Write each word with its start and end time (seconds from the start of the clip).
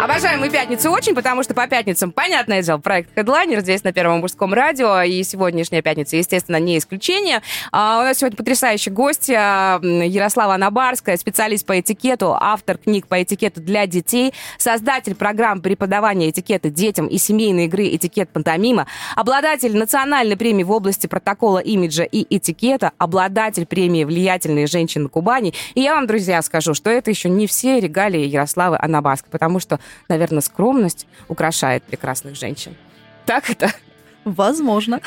Обожаем 0.00 0.40
мы 0.40 0.48
пятницу 0.48 0.90
очень, 0.92 1.12
потому 1.14 1.42
что 1.42 1.54
по 1.54 1.66
пятницам, 1.66 2.12
понятное 2.12 2.62
дело, 2.62 2.78
проект 2.78 3.16
Headliner 3.18 3.60
здесь 3.60 3.82
на 3.82 3.92
Первом 3.92 4.20
мужском 4.20 4.54
радио, 4.54 5.02
и 5.02 5.24
сегодняшняя 5.24 5.82
пятница, 5.82 6.16
естественно, 6.16 6.60
не 6.60 6.78
исключение. 6.78 7.42
А 7.72 7.98
у 7.98 8.02
нас 8.02 8.18
сегодня 8.18 8.36
потрясающий 8.36 8.90
гость 8.90 9.28
Ярослава 9.28 10.54
Анабарская, 10.54 11.16
специалист 11.16 11.66
по 11.66 11.80
этикету, 11.80 12.36
автор 12.38 12.78
книг 12.78 13.08
по 13.08 13.20
этикету 13.20 13.60
для 13.60 13.88
детей, 13.88 14.32
создатель 14.56 15.16
программ 15.16 15.60
преподавания 15.60 16.30
этикета 16.30 16.70
детям 16.70 17.08
и 17.08 17.18
семейной 17.18 17.64
игры 17.64 17.88
«Этикет 17.88 18.30
пантомима», 18.30 18.86
обладатель 19.16 19.76
национальной 19.76 20.36
премии 20.36 20.62
в 20.62 20.70
области 20.70 21.08
протокола 21.08 21.58
имиджа 21.58 22.04
и 22.04 22.24
этикета, 22.36 22.92
обладатель 22.98 23.66
премии 23.66 24.04
«Влиятельные 24.04 24.68
женщины 24.68 25.08
Кубани». 25.08 25.54
И 25.74 25.80
я 25.80 25.96
вам, 25.96 26.06
друзья, 26.06 26.40
скажу, 26.42 26.74
что 26.74 26.88
это 26.88 27.10
еще 27.10 27.28
не 27.28 27.48
все 27.48 27.80
регалии 27.80 28.24
Ярославы 28.24 28.78
Анабарской, 28.80 29.30
потому 29.30 29.58
что 29.58 29.80
наверное, 30.08 30.40
скромность 30.40 31.06
украшает 31.28 31.82
прекрасных 31.84 32.36
женщин. 32.36 32.74
Так 33.26 33.50
это? 33.50 33.70
Возможно. 34.24 35.00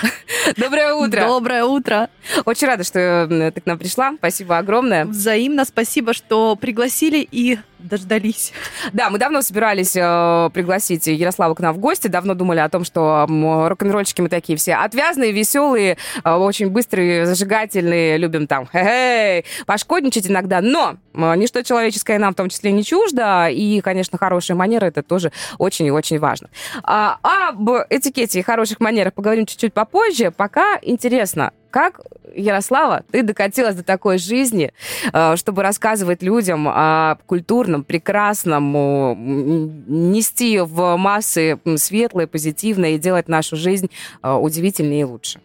Доброе 0.57 0.94
утро. 0.94 1.21
Доброе 1.27 1.66
утро. 1.66 2.09
Очень 2.45 2.67
рада, 2.67 2.84
что 2.84 3.52
ты 3.54 3.62
к 3.62 3.66
нам 3.66 3.77
пришла. 3.77 4.13
Спасибо 4.17 4.57
огромное. 4.57 5.05
Взаимно 5.05 5.66
спасибо, 5.66 6.13
что 6.13 6.55
пригласили 6.55 7.27
и 7.31 7.59
дождались. 7.84 8.53
Да, 8.94 9.09
мы 9.09 9.17
давно 9.17 9.41
собирались 9.41 9.95
э, 9.95 10.49
пригласить 10.53 11.08
Ярославу 11.08 11.55
к 11.55 11.59
нам 11.59 11.73
в 11.73 11.80
гости, 11.80 12.07
давно 12.07 12.34
думали 12.34 12.59
о 12.59 12.70
том, 12.70 12.84
что 12.84 13.26
э, 13.27 13.67
рок-н-ролльщики 13.67 14.21
мы 14.21 14.30
такие 14.30 14.57
все 14.57 14.76
отвязные, 14.76 15.31
веселые, 15.31 15.98
э, 16.23 16.31
очень 16.31 16.70
быстрые, 16.70 17.26
зажигательные, 17.26 18.18
любим 18.18 18.48
там 18.48 18.68
хе-хей, 18.68 19.46
пошкодничать 19.65 20.27
иногда, 20.27 20.62
но 20.62 20.98
э, 21.13 21.35
ничто 21.35 21.62
человеческое 21.63 22.20
нам 22.20 22.34
в 22.34 22.35
том 22.35 22.49
числе 22.49 22.71
не 22.71 22.84
чуждо, 22.84 23.48
и, 23.49 23.82
конечно, 23.82 24.18
хорошие 24.18 24.55
манеры 24.55 24.88
это 24.88 25.04
тоже 25.04 25.32
очень 25.57 25.85
и 25.85 25.91
очень 25.91 26.20
важно. 26.20 26.49
А, 26.84 27.18
об 27.21 27.70
этикете 27.90 28.40
и 28.40 28.43
хороших 28.43 28.79
манерах 28.79 29.13
поговорим 29.13 29.45
чуть-чуть 29.45 29.73
попозже, 29.73 30.32
пока 30.32 30.79
интересно, 30.82 31.51
как, 31.71 32.01
Ярослава, 32.35 33.03
ты 33.11 33.23
докатилась 33.23 33.75
до 33.75 33.83
такой 33.83 34.17
жизни, 34.17 34.73
э, 35.11 35.35
чтобы 35.35 35.63
рассказывать 35.63 36.21
людям 36.21 36.67
о 36.67 37.17
культурном, 37.25 37.83
прекрасном, 37.83 38.71
нести 40.11 40.59
в 40.59 40.95
массы 40.97 41.59
светлое, 41.77 42.27
позитивное 42.27 42.91
и 42.91 42.99
делать 42.99 43.27
нашу 43.27 43.55
жизнь 43.55 43.89
э, 44.21 44.31
удивительнее 44.31 45.01
и 45.01 45.05
лучше? 45.05 45.41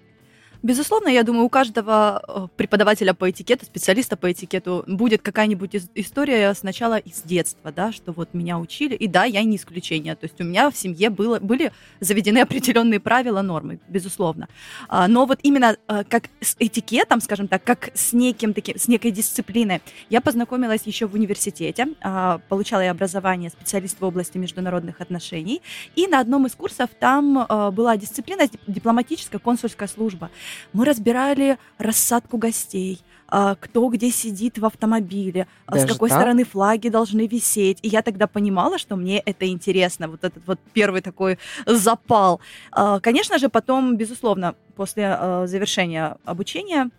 Безусловно, 0.66 1.08
я 1.08 1.22
думаю, 1.22 1.44
у 1.44 1.48
каждого 1.48 2.20
э, 2.26 2.48
преподавателя 2.56 3.14
по 3.14 3.30
этикету, 3.30 3.64
специалиста 3.64 4.16
по 4.16 4.32
этикету 4.32 4.82
будет 4.88 5.22
какая-нибудь 5.22 5.76
история 5.94 6.52
сначала 6.54 6.98
из 6.98 7.22
детства, 7.22 7.70
да, 7.70 7.92
что 7.92 8.10
вот 8.10 8.34
меня 8.34 8.58
учили, 8.58 8.96
и 8.96 9.06
да, 9.06 9.22
я 9.22 9.44
не 9.44 9.58
исключение. 9.58 10.16
То 10.16 10.24
есть 10.24 10.40
у 10.40 10.44
меня 10.44 10.68
в 10.68 10.76
семье 10.76 11.10
было, 11.10 11.38
были 11.38 11.70
заведены 12.00 12.38
определенные 12.42 12.98
правила, 12.98 13.42
нормы, 13.42 13.78
безусловно. 13.86 14.48
А, 14.88 15.06
но 15.06 15.24
вот 15.26 15.38
именно 15.44 15.76
э, 15.86 16.02
как 16.02 16.24
с 16.40 16.56
этикетом, 16.58 17.20
скажем 17.20 17.46
так, 17.46 17.62
как 17.62 17.90
с 17.94 18.12
неким 18.12 18.52
таким, 18.52 18.76
с 18.76 18.88
некой 18.88 19.12
дисциплиной, 19.12 19.82
я 20.10 20.20
познакомилась 20.20 20.82
еще 20.82 21.06
в 21.06 21.14
университете, 21.14 21.86
а, 22.02 22.40
получала 22.48 22.80
я 22.80 22.90
образование 22.90 23.50
специалист 23.50 24.00
в 24.00 24.04
области 24.04 24.36
международных 24.36 25.00
отношений, 25.00 25.62
и 25.94 26.08
на 26.08 26.18
одном 26.18 26.46
из 26.46 26.56
курсов 26.56 26.90
там 26.98 27.38
э, 27.38 27.70
была 27.70 27.96
дисциплина 27.96 28.48
дипломатическая 28.66 29.38
консульская 29.38 29.86
служба. 29.86 30.28
Мы 30.72 30.84
разбирали 30.84 31.58
рассадку 31.78 32.38
гостей, 32.38 33.00
а, 33.28 33.56
кто 33.56 33.88
где 33.88 34.10
сидит 34.10 34.58
в 34.58 34.64
автомобиле, 34.64 35.46
а, 35.66 35.72
Даже 35.72 35.86
с 35.86 35.92
какой 35.92 36.08
так? 36.10 36.18
стороны 36.18 36.44
флаги 36.44 36.88
должны 36.88 37.26
висеть. 37.26 37.78
И 37.82 37.88
я 37.88 38.02
тогда 38.02 38.26
понимала, 38.26 38.78
что 38.78 38.96
мне 38.96 39.18
это 39.18 39.46
интересно, 39.48 40.08
вот 40.08 40.24
этот 40.24 40.46
вот 40.46 40.60
первый 40.72 41.00
такой 41.00 41.38
запал. 41.66 42.40
А, 42.70 43.00
конечно 43.00 43.38
же, 43.38 43.48
потом, 43.48 43.96
безусловно, 43.96 44.54
после 44.76 45.18
завершения 45.46 46.16
обучения 46.24 46.90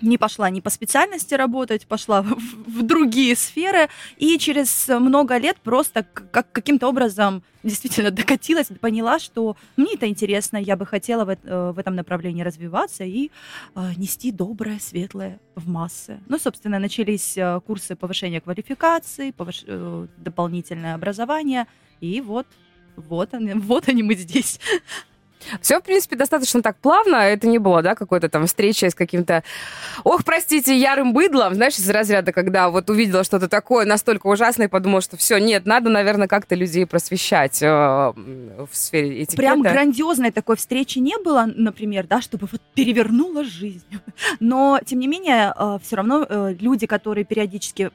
не 0.00 0.18
пошла 0.18 0.50
не 0.50 0.60
по 0.60 0.70
специальности 0.70 1.34
работать, 1.34 1.86
пошла 1.86 2.22
в, 2.22 2.36
в 2.36 2.82
другие 2.82 3.36
сферы, 3.36 3.88
и 4.16 4.38
через 4.38 4.88
много 4.88 5.36
лет 5.38 5.56
просто 5.62 6.04
как, 6.04 6.50
каким-то 6.52 6.88
образом 6.88 7.42
действительно 7.62 8.10
докатилась, 8.10 8.68
поняла, 8.80 9.18
что 9.18 9.56
мне 9.76 9.94
это 9.94 10.06
интересно, 10.06 10.56
я 10.56 10.76
бы 10.76 10.86
хотела 10.86 11.24
в, 11.24 11.30
э, 11.30 11.72
в 11.72 11.78
этом 11.78 11.96
направлении 11.96 12.42
развиваться 12.42 13.04
и 13.04 13.30
э, 13.74 13.92
нести 13.96 14.32
доброе, 14.32 14.78
светлое 14.78 15.40
в 15.54 15.68
массы. 15.68 16.20
Ну, 16.28 16.38
собственно, 16.38 16.78
начались 16.78 17.36
э, 17.36 17.60
курсы 17.66 17.96
повышения 17.96 18.40
квалификации, 18.40 19.32
повыш... 19.32 19.64
э, 19.66 20.06
дополнительное 20.16 20.94
образование, 20.94 21.66
и 22.00 22.20
вот, 22.20 22.46
вот 22.96 23.34
они, 23.34 23.52
вот 23.54 23.88
они 23.88 24.02
мы 24.02 24.14
здесь. 24.14 24.60
Все, 25.60 25.80
в 25.80 25.82
принципе, 25.82 26.16
достаточно 26.16 26.62
так 26.62 26.76
плавно. 26.76 27.16
Это 27.16 27.46
не 27.46 27.58
было, 27.58 27.82
да, 27.82 27.94
какой-то 27.94 28.28
там 28.28 28.46
встречи 28.46 28.84
с 28.84 28.94
каким-то, 28.94 29.42
ох, 30.04 30.24
простите, 30.24 30.76
ярым 30.76 31.12
быдлом, 31.12 31.54
знаешь, 31.54 31.78
из 31.78 31.88
разряда, 31.88 32.32
когда 32.32 32.70
вот 32.70 32.90
увидела 32.90 33.24
что-то 33.24 33.48
такое 33.48 33.86
настолько 33.86 34.26
ужасное 34.26 34.68
подумала, 34.68 35.00
что 35.00 35.16
все, 35.16 35.38
нет, 35.38 35.66
надо, 35.66 35.90
наверное, 35.90 36.28
как-то 36.28 36.54
людей 36.54 36.86
просвещать 36.86 37.62
э, 37.62 37.66
в 37.66 38.68
сфере 38.72 39.22
этикета. 39.22 39.36
Прям 39.36 39.62
грандиозной 39.62 40.30
такой 40.30 40.56
встречи 40.56 40.98
не 40.98 41.16
было, 41.18 41.48
например, 41.54 42.06
да, 42.06 42.20
чтобы 42.20 42.48
вот 42.50 42.60
перевернула 42.74 43.44
жизнь. 43.44 43.84
Но, 44.40 44.80
тем 44.84 44.98
не 44.98 45.06
менее, 45.06 45.54
э, 45.56 45.78
все 45.82 45.96
равно 45.96 46.26
э, 46.28 46.54
люди, 46.60 46.86
которые 46.86 47.24
периодически 47.24 47.90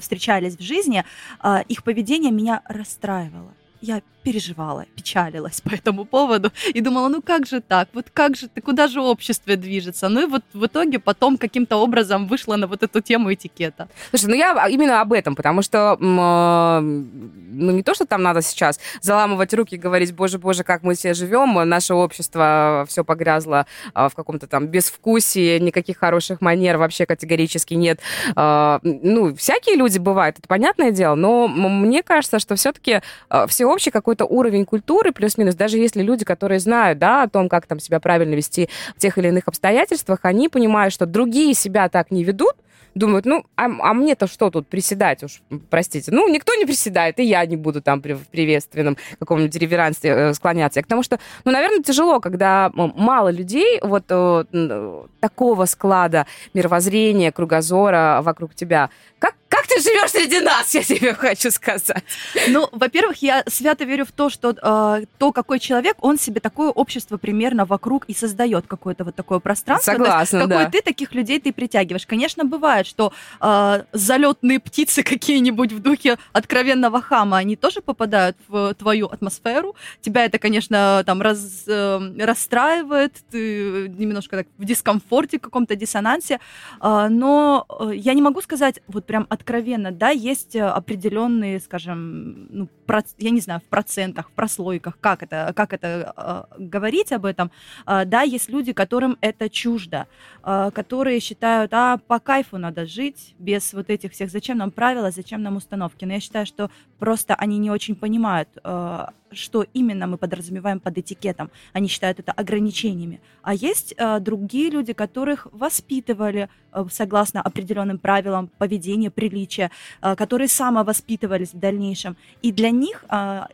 встречались 0.00 0.56
в 0.56 0.62
жизни, 0.62 1.04
э, 1.42 1.62
их 1.68 1.82
поведение 1.82 2.30
меня 2.30 2.62
расстраивало 2.68 3.52
я 3.84 4.02
переживала, 4.24 4.86
печалилась 4.96 5.60
по 5.60 5.74
этому 5.74 6.04
поводу 6.04 6.50
и 6.74 6.80
думала, 6.80 7.08
ну 7.08 7.22
как 7.22 7.46
же 7.46 7.60
так, 7.60 7.88
вот 7.92 8.06
как 8.12 8.36
же 8.36 8.48
ты, 8.48 8.60
куда 8.60 8.88
же 8.88 9.00
общество 9.00 9.54
движется? 9.56 10.08
Ну 10.08 10.22
и 10.22 10.26
вот 10.26 10.42
в 10.52 10.64
итоге 10.66 10.98
потом 10.98 11.36
каким-то 11.36 11.76
образом 11.76 12.26
вышла 12.26 12.56
на 12.56 12.66
вот 12.66 12.82
эту 12.82 13.00
тему 13.00 13.32
этикета. 13.32 13.88
Слушай, 14.10 14.26
ну 14.26 14.34
я 14.34 14.66
именно 14.68 15.00
об 15.00 15.12
этом, 15.12 15.36
потому 15.36 15.62
что, 15.62 15.98
а, 16.00 16.80
ну 16.80 17.72
не 17.72 17.82
то, 17.82 17.94
что 17.94 18.06
там 18.06 18.22
надо 18.22 18.40
сейчас 18.40 18.80
заламывать 19.02 19.52
руки 19.52 19.74
и 19.74 19.78
говорить, 19.78 20.14
боже, 20.14 20.38
боже, 20.38 20.64
как 20.64 20.82
мы 20.82 20.94
все 20.94 21.12
живем, 21.12 21.68
наше 21.68 21.94
общество 21.94 22.86
все 22.88 23.04
погрязло 23.04 23.66
а, 23.92 24.08
в 24.08 24.14
каком-то 24.14 24.46
там 24.46 24.66
безвкусии, 24.66 25.58
никаких 25.58 25.98
хороших 25.98 26.40
манер 26.40 26.78
вообще 26.78 27.04
категорически 27.04 27.74
нет. 27.74 28.00
А, 28.36 28.80
ну, 28.82 29.34
всякие 29.36 29.76
люди 29.76 29.98
бывают, 29.98 30.38
это 30.38 30.48
понятное 30.48 30.90
дело, 30.90 31.14
но 31.14 31.46
мне 31.46 32.02
кажется, 32.02 32.38
что 32.38 32.56
все-таки 32.56 33.02
все 33.48 33.66
общий 33.66 33.90
какой-то 34.14 34.32
уровень 34.32 34.64
культуры, 34.64 35.12
плюс-минус, 35.12 35.54
даже 35.54 35.78
если 35.78 36.02
люди, 36.02 36.24
которые 36.24 36.60
знают, 36.60 36.98
да, 36.98 37.24
о 37.24 37.28
том, 37.28 37.48
как 37.48 37.66
там 37.66 37.80
себя 37.80 38.00
правильно 38.00 38.34
вести 38.34 38.68
в 38.96 39.00
тех 39.00 39.18
или 39.18 39.28
иных 39.28 39.48
обстоятельствах, 39.48 40.20
они 40.22 40.48
понимают, 40.48 40.94
что 40.94 41.06
другие 41.06 41.54
себя 41.54 41.88
так 41.88 42.10
не 42.10 42.24
ведут, 42.24 42.54
думают, 42.94 43.26
ну, 43.26 43.44
а, 43.56 43.64
а 43.64 43.94
мне-то 43.94 44.26
что 44.26 44.50
тут 44.50 44.68
приседать 44.68 45.22
уж, 45.24 45.42
простите. 45.68 46.12
Ну, 46.12 46.28
никто 46.28 46.54
не 46.54 46.64
приседает, 46.64 47.18
и 47.18 47.24
я 47.24 47.44
не 47.44 47.56
буду 47.56 47.82
там 47.82 48.00
при, 48.00 48.12
в 48.12 48.28
приветственном 48.28 48.96
каком-нибудь 49.18 49.56
реверансе 49.56 50.08
э, 50.08 50.34
склоняться. 50.34 50.80
Потому 50.80 51.02
что, 51.02 51.18
ну, 51.44 51.52
наверное, 51.52 51.82
тяжело, 51.82 52.20
когда 52.20 52.70
мало 52.72 53.30
людей 53.30 53.80
вот 53.82 54.04
э, 54.08 55.04
такого 55.20 55.64
склада 55.64 56.26
мировоззрения, 56.54 57.32
кругозора 57.32 58.20
вокруг 58.22 58.54
тебя. 58.54 58.90
Как, 59.18 59.34
как 59.64 59.76
ты 59.76 59.82
живешь 59.82 60.10
среди 60.10 60.40
нас, 60.40 60.74
я 60.74 60.82
тебе 60.82 61.14
хочу 61.14 61.50
сказать. 61.50 62.04
Ну, 62.48 62.68
во-первых, 62.72 63.22
я 63.22 63.42
свято 63.46 63.84
верю 63.84 64.04
в 64.04 64.12
то, 64.12 64.28
что 64.28 64.50
э, 64.50 65.06
то, 65.18 65.32
какой 65.32 65.58
человек, 65.58 65.96
он 66.00 66.18
себе 66.18 66.40
такое 66.40 66.70
общество 66.70 67.16
примерно 67.16 67.64
вокруг 67.64 68.04
и 68.06 68.14
создает 68.14 68.66
какое-то 68.66 69.04
вот 69.04 69.14
такое 69.14 69.38
пространство. 69.38 69.92
Согласна, 69.92 70.36
есть, 70.38 70.48
да. 70.48 70.58
Какой 70.58 70.72
ты, 70.72 70.82
таких 70.82 71.14
людей 71.14 71.40
ты 71.40 71.52
притягиваешь. 71.52 72.06
Конечно, 72.06 72.44
бывает, 72.44 72.86
что 72.86 73.12
э, 73.40 73.82
залетные 73.92 74.60
птицы 74.60 75.02
какие-нибудь 75.14 75.72
в 75.72 75.80
духе 75.80 76.18
откровенного 76.32 77.00
хама, 77.00 77.38
они 77.38 77.56
тоже 77.56 77.80
попадают 77.80 78.36
в 78.48 78.74
твою 78.74 79.06
атмосферу. 79.06 79.74
Тебя 80.00 80.24
это, 80.26 80.38
конечно, 80.38 81.02
там 81.06 81.22
раз, 81.22 81.64
э, 81.66 82.00
расстраивает, 82.18 83.12
ты 83.30 83.88
немножко 83.88 84.36
так 84.38 84.46
в 84.58 84.64
дискомфорте, 84.64 85.38
в 85.38 85.42
каком-то 85.42 85.74
диссонансе. 85.76 86.38
Э, 86.82 87.08
но 87.08 87.66
э, 87.80 87.92
я 87.94 88.14
не 88.14 88.22
могу 88.22 88.42
сказать 88.42 88.80
вот 88.88 89.06
прям 89.06 89.26
от 89.30 89.42
откровенно, 89.54 89.92
да, 89.92 90.10
есть 90.10 90.56
э, 90.56 90.62
определенные, 90.62 91.60
скажем, 91.60 92.46
ну, 92.50 92.68
про, 92.86 93.02
я 93.18 93.30
не 93.30 93.40
знаю, 93.40 93.60
в 93.60 93.64
процентах, 93.64 94.28
в 94.28 94.32
прослойках, 94.32 94.98
как 95.00 95.22
это, 95.22 95.52
как 95.54 95.72
это 95.72 96.12
э, 96.16 96.42
говорить 96.58 97.12
об 97.12 97.24
этом, 97.24 97.50
э, 97.86 98.04
да, 98.04 98.22
есть 98.22 98.50
люди, 98.50 98.72
которым 98.72 99.16
это 99.20 99.48
чуждо, 99.48 100.06
э, 100.42 100.70
которые 100.74 101.20
считают, 101.20 101.72
а 101.72 101.98
по 101.98 102.18
кайфу 102.18 102.58
надо 102.58 102.84
жить 102.84 103.34
без 103.38 103.72
вот 103.72 103.90
этих 103.90 104.12
всех, 104.12 104.30
зачем 104.30 104.58
нам 104.58 104.70
правила, 104.70 105.10
зачем 105.10 105.42
нам 105.42 105.56
установки. 105.56 106.04
Но 106.04 106.14
я 106.14 106.20
считаю, 106.20 106.46
что 106.46 106.70
просто 107.04 107.34
они 107.34 107.58
не 107.58 107.70
очень 107.70 107.96
понимают, 107.96 108.48
э, 108.64 109.06
что 109.30 109.66
именно 109.74 110.06
мы 110.06 110.16
подразумеваем 110.16 110.80
под 110.80 110.96
этикетом. 110.96 111.50
Они 111.74 111.86
считают 111.86 112.18
это 112.18 112.32
ограничениями. 112.32 113.20
А 113.42 113.52
есть 113.52 113.94
э, 113.98 114.20
другие 114.20 114.70
люди, 114.70 114.94
которых 114.94 115.46
воспитывали 115.52 116.48
э, 116.72 116.84
согласно 116.90 117.42
определенным 117.42 117.98
правилам 117.98 118.48
поведения, 118.58 119.10
приличия, 119.10 119.70
которые 120.00 120.48
самовоспитывались 120.48 121.52
в 121.52 121.58
дальнейшем. 121.58 122.16
И 122.42 122.52
для 122.52 122.70
них 122.70 123.04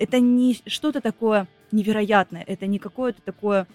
это 0.00 0.20
не 0.20 0.56
что-то 0.66 1.00
такое 1.00 1.46
невероятное, 1.72 2.44
это 2.46 2.66
не 2.66 2.78
какое-то 2.78 3.20
такое 3.22 3.66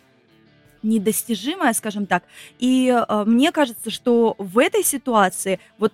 недостижимое, 0.83 1.73
скажем 1.73 2.05
так. 2.05 2.23
И 2.59 2.87
э, 2.87 3.23
мне 3.25 3.51
кажется, 3.51 3.89
что 3.91 4.35
в 4.37 4.57
этой 4.57 4.83
ситуации 4.83 5.59
вот 5.77 5.91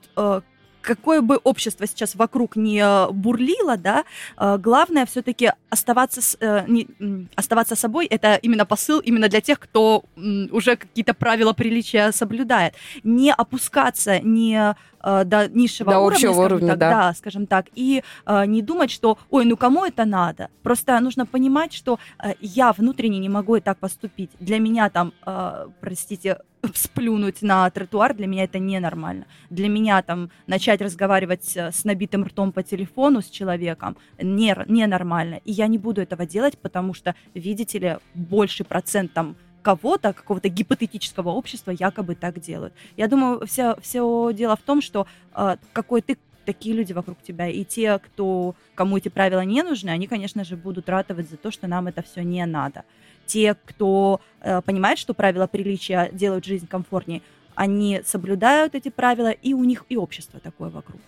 какое 0.82 1.22
бы 1.22 1.38
общество 1.38 1.88
сейчас 1.88 2.16
вокруг 2.16 2.56
не 2.56 2.84
бурлило, 3.12 3.78
да, 3.78 4.04
э, 4.38 4.58
главное 4.58 5.06
все-таки 5.06 5.52
оставаться, 5.70 6.22
с, 6.22 6.38
э, 6.40 6.66
не, 6.68 6.88
оставаться 7.36 7.76
собой. 7.76 8.06
Это 8.06 8.36
именно 8.36 8.66
посыл 8.66 9.00
именно 9.00 9.30
для 9.30 9.42
тех, 9.42 9.60
кто 9.60 10.04
уже 10.52 10.76
какие-то 10.76 11.14
правила 11.14 11.54
приличия 11.54 12.12
соблюдает. 12.12 12.74
Не 13.04 13.34
опускаться, 13.34 14.20
не 14.20 14.76
э, 15.04 15.24
до 15.26 15.48
низшего 15.50 15.92
до 15.92 16.00
уровня, 16.00 16.16
общего 16.16 16.34
скажем 16.34 16.46
уровня, 16.46 16.68
так, 16.70 16.80
да. 16.80 16.90
да, 16.90 17.14
скажем 17.14 17.48
так, 17.48 17.66
и 17.76 18.04
э, 18.26 18.46
не 18.46 18.62
думать, 18.62 18.92
что, 18.92 19.18
ой, 19.30 19.46
ну 19.46 19.58
кому 19.58 19.86
это 19.86 20.06
надо? 20.06 20.50
Просто 20.64 21.00
нужно 21.00 21.26
понимать, 21.26 21.74
что 21.74 22.00
э, 22.24 22.34
я 22.42 22.72
внутренне 22.74 23.20
не 23.20 23.30
могу 23.30 23.56
и 23.56 23.62
так 23.62 23.78
поступить. 23.78 24.32
Для 24.40 24.60
меня 24.60 24.90
там, 24.90 25.14
э, 25.26 25.68
простите, 25.80 26.38
сплюнуть 26.74 27.42
на 27.42 27.70
тротуар, 27.70 28.14
для 28.14 28.28
меня 28.28 28.44
это 28.44 28.60
ненормально. 28.60 29.26
Для 29.50 29.70
меня 29.70 30.02
там 30.02 30.30
начать 30.48 30.82
разговаривать 30.82 31.58
с 31.58 31.84
набитым 31.84 32.24
ртом 32.24 32.52
по 32.52 32.64
телефону 32.64 33.22
с 33.22 33.30
человеком 33.30 33.98
не, 34.22 34.56
ненормально. 34.68 35.42
И 35.46 35.52
я 35.52 35.68
не 35.68 35.78
буду 35.78 36.02
этого 36.02 36.26
делать, 36.26 36.58
потому 36.58 36.94
что, 36.94 37.16
видите 37.34 37.80
ли, 37.80 37.98
больший 38.14 38.66
процент 38.66 39.14
там 39.14 39.36
кого-то, 39.62 40.14
какого-то 40.14 40.50
гипотетического 40.50 41.30
общества 41.30 41.72
якобы 41.72 42.16
так 42.16 42.40
делают. 42.40 42.74
Я 42.98 43.08
думаю, 43.08 43.46
все, 43.46 43.76
все 43.82 44.32
дело 44.34 44.56
в 44.56 44.62
том, 44.62 44.82
что 44.82 45.06
э, 45.36 45.58
какой 45.74 46.02
ты 46.02 46.18
такие 46.46 46.76
люди 46.76 46.94
вокруг 46.94 47.22
тебя, 47.22 47.48
и 47.48 47.64
те, 47.64 48.00
кто, 48.00 48.56
кому 48.76 48.98
эти 48.98 49.10
правила 49.10 49.42
не 49.42 49.64
нужны, 49.64 49.90
они, 49.90 50.08
конечно 50.08 50.44
же, 50.44 50.56
будут 50.56 50.90
ратовать 50.90 51.30
за 51.30 51.38
то, 51.38 51.52
что 51.52 51.68
нам 51.68 51.88
это 51.88 52.02
все 52.02 52.24
не 52.24 52.46
надо. 52.46 52.84
Те, 53.26 53.56
кто 53.66 54.20
э, 54.42 54.62
понимает, 54.62 54.98
что 54.98 55.14
правила 55.14 55.48
приличия 55.48 56.10
делают 56.12 56.46
жизнь 56.46 56.68
комфортнее, 56.68 57.22
они 57.56 58.02
соблюдают 58.06 58.76
эти 58.76 58.90
правила, 58.90 59.32
и 59.32 59.54
у 59.54 59.64
них 59.64 59.86
и 59.90 59.98
общество 59.98 60.40
такое 60.40 60.70
вокруг. 60.70 61.02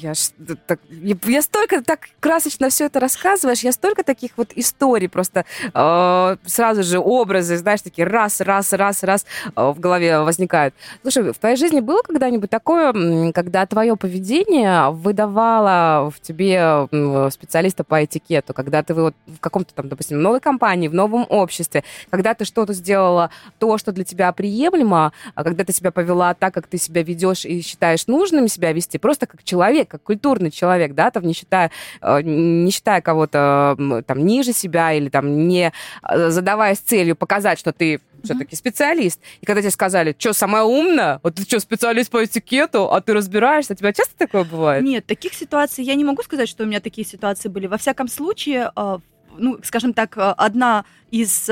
Я, 0.00 0.14
ж, 0.14 0.30
так, 0.66 0.78
я, 0.90 1.42
столько 1.42 1.82
так 1.82 2.08
красочно 2.20 2.68
все 2.68 2.86
это 2.86 3.00
рассказываешь, 3.00 3.60
я 3.60 3.72
столько 3.72 4.04
таких 4.04 4.32
вот 4.36 4.52
историй 4.54 5.08
просто 5.08 5.44
э, 5.74 6.36
сразу 6.46 6.82
же 6.84 7.00
образы, 7.00 7.56
знаешь, 7.56 7.82
такие 7.82 8.06
раз, 8.06 8.40
раз, 8.40 8.72
раз, 8.72 9.02
раз 9.02 9.26
э, 9.44 9.50
в 9.56 9.80
голове 9.80 10.20
возникают. 10.20 10.74
Слушай, 11.02 11.32
в 11.32 11.38
твоей 11.38 11.56
жизни 11.56 11.80
было 11.80 12.02
когда-нибудь 12.02 12.48
такое, 12.48 13.32
когда 13.32 13.66
твое 13.66 13.96
поведение 13.96 14.90
выдавало 14.90 16.10
в 16.10 16.20
тебе 16.20 16.86
специалиста 17.32 17.82
по 17.82 18.04
этикету, 18.04 18.54
когда 18.54 18.84
ты 18.84 18.94
вот 18.94 19.14
в 19.26 19.40
каком-то 19.40 19.74
там, 19.74 19.88
допустим, 19.88 20.22
новой 20.22 20.40
компании, 20.40 20.86
в 20.86 20.94
новом 20.94 21.26
обществе, 21.28 21.82
когда 22.10 22.34
ты 22.34 22.44
что-то 22.44 22.72
сделала, 22.72 23.30
то, 23.58 23.78
что 23.78 23.90
для 23.90 24.04
тебя 24.04 24.30
приемлемо, 24.32 25.12
а 25.34 25.44
когда 25.44 25.64
ты 25.64 25.72
себя 25.72 25.90
повела 25.90 26.34
так, 26.34 26.54
как 26.54 26.68
ты 26.68 26.78
себя 26.78 27.02
ведешь 27.02 27.44
и 27.44 27.62
считаешь 27.62 28.06
нужным 28.06 28.46
себя 28.46 28.72
вести, 28.72 28.98
просто 28.98 29.26
как 29.26 29.42
человек, 29.42 29.87
как 29.88 30.02
культурный 30.02 30.50
человек, 30.50 30.94
да, 30.94 31.10
там 31.10 31.24
не 31.24 31.32
считая, 31.32 31.70
э, 32.00 32.22
не 32.22 32.70
считая 32.70 33.00
кого-то 33.00 33.76
там 34.06 34.24
ниже 34.24 34.52
себя 34.52 34.92
или 34.92 35.08
там 35.08 35.48
не 35.48 35.72
э, 36.02 36.30
задаваясь 36.30 36.78
целью 36.78 37.16
показать, 37.16 37.58
что 37.58 37.72
ты 37.72 38.00
все-таки 38.22 38.56
специалист. 38.56 39.20
И 39.40 39.46
когда 39.46 39.60
тебе 39.60 39.70
сказали, 39.70 40.14
что, 40.18 40.32
самая 40.32 40.64
умная? 40.64 41.20
Вот 41.22 41.36
ты 41.36 41.42
что, 41.42 41.60
специалист 41.60 42.10
по 42.10 42.24
этикету, 42.24 42.92
а 42.92 43.00
ты 43.00 43.14
разбираешься? 43.14 43.74
У 43.74 43.76
тебя 43.76 43.92
часто 43.92 44.16
такое 44.16 44.44
бывает? 44.44 44.84
Нет, 44.84 45.06
таких 45.06 45.34
ситуаций, 45.34 45.84
я 45.84 45.94
не 45.94 46.04
могу 46.04 46.22
сказать, 46.22 46.48
что 46.48 46.64
у 46.64 46.66
меня 46.66 46.80
такие 46.80 47.06
ситуации 47.06 47.48
были. 47.48 47.66
Во 47.66 47.78
всяком 47.78 48.08
случае, 48.08 48.72
э, 48.74 48.98
ну, 49.36 49.58
скажем 49.62 49.92
так, 49.92 50.14
одна 50.16 50.84
из 51.10 51.48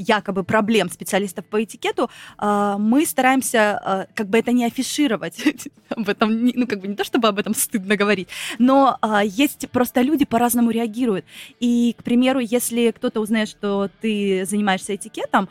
якобы 0.00 0.44
проблем 0.44 0.90
специалистов 0.90 1.44
по 1.44 1.62
этикету, 1.62 2.10
а, 2.38 2.78
мы 2.78 3.06
стараемся 3.06 3.78
а, 3.78 4.06
как 4.14 4.28
бы 4.28 4.38
это 4.38 4.52
не 4.52 4.64
афишировать. 4.64 5.42
об 5.88 6.08
этом, 6.08 6.46
ну, 6.46 6.66
как 6.66 6.80
бы 6.80 6.88
не 6.88 6.94
то, 6.94 7.04
чтобы 7.04 7.28
об 7.28 7.38
этом 7.38 7.54
стыдно 7.54 7.96
говорить, 7.96 8.28
но 8.58 8.98
а, 9.00 9.24
есть 9.24 9.68
просто 9.70 10.02
люди 10.02 10.24
по-разному 10.24 10.70
реагируют. 10.70 11.24
И, 11.58 11.94
к 11.98 12.02
примеру, 12.02 12.40
если 12.40 12.90
кто-то 12.90 13.20
узнает, 13.20 13.48
что 13.48 13.90
ты 14.00 14.44
занимаешься 14.46 14.94
этикетом, 14.94 15.48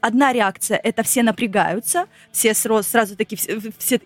одна 0.00 0.32
реакция– 0.32 0.80
это 0.82 1.02
все 1.02 1.22
напрягаются, 1.22 2.06
все 2.32 2.54
сразу, 2.54 2.88
сразу 2.88 3.16
такие, 3.16 3.36
все, 3.36 3.60
все 3.78 4.00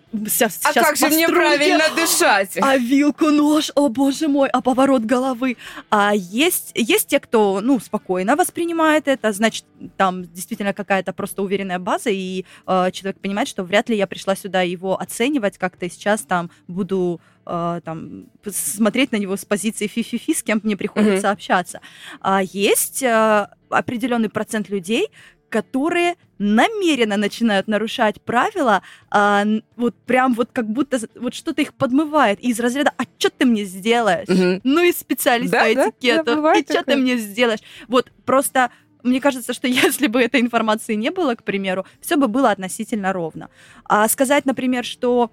сейчас, 0.49 0.59
А 0.63 0.73
как 0.73 0.95
же 0.95 1.07
мне 1.07 1.27
правильно 1.27 1.83
дышать? 1.95 2.57
А 2.61 2.77
вилку, 2.77 3.29
нож, 3.29 3.71
о 3.75 3.89
боже 3.89 4.27
мой, 4.27 4.49
а 4.49 4.61
поворот 4.61 5.03
головы. 5.03 5.57
А 5.89 6.13
есть, 6.13 6.71
есть 6.75 7.07
те, 7.07 7.19
кто, 7.19 7.61
ну, 7.61 7.79
спокойно 7.79 8.35
воспринимает 8.35 9.07
это, 9.07 9.31
значит, 9.31 9.65
там 9.97 10.23
действительно 10.25 10.73
какая-то 10.73 11.13
просто 11.13 11.41
уверенная 11.41 11.79
база, 11.79 12.09
и 12.09 12.45
э, 12.67 12.91
человек 12.91 13.19
понимает, 13.19 13.47
что 13.47 13.63
вряд 13.63 13.89
ли 13.89 13.97
я 13.97 14.07
пришла 14.07 14.35
сюда 14.35 14.61
его 14.61 14.99
оценивать 14.99 15.57
как-то 15.57 15.89
сейчас 15.89 16.21
там 16.21 16.49
буду 16.67 17.21
э, 17.45 17.81
там 17.83 18.25
смотреть 18.51 19.11
на 19.11 19.17
него 19.17 19.35
с 19.35 19.45
позиции 19.45 19.87
фи-фи-фи, 19.87 20.33
с 20.33 20.43
кем 20.43 20.59
мне 20.63 20.77
приходится 20.77 21.27
mm-hmm. 21.27 21.31
общаться. 21.31 21.81
А 22.21 22.41
есть 22.43 23.03
э, 23.03 23.47
определенный 23.69 24.29
процент 24.29 24.69
людей, 24.69 25.09
которые 25.55 26.15
намеренно 26.37 27.15
начинают 27.15 27.69
нарушать 27.69 28.21
правила, 28.21 28.81
а, 29.09 29.45
вот 29.77 29.95
прям 30.05 30.33
вот 30.33 30.49
как 30.51 30.69
будто 30.69 30.99
вот 31.15 31.33
что-то 31.33 31.61
их 31.61 31.73
подмывает 31.73 32.41
из 32.41 32.59
разряда 32.59 32.91
«А 32.97 33.03
что 33.17 33.29
ты 33.29 33.45
мне 33.45 33.63
сделаешь?» 33.63 34.27
угу. 34.27 34.59
Ну 34.65 34.83
и 34.83 34.91
специалист 34.91 35.53
да, 35.53 35.61
по 35.61 35.73
этикету. 35.73 36.41
Да, 36.41 36.55
и 36.55 36.63
что 36.63 36.83
ты 36.83 36.97
мне 36.97 37.15
сделаешь? 37.15 37.61
Вот 37.87 38.11
просто 38.25 38.69
мне 39.01 39.21
кажется, 39.21 39.53
что 39.53 39.67
если 39.85 40.07
бы 40.07 40.21
этой 40.21 40.41
информации 40.41 40.95
не 40.95 41.09
было, 41.09 41.35
к 41.35 41.43
примеру, 41.45 41.85
все 42.01 42.17
бы 42.17 42.27
было 42.27 42.51
относительно 42.51 43.13
ровно. 43.13 43.49
А 43.85 44.05
сказать, 44.09 44.45
например, 44.45 44.83
что 44.83 45.31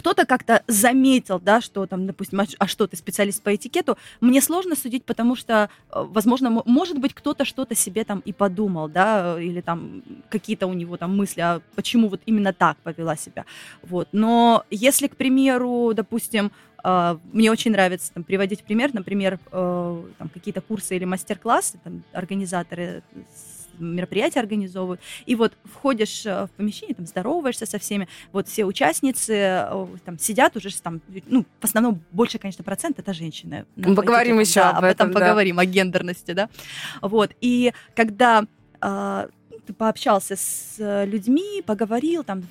кто-то 0.00 0.24
как-то 0.24 0.62
заметил, 0.66 1.38
да, 1.38 1.60
что 1.60 1.86
там, 1.86 2.06
допустим, 2.06 2.40
а, 2.40 2.46
а 2.58 2.66
что 2.66 2.86
ты 2.86 2.96
специалист 2.96 3.42
по 3.42 3.54
этикету, 3.54 3.98
мне 4.22 4.40
сложно 4.40 4.74
судить, 4.74 5.04
потому 5.04 5.36
что, 5.36 5.68
э, 5.92 6.06
возможно, 6.08 6.62
может 6.64 6.98
быть, 6.98 7.12
кто-то 7.12 7.44
что-то 7.44 7.74
себе 7.74 8.04
там 8.04 8.20
и 8.20 8.32
подумал, 8.32 8.88
да, 8.88 9.36
или 9.38 9.60
там 9.60 10.02
какие-то 10.30 10.66
у 10.68 10.72
него 10.72 10.96
там 10.96 11.14
мысли, 11.14 11.42
а 11.42 11.60
почему 11.74 12.08
вот 12.08 12.22
именно 12.24 12.54
так 12.54 12.78
повела 12.78 13.14
себя, 13.14 13.44
вот. 13.82 14.08
Но 14.12 14.64
если, 14.70 15.06
к 15.06 15.16
примеру, 15.16 15.92
допустим, 15.94 16.50
Uh, 16.82 17.20
мне 17.34 17.50
очень 17.50 17.72
нравится 17.72 18.10
там, 18.14 18.24
приводить 18.24 18.62
пример, 18.62 18.94
например, 18.94 19.38
uh, 19.50 20.12
там, 20.16 20.30
какие-то 20.30 20.62
курсы 20.62 20.96
или 20.96 21.04
мастер-классы, 21.04 21.78
там, 21.84 22.02
организаторы 22.14 23.02
мероприятия 23.80 24.40
организовывают. 24.40 25.00
И 25.26 25.34
вот 25.34 25.52
входишь 25.64 26.24
э, 26.26 26.46
в 26.46 26.50
помещение, 26.56 26.94
там 26.94 27.06
здороваешься 27.06 27.66
со 27.66 27.78
всеми, 27.78 28.08
вот 28.32 28.48
все 28.48 28.64
участницы 28.64 29.34
э, 29.34 29.86
там 30.04 30.18
сидят 30.18 30.56
уже 30.56 30.70
там, 30.80 31.00
ну, 31.26 31.44
в 31.60 31.64
основном 31.64 32.02
больше, 32.12 32.38
конечно, 32.38 32.64
процент 32.64 32.98
это 32.98 33.12
женщины. 33.12 33.66
Мы 33.76 33.94
поговорим 33.94 34.38
еще 34.38 34.60
да, 34.60 34.70
об 34.70 34.84
этом, 34.84 35.10
да. 35.10 35.20
поговорим, 35.20 35.58
о 35.58 35.64
гендерности, 35.64 36.32
да. 36.32 36.48
Вот, 37.02 37.32
и 37.40 37.72
когда 37.94 38.44
а, 38.80 39.28
пообщался 39.72 40.36
с 40.36 40.76
э, 40.78 41.06
людьми, 41.06 41.62
поговорил, 41.64 42.24
там, 42.24 42.42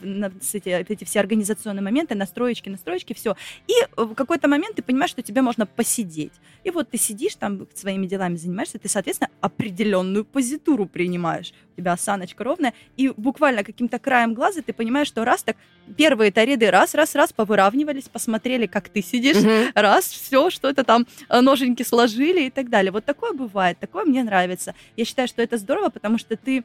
с 0.42 0.56
эти, 0.56 0.70
эти 0.70 1.04
все 1.04 1.20
организационные 1.20 1.84
моменты, 1.84 2.16
настроечки, 2.16 2.70
настроечки, 2.70 3.14
все. 3.14 3.36
И 3.68 3.74
в 3.96 4.14
какой-то 4.16 4.48
момент 4.48 4.76
ты 4.76 4.82
понимаешь, 4.82 5.12
что 5.12 5.22
тебе 5.22 5.42
можно 5.42 5.66
посидеть. 5.66 6.34
И 6.64 6.72
вот 6.72 6.90
ты 6.90 6.98
сидишь 6.98 7.36
там, 7.36 7.68
своими 7.74 8.06
делами 8.06 8.36
занимаешься, 8.36 8.80
ты, 8.80 8.90
соответственно, 8.90 9.30
определенную 9.42 10.26
позитуру 10.26 10.86
принимаешь. 10.86 11.54
У 11.76 11.82
тебя 11.82 11.94
осаночка 11.94 12.44
ровная, 12.44 12.74
и 12.98 13.14
буквально 13.16 13.64
каким-то 13.64 14.00
краем 14.00 14.34
глаза 14.34 14.62
ты 14.62 14.74
понимаешь, 14.74 15.08
что 15.08 15.24
раз 15.24 15.44
так, 15.44 15.56
первые-то 15.98 16.44
ряды 16.44 16.70
раз, 16.70 16.94
раз, 16.94 17.16
раз 17.16 17.34
повыравнивались, 17.34 18.10
посмотрели, 18.10 18.66
как 18.68 18.90
ты 18.90 19.02
сидишь, 19.02 19.38
mm-hmm. 19.38 19.72
раз, 19.76 20.06
все, 20.06 20.50
что-то 20.50 20.84
там, 20.84 21.08
э, 21.30 21.42
ноженьки 21.42 21.84
сложили 21.84 22.48
и 22.48 22.50
так 22.50 22.70
далее. 22.70 22.92
Вот 22.92 23.06
такое 23.06 23.34
бывает, 23.34 23.80
такое 23.80 24.06
мне 24.06 24.24
нравится. 24.24 24.76
Я 24.98 25.06
считаю, 25.06 25.28
что 25.28 25.42
это 25.42 25.58
здорово, 25.58 25.90
потому 25.90 26.18
что 26.18 26.36
ты 26.36 26.64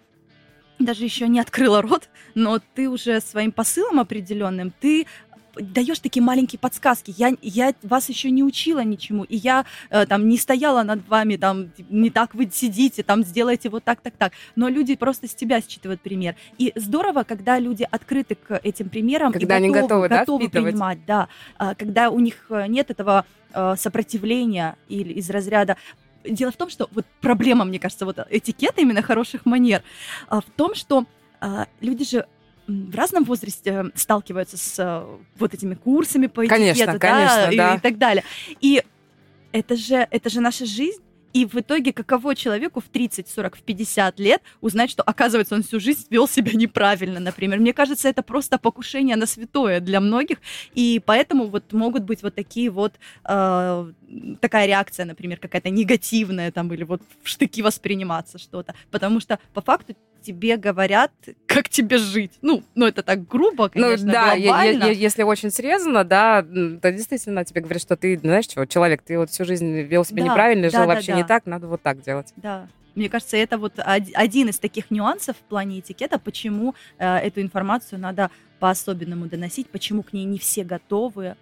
даже 0.78 1.04
еще 1.04 1.28
не 1.28 1.40
открыла 1.40 1.82
рот, 1.82 2.08
но 2.34 2.60
ты 2.74 2.88
уже 2.88 3.20
своим 3.20 3.52
посылом 3.52 4.00
определенным, 4.00 4.72
ты 4.80 5.06
даешь 5.56 5.98
такие 5.98 6.22
маленькие 6.22 6.58
подсказки. 6.58 7.14
Я, 7.16 7.34
я 7.42 7.74
вас 7.82 8.08
еще 8.08 8.30
не 8.30 8.42
учила 8.42 8.82
ничему, 8.82 9.24
и 9.24 9.36
я 9.36 9.64
э, 9.90 10.06
там 10.06 10.28
не 10.28 10.36
стояла 10.36 10.82
над 10.82 11.06
вами, 11.08 11.36
там, 11.36 11.70
не 11.88 12.10
так 12.10 12.34
вы 12.34 12.50
сидите, 12.52 13.02
там, 13.02 13.24
сделайте 13.24 13.68
вот 13.68 13.84
так, 13.84 14.00
так, 14.00 14.14
так. 14.16 14.32
Но 14.56 14.68
люди 14.68 14.96
просто 14.96 15.28
с 15.28 15.34
тебя 15.34 15.60
считывают 15.60 16.00
пример. 16.00 16.36
И 16.58 16.72
здорово, 16.74 17.24
когда 17.24 17.58
люди 17.58 17.86
открыты 17.88 18.34
к 18.34 18.58
этим 18.62 18.88
примерам 18.88 19.32
когда 19.32 19.58
и 19.58 19.68
готовы, 19.68 19.76
они 19.76 19.82
готовы, 19.82 20.08
готовы 20.08 20.48
да, 20.48 20.60
принимать, 20.60 20.98
да. 21.06 21.28
А, 21.56 21.74
когда 21.74 22.10
у 22.10 22.18
них 22.18 22.46
э, 22.50 22.66
нет 22.66 22.90
этого 22.90 23.24
э, 23.52 23.74
сопротивления 23.78 24.76
или 24.88 25.12
из 25.12 25.30
разряда 25.30 25.76
Дело 26.24 26.52
в 26.52 26.56
том, 26.56 26.70
что 26.70 26.88
вот 26.92 27.06
проблема, 27.20 27.64
мне 27.64 27.78
кажется, 27.78 28.04
вот 28.04 28.18
этикета 28.30 28.80
именно 28.80 29.02
хороших 29.02 29.46
манер 29.46 29.82
а, 30.28 30.40
в 30.40 30.46
том, 30.56 30.74
что 30.74 31.04
а, 31.40 31.66
люди 31.80 32.04
же 32.04 32.26
в 32.66 32.94
разном 32.94 33.24
возрасте 33.24 33.70
э, 33.70 33.84
сталкиваются 33.94 34.56
с 34.56 34.78
э, 34.78 35.04
вот 35.36 35.52
этими 35.52 35.74
курсами 35.74 36.28
по 36.28 36.46
этикету, 36.46 36.58
конечно, 36.58 36.92
да, 36.94 36.98
конечно, 36.98 37.56
да. 37.56 37.74
И, 37.74 37.76
и 37.76 37.80
так 37.80 37.98
далее. 37.98 38.24
И 38.60 38.82
это 39.52 39.76
же, 39.76 40.08
это 40.10 40.30
же 40.30 40.40
наша 40.40 40.64
жизнь. 40.64 41.02
И 41.34 41.46
в 41.46 41.56
итоге, 41.56 41.92
каково 41.92 42.36
человеку 42.36 42.80
в 42.80 42.84
30, 42.84 43.28
40, 43.28 43.56
в 43.56 43.62
50 43.62 44.20
лет 44.20 44.40
узнать, 44.60 44.90
что, 44.90 45.02
оказывается, 45.02 45.56
он 45.56 45.64
всю 45.64 45.80
жизнь 45.80 46.06
вел 46.08 46.28
себя 46.28 46.52
неправильно, 46.54 47.18
например. 47.18 47.58
Мне 47.58 47.72
кажется, 47.72 48.08
это 48.08 48.22
просто 48.22 48.56
покушение 48.56 49.16
на 49.16 49.26
святое 49.26 49.80
для 49.80 50.00
многих. 50.00 50.38
И 50.74 51.02
поэтому 51.04 51.46
вот 51.46 51.72
могут 51.72 52.04
быть 52.04 52.22
вот 52.22 52.36
такие 52.36 52.70
вот, 52.70 52.94
э, 53.28 53.92
такая 54.40 54.66
реакция, 54.66 55.06
например, 55.06 55.38
какая-то 55.38 55.70
негативная 55.70 56.52
там, 56.52 56.72
или 56.72 56.84
вот 56.84 57.02
в 57.24 57.28
штыки 57.28 57.62
восприниматься 57.62 58.38
что-то. 58.38 58.76
Потому 58.92 59.18
что 59.18 59.40
по 59.52 59.60
факту 59.60 59.96
тебе 60.24 60.56
говорят, 60.56 61.12
как 61.46 61.68
тебе 61.68 61.98
жить. 61.98 62.32
Ну, 62.42 62.62
ну 62.74 62.86
это 62.86 63.02
так 63.02 63.26
грубо, 63.28 63.68
конечно, 63.68 64.06
Ну 64.06 64.12
да, 64.12 64.36
глобально. 64.36 64.84
если 64.84 65.22
очень 65.22 65.50
срезано, 65.50 66.04
да, 66.04 66.42
то 66.42 66.92
действительно 66.92 67.44
тебе 67.44 67.60
говорят, 67.60 67.82
что 67.82 67.96
ты, 67.96 68.18
знаешь, 68.18 68.46
что, 68.46 68.66
человек, 68.66 69.02
ты 69.02 69.18
вот 69.18 69.30
всю 69.30 69.44
жизнь 69.44 69.80
вел 69.82 70.04
себя 70.04 70.24
да, 70.24 70.30
неправильно, 70.30 70.70
да, 70.70 70.70
жил 70.70 70.86
да, 70.88 70.94
вообще 70.94 71.12
да. 71.12 71.18
не 71.18 71.24
так, 71.24 71.46
надо 71.46 71.68
вот 71.68 71.82
так 71.82 72.00
делать. 72.02 72.32
Да. 72.36 72.68
Мне 72.94 73.08
кажется, 73.08 73.36
это 73.36 73.58
вот 73.58 73.74
один 73.76 74.48
из 74.48 74.58
таких 74.58 74.90
нюансов 74.90 75.36
в 75.36 75.40
плане 75.40 75.80
этикета, 75.80 76.18
почему 76.18 76.74
э, 76.98 77.16
эту 77.16 77.40
информацию 77.40 77.98
надо 77.98 78.30
по-особенному 78.60 79.26
доносить, 79.26 79.68
почему 79.68 80.02
к 80.04 80.12
ней 80.12 80.24
не 80.24 80.38
все 80.38 80.62
готовы, 80.62 81.36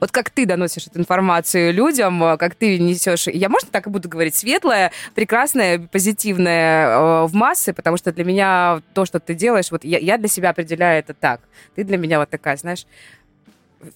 вот 0.00 0.10
как 0.10 0.30
ты 0.30 0.46
доносишь 0.46 0.86
эту 0.86 0.98
информацию 0.98 1.72
людям, 1.72 2.22
э, 2.22 2.36
как 2.36 2.54
ты 2.54 2.78
несешь, 2.78 3.26
я, 3.26 3.48
можно 3.48 3.68
так 3.70 3.86
и 3.86 3.90
буду 3.90 4.08
говорить, 4.08 4.34
светлое, 4.34 4.92
прекрасное, 5.14 5.78
позитивное 5.78 6.88
э, 6.88 7.26
в 7.26 7.34
массы, 7.34 7.72
потому 7.72 7.96
что 7.96 8.12
для 8.12 8.24
меня 8.24 8.82
то, 8.94 9.04
что 9.04 9.20
ты 9.20 9.34
делаешь, 9.34 9.70
вот 9.70 9.84
я, 9.84 9.98
я 9.98 10.18
для 10.18 10.28
себя 10.28 10.50
определяю 10.50 10.98
это 10.98 11.14
так. 11.14 11.40
Ты 11.74 11.84
для 11.84 11.96
меня 11.96 12.18
вот 12.18 12.30
такая, 12.30 12.56
знаешь, 12.56 12.86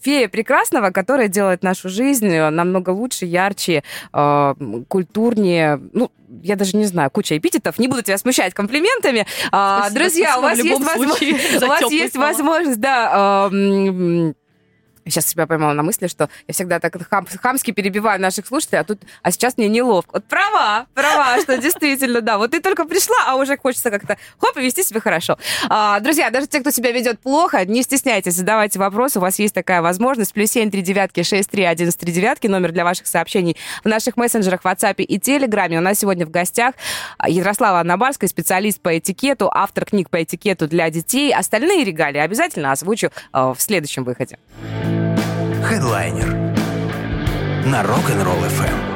фея 0.00 0.28
прекрасного, 0.28 0.90
которая 0.90 1.28
делает 1.28 1.62
нашу 1.62 1.88
жизнь 1.88 2.28
э, 2.28 2.50
намного 2.50 2.90
лучше, 2.90 3.24
ярче, 3.24 3.82
э, 4.12 4.54
культурнее. 4.88 5.80
Ну, 5.92 6.10
я 6.42 6.56
даже 6.56 6.76
не 6.76 6.84
знаю, 6.84 7.10
куча 7.10 7.38
эпитетов. 7.38 7.78
Не 7.78 7.88
буду 7.88 8.02
тебя 8.02 8.18
смущать 8.18 8.54
комплиментами. 8.54 9.26
А, 9.50 9.80
спасибо, 9.80 10.00
друзья, 10.00 10.34
спасибо 10.38 10.74
у 10.76 10.78
вас 10.78 11.20
есть, 11.20 11.24
возможность, 11.24 11.62
у 11.62 11.66
вас 11.66 11.90
есть 11.90 12.16
возможность, 12.16 12.80
да. 12.80 13.48
Э, 13.50 14.32
Сейчас 15.08 15.26
себя 15.26 15.46
поймала 15.46 15.72
на 15.72 15.82
мысли, 15.82 16.06
что 16.06 16.28
я 16.46 16.54
всегда 16.54 16.80
так 16.80 16.96
хам, 17.10 17.26
хамски 17.40 17.70
перебиваю 17.70 18.20
наших 18.20 18.46
слушателей, 18.46 18.80
а 18.80 18.84
тут, 18.84 19.00
а 19.22 19.30
сейчас 19.30 19.56
мне 19.56 19.68
неловко. 19.68 20.10
Вот 20.14 20.24
права, 20.24 20.86
права, 20.94 21.40
что 21.40 21.56
действительно, 21.58 22.20
да. 22.20 22.38
Вот 22.38 22.50
ты 22.50 22.60
только 22.60 22.84
пришла, 22.84 23.16
а 23.26 23.36
уже 23.36 23.56
хочется 23.56 23.90
как-то 23.90 24.16
хоп 24.38 24.56
и 24.56 24.60
вести 24.60 24.82
себя 24.82 25.00
хорошо. 25.00 25.38
А, 25.68 26.00
друзья, 26.00 26.30
даже 26.30 26.46
те, 26.46 26.60
кто 26.60 26.70
себя 26.70 26.92
ведет 26.92 27.20
плохо, 27.20 27.64
не 27.64 27.82
стесняйтесь, 27.82 28.34
задавайте 28.34 28.78
вопросы, 28.78 29.18
у 29.18 29.22
вас 29.22 29.38
есть 29.38 29.54
такая 29.54 29.82
возможность. 29.82 30.32
Плюс 30.34 30.50
семь 30.50 30.70
три 30.70 30.82
девятки 30.82 31.22
шесть 31.22 31.50
три 31.50 31.64
один 31.64 31.90
три 31.92 32.12
девятки, 32.12 32.46
номер 32.46 32.72
для 32.72 32.84
ваших 32.84 33.06
сообщений 33.06 33.56
в 33.82 33.88
наших 33.88 34.16
мессенджерах, 34.16 34.60
WhatsApp 34.62 35.02
и 35.02 35.18
Телеграме. 35.18 35.78
У 35.78 35.80
нас 35.80 35.98
сегодня 35.98 36.26
в 36.26 36.30
гостях 36.30 36.74
Ярослава 37.26 37.80
Аннабарская, 37.80 38.28
специалист 38.28 38.80
по 38.80 38.98
этикету, 38.98 39.50
автор 39.52 39.84
книг 39.86 40.10
по 40.10 40.22
этикету 40.22 40.68
для 40.68 40.90
детей. 40.90 41.32
Остальные 41.32 41.84
регалии 41.84 42.18
обязательно 42.18 42.72
озвучу 42.72 43.10
в 43.32 43.56
следующем 43.58 44.04
выходе. 44.04 44.38
Хедлайнер 45.68 46.28
на 47.66 47.82
Rock'n'Roll 47.82 48.48
FM. 48.48 48.87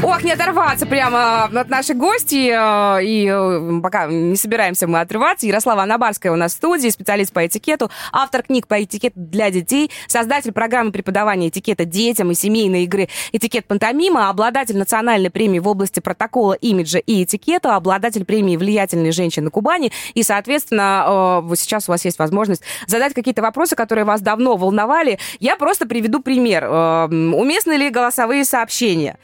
Ох, 0.00 0.22
не 0.22 0.30
оторваться 0.30 0.86
прямо 0.86 1.44
от 1.44 1.68
наших 1.68 1.96
гостей. 1.96 2.52
Э, 2.52 3.02
и 3.02 3.26
э, 3.26 3.80
пока 3.82 4.06
не 4.06 4.36
собираемся 4.36 4.86
мы 4.86 5.00
отрываться. 5.00 5.46
Ярослава 5.46 5.82
Анабарская 5.82 6.30
у 6.30 6.36
нас 6.36 6.52
в 6.52 6.56
студии, 6.56 6.88
специалист 6.88 7.32
по 7.32 7.44
этикету, 7.44 7.90
автор 8.12 8.44
книг 8.44 8.68
по 8.68 8.82
этикету 8.82 9.14
для 9.16 9.50
детей, 9.50 9.90
создатель 10.06 10.52
программы 10.52 10.92
преподавания 10.92 11.48
этикета 11.48 11.84
детям 11.84 12.30
и 12.30 12.34
семейной 12.34 12.84
игры 12.84 13.08
«Этикет 13.32 13.66
пантомима», 13.66 14.28
обладатель 14.28 14.78
национальной 14.78 15.30
премии 15.30 15.58
в 15.58 15.66
области 15.66 15.98
протокола, 15.98 16.52
имиджа 16.52 16.98
и 17.00 17.24
этикета, 17.24 17.74
обладатель 17.74 18.24
премии 18.24 18.56
«Влиятельные 18.56 19.10
женщины 19.10 19.50
Кубани». 19.50 19.90
И, 20.14 20.22
соответственно, 20.22 21.42
э, 21.50 21.56
сейчас 21.56 21.88
у 21.88 21.92
вас 21.92 22.04
есть 22.04 22.20
возможность 22.20 22.62
задать 22.86 23.14
какие-то 23.14 23.42
вопросы, 23.42 23.74
которые 23.74 24.04
вас 24.04 24.20
давно 24.20 24.56
волновали. 24.56 25.18
Я 25.40 25.56
просто 25.56 25.86
приведу 25.86 26.20
пример. 26.20 26.68
Уместны 26.68 27.72
ли 27.72 27.90
голосовые 27.90 28.44
сообщения? 28.44 29.18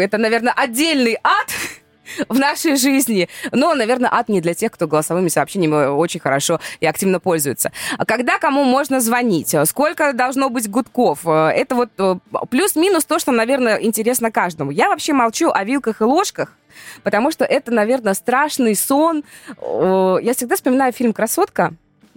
Это, 0.00 0.18
наверное, 0.18 0.52
отдельный 0.52 1.18
ад 1.22 1.50
в 2.28 2.38
нашей 2.38 2.76
жизни. 2.76 3.28
Но, 3.52 3.74
наверное, 3.74 4.10
ад 4.12 4.28
не 4.28 4.40
для 4.40 4.54
тех, 4.54 4.72
кто 4.72 4.86
голосовыми 4.86 5.28
сообщениями 5.28 5.86
очень 5.86 6.20
хорошо 6.20 6.60
и 6.80 6.86
активно 6.86 7.20
пользуется. 7.20 7.72
Когда 8.06 8.38
кому 8.38 8.64
можно 8.64 9.00
звонить? 9.00 9.54
Сколько 9.64 10.12
должно 10.12 10.50
быть 10.50 10.68
гудков? 10.68 11.26
Это 11.26 11.74
вот 11.74 11.90
э, 11.98 12.16
плюс-минус 12.50 13.04
то, 13.04 13.18
что, 13.18 13.32
наверное, 13.32 13.76
интересно 13.76 14.30
каждому. 14.30 14.70
Я 14.70 14.88
вообще 14.88 15.12
молчу 15.12 15.50
о 15.50 15.64
вилках 15.64 16.00
и 16.00 16.04
ложках, 16.04 16.52
потому 17.02 17.30
что 17.30 17.44
это, 17.44 17.70
наверное, 17.72 18.14
страшный 18.14 18.74
сон. 18.74 19.24
Я 19.60 20.34
всегда 20.34 20.56
вспоминаю 20.56 20.92
фильм 20.92 21.12
«Красотка», 21.12 21.74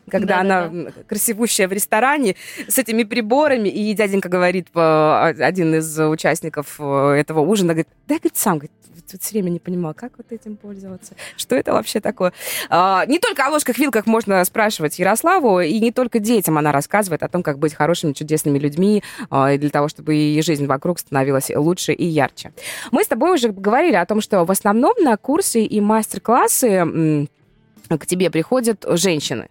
когда 0.10 0.36
да, 0.36 0.42
она 0.42 0.68
да. 0.68 0.92
красивущая 1.08 1.68
в 1.68 1.74
ресторане 1.74 2.36
с 2.68 2.78
этими 2.78 3.04
приборами, 3.04 3.70
и 3.70 3.94
дяденька 3.94 4.30
говорит, 4.30 4.68
один 4.74 5.76
из 5.76 6.00
участников 6.00 6.76
э, 6.80 7.12
этого 7.20 7.42
ужина, 7.42 7.74
говорит, 7.74 7.88
да, 8.08 8.16
говорит, 8.16 8.38
сам, 8.38 8.58
говорит, 8.60 8.72
все 9.20 9.32
время 9.32 9.50
не 9.50 9.60
понимала, 9.60 9.94
как 9.94 10.14
вот 10.18 10.32
этим 10.32 10.58
пользоваться, 10.58 11.16
что 11.38 11.56
это 11.56 11.74
вообще 11.74 12.00
такое. 12.00 12.34
А, 12.70 13.06
не 13.06 13.20
только 13.20 13.46
о 13.46 13.50
ложках, 13.50 13.78
вилках 13.78 14.06
можно 14.06 14.44
спрашивать 14.44 15.00
Ярославу, 15.00 15.62
и 15.62 15.80
не 15.80 15.92
только 15.92 16.20
детям 16.20 16.58
она 16.58 16.72
рассказывает 16.72 17.24
о 17.24 17.30
том, 17.30 17.44
как 17.44 17.60
быть 17.60 17.74
хорошими, 17.74 18.14
чудесными 18.14 18.60
людьми, 18.60 19.04
а, 19.30 19.58
для 19.58 19.70
того, 19.70 19.88
чтобы 19.88 20.16
и 20.16 20.42
жизнь 20.42 20.66
вокруг 20.66 21.00
становилась 21.00 21.50
лучше 21.56 21.94
и 21.94 22.06
ярче. 22.06 22.52
Мы 22.92 23.04
с 23.04 23.08
тобой 23.08 23.34
уже 23.34 23.50
говорили 23.50 23.96
о 23.96 24.06
том, 24.06 24.22
что 24.22 24.44
в 24.44 24.52
основном 24.52 24.94
на 25.00 25.16
курсы 25.18 25.64
и 25.64 25.80
мастер-классы 25.80 27.28
к 27.90 28.06
тебе 28.06 28.30
приходят 28.30 28.86
женщины. 28.88 29.48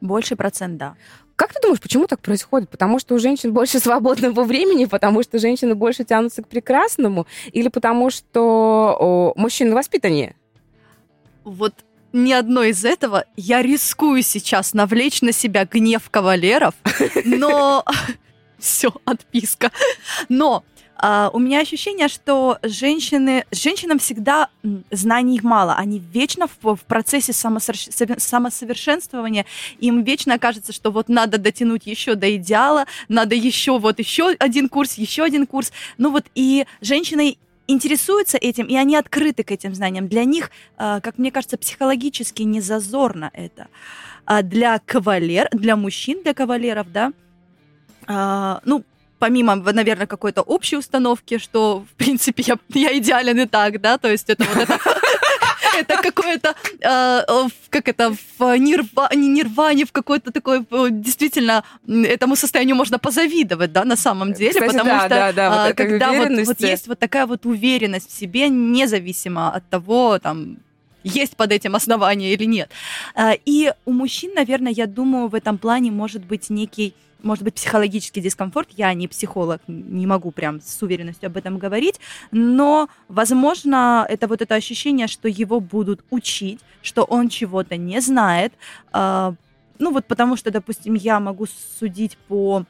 Больше 0.00 0.36
процент, 0.36 0.76
да. 0.76 0.94
Как 1.36 1.52
ты 1.52 1.60
думаешь, 1.60 1.80
почему 1.80 2.06
так 2.06 2.20
происходит? 2.20 2.70
Потому 2.70 2.98
что 2.98 3.14
у 3.14 3.18
женщин 3.18 3.52
больше 3.52 3.78
свободного 3.80 4.44
времени, 4.44 4.86
потому 4.86 5.22
что 5.22 5.38
женщины 5.38 5.74
больше 5.74 6.04
тянутся 6.04 6.42
к 6.42 6.48
прекрасному, 6.48 7.26
или 7.52 7.68
потому 7.68 8.10
что 8.10 8.96
о, 8.98 9.32
мужчины 9.36 9.74
воспитаннее? 9.74 10.36
Вот 11.44 11.74
ни 12.12 12.32
одно 12.32 12.62
из 12.64 12.84
этого. 12.84 13.24
Я 13.36 13.62
рискую 13.62 14.22
сейчас 14.22 14.72
навлечь 14.72 15.20
на 15.22 15.32
себя 15.32 15.64
гнев 15.64 16.08
кавалеров, 16.10 16.74
но... 17.24 17.84
Все, 18.58 18.90
отписка. 19.04 19.70
Но 20.30 20.64
Uh, 20.98 21.28
у 21.34 21.38
меня 21.38 21.60
ощущение, 21.60 22.08
что 22.08 22.58
женщины, 22.62 23.44
женщинам 23.50 23.98
всегда 23.98 24.48
знаний 24.90 25.40
мало, 25.42 25.74
они 25.74 25.98
вечно 25.98 26.46
в, 26.46 26.74
в 26.74 26.84
процессе 26.84 27.34
самосовершенствования, 27.34 29.44
им 29.78 30.04
вечно 30.04 30.38
кажется, 30.38 30.72
что 30.72 30.90
вот 30.90 31.10
надо 31.10 31.36
дотянуть 31.36 31.86
еще 31.86 32.14
до 32.14 32.34
идеала, 32.36 32.86
надо 33.08 33.34
еще 33.34 33.78
вот 33.78 33.98
еще 33.98 34.34
один 34.38 34.70
курс, 34.70 34.94
еще 34.94 35.24
один 35.24 35.46
курс. 35.46 35.70
Ну 35.98 36.10
вот 36.10 36.24
и 36.34 36.64
женщины 36.80 37.36
интересуются 37.66 38.38
этим, 38.38 38.64
и 38.64 38.76
они 38.76 38.96
открыты 38.96 39.44
к 39.44 39.50
этим 39.50 39.74
знаниям. 39.74 40.08
Для 40.08 40.24
них, 40.24 40.50
uh, 40.78 41.02
как 41.02 41.18
мне 41.18 41.30
кажется, 41.30 41.58
психологически 41.58 42.42
не 42.42 42.62
зазорно 42.62 43.30
это. 43.34 43.68
А 44.24 44.40
для 44.40 44.78
кавалер, 44.78 45.50
для 45.52 45.76
мужчин, 45.76 46.22
для 46.22 46.32
кавалеров, 46.32 46.90
да, 46.90 47.12
Uh, 48.08 48.60
ну, 48.64 48.84
помимо, 49.18 49.56
наверное, 49.56 50.06
какой-то 50.06 50.42
общей 50.42 50.76
установки, 50.76 51.38
что, 51.38 51.84
в 51.90 51.94
принципе, 51.94 52.42
я, 52.46 52.58
я 52.74 52.98
идеален 52.98 53.40
и 53.40 53.46
так, 53.46 53.80
да, 53.80 53.98
то 53.98 54.10
есть 54.10 54.30
это 54.30 54.44
вот 54.44 54.56
это 54.56 54.78
это 55.78 55.96
какое-то, 56.02 56.54
э, 56.80 57.48
как 57.70 57.88
это, 57.88 58.14
в 58.38 58.56
нирва, 58.58 59.08
не 59.14 59.28
нирване, 59.28 59.84
в 59.84 59.92
какой-то 59.92 60.30
такой, 60.32 60.66
действительно, 60.90 61.64
этому 61.86 62.36
состоянию 62.36 62.76
можно 62.76 62.98
позавидовать, 62.98 63.72
да, 63.72 63.84
на 63.84 63.96
самом 63.96 64.32
деле, 64.32 64.52
Кстати, 64.52 64.66
потому 64.66 64.90
да, 64.90 65.00
что 65.00 65.08
да, 65.08 65.32
да, 65.32 65.66
вот 65.66 65.76
когда 65.76 66.12
вот, 66.12 66.46
вот 66.46 66.60
есть 66.60 66.88
вот 66.88 66.98
такая 66.98 67.26
вот 67.26 67.46
уверенность 67.46 68.10
в 68.10 68.18
себе, 68.18 68.48
независимо 68.48 69.54
от 69.54 69.68
того, 69.68 70.18
там, 70.18 70.58
есть 71.04 71.36
под 71.36 71.52
этим 71.52 71.76
основание 71.76 72.32
или 72.32 72.44
нет. 72.44 72.70
А, 73.14 73.32
и 73.44 73.72
у 73.84 73.92
мужчин, 73.92 74.32
наверное, 74.34 74.72
я 74.72 74.86
думаю, 74.86 75.28
в 75.28 75.34
этом 75.34 75.56
плане 75.56 75.90
может 75.90 76.24
быть 76.24 76.50
некий 76.50 76.94
может 77.26 77.44
быть, 77.44 77.54
психологический 77.54 78.20
дискомфорт. 78.20 78.68
Я 78.76 78.94
не 78.94 79.08
психолог, 79.08 79.60
не 79.66 80.06
могу 80.06 80.30
прям 80.30 80.60
с 80.60 80.82
уверенностью 80.82 81.26
об 81.26 81.36
этом 81.36 81.58
говорить, 81.58 82.00
но, 82.30 82.88
возможно, 83.08 84.06
это 84.08 84.28
вот 84.28 84.40
это 84.42 84.54
ощущение, 84.54 85.08
что 85.08 85.28
его 85.28 85.60
будут 85.60 86.04
учить, 86.10 86.60
что 86.82 87.04
он 87.04 87.28
чего-то 87.28 87.76
не 87.76 88.00
знает. 88.00 88.52
А, 88.92 89.34
ну 89.78 89.92
вот 89.92 90.06
потому 90.06 90.36
что, 90.36 90.50
допустим, 90.50 90.94
я 90.94 91.20
могу 91.20 91.46
судить 91.78 92.16
по 92.28 92.64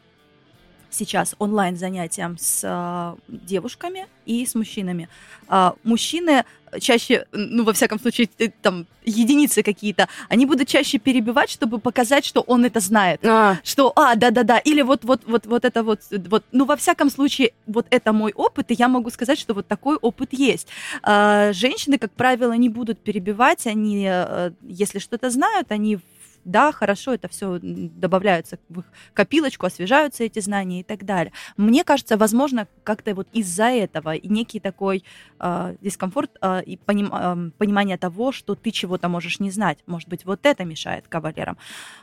сейчас 0.91 1.35
онлайн 1.39 1.77
занятиям 1.77 2.37
с 2.39 2.63
э, 2.65 3.17
девушками 3.29 4.07
и 4.25 4.45
с 4.45 4.55
мужчинами. 4.55 5.09
Э, 5.49 5.73
мужчины 5.85 6.45
чаще, 6.81 7.27
ну, 7.33 7.65
во 7.65 7.73
всяком 7.73 7.99
случае, 7.99 8.29
э, 8.39 8.49
там, 8.63 8.87
единицы 9.05 9.63
какие-то, 9.63 10.09
они 10.29 10.47
будут 10.47 10.69
чаще 10.69 10.99
перебивать, 10.99 11.51
чтобы 11.51 11.79
показать, 11.79 12.25
что 12.25 12.41
он 12.41 12.65
это 12.65 12.81
знает. 12.81 13.25
А. 13.25 13.59
Что, 13.63 13.93
а, 13.97 14.15
да-да-да, 14.15 14.59
или 14.59 14.83
вот, 14.83 15.05
вот, 15.05 15.23
вот, 15.27 15.47
вот 15.47 15.65
это 15.65 15.83
вот, 15.83 16.01
вот, 16.11 16.45
ну, 16.53 16.65
во 16.65 16.77
всяком 16.77 17.11
случае, 17.11 17.53
вот 17.67 17.87
это 17.91 18.13
мой 18.13 18.33
опыт, 18.33 18.71
и 18.71 18.75
я 18.75 18.89
могу 18.89 19.11
сказать, 19.11 19.39
что 19.39 19.55
вот 19.55 19.67
такой 19.67 19.97
опыт 19.97 20.33
есть. 20.33 20.69
Э, 21.03 21.53
женщины, 21.53 21.99
как 21.99 22.13
правило, 22.13 22.53
не 22.53 22.69
будут 22.69 22.99
перебивать, 22.99 23.67
они, 23.67 24.07
э, 24.09 24.51
если 24.63 24.99
что-то 24.99 25.31
знают, 25.31 25.71
они 25.71 25.99
да, 26.47 26.73
хорошо, 26.73 27.13
это 27.13 27.29
все 27.29 27.59
добавляются 27.61 28.59
в 28.69 28.81
их 28.81 28.85
копилочку, 29.13 29.67
освежаются 29.67 30.25
эти 30.25 30.39
знания 30.39 30.81
и 30.81 30.83
так 30.85 31.05
далее. 31.05 31.33
Мне 31.57 31.83
кажется, 31.85 32.17
возможно, 32.17 32.69
как-то 32.85 33.15
вот 33.15 33.29
из-за 33.33 33.65
этого 33.65 34.15
некий 34.23 34.61
такой 34.61 35.05
э, 35.41 35.77
дискомфорт 35.81 36.31
э, 36.41 36.63
и 36.63 36.77
поним, 36.77 37.11
э, 37.13 37.51
понимание 37.59 37.99
того, 37.99 38.31
что 38.33 38.55
ты 38.55 38.71
чего-то 38.71 39.09
можешь 39.09 39.41
не 39.41 39.51
знать. 39.51 39.79
Может 39.87 40.09
быть, 40.09 40.25
вот 40.25 40.47
это 40.47 40.65
мешает 40.65 41.09
кавалерам. 41.09 41.59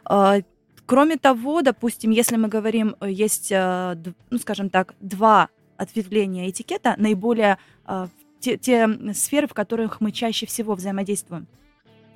Э, 0.10 0.42
кроме 0.86 1.18
того, 1.18 1.62
допустим, 1.62 2.12
если 2.12 2.36
мы 2.36 2.50
говорим, 2.50 2.96
есть, 3.02 3.50
э, 3.52 3.96
ну, 4.30 4.38
скажем 4.40 4.70
так, 4.70 4.94
два 5.00 5.50
ответвления 5.78 6.50
этикета, 6.50 6.96
наиболее 6.98 7.58
э, 7.88 8.08
те, 8.42 8.58
те 8.58 8.90
сферы, 9.14 9.48
в 9.48 9.54
которых 9.54 10.02
мы 10.02 10.12
чаще 10.12 10.46
всего 10.46 10.76
взаимодействуем. 10.76 11.48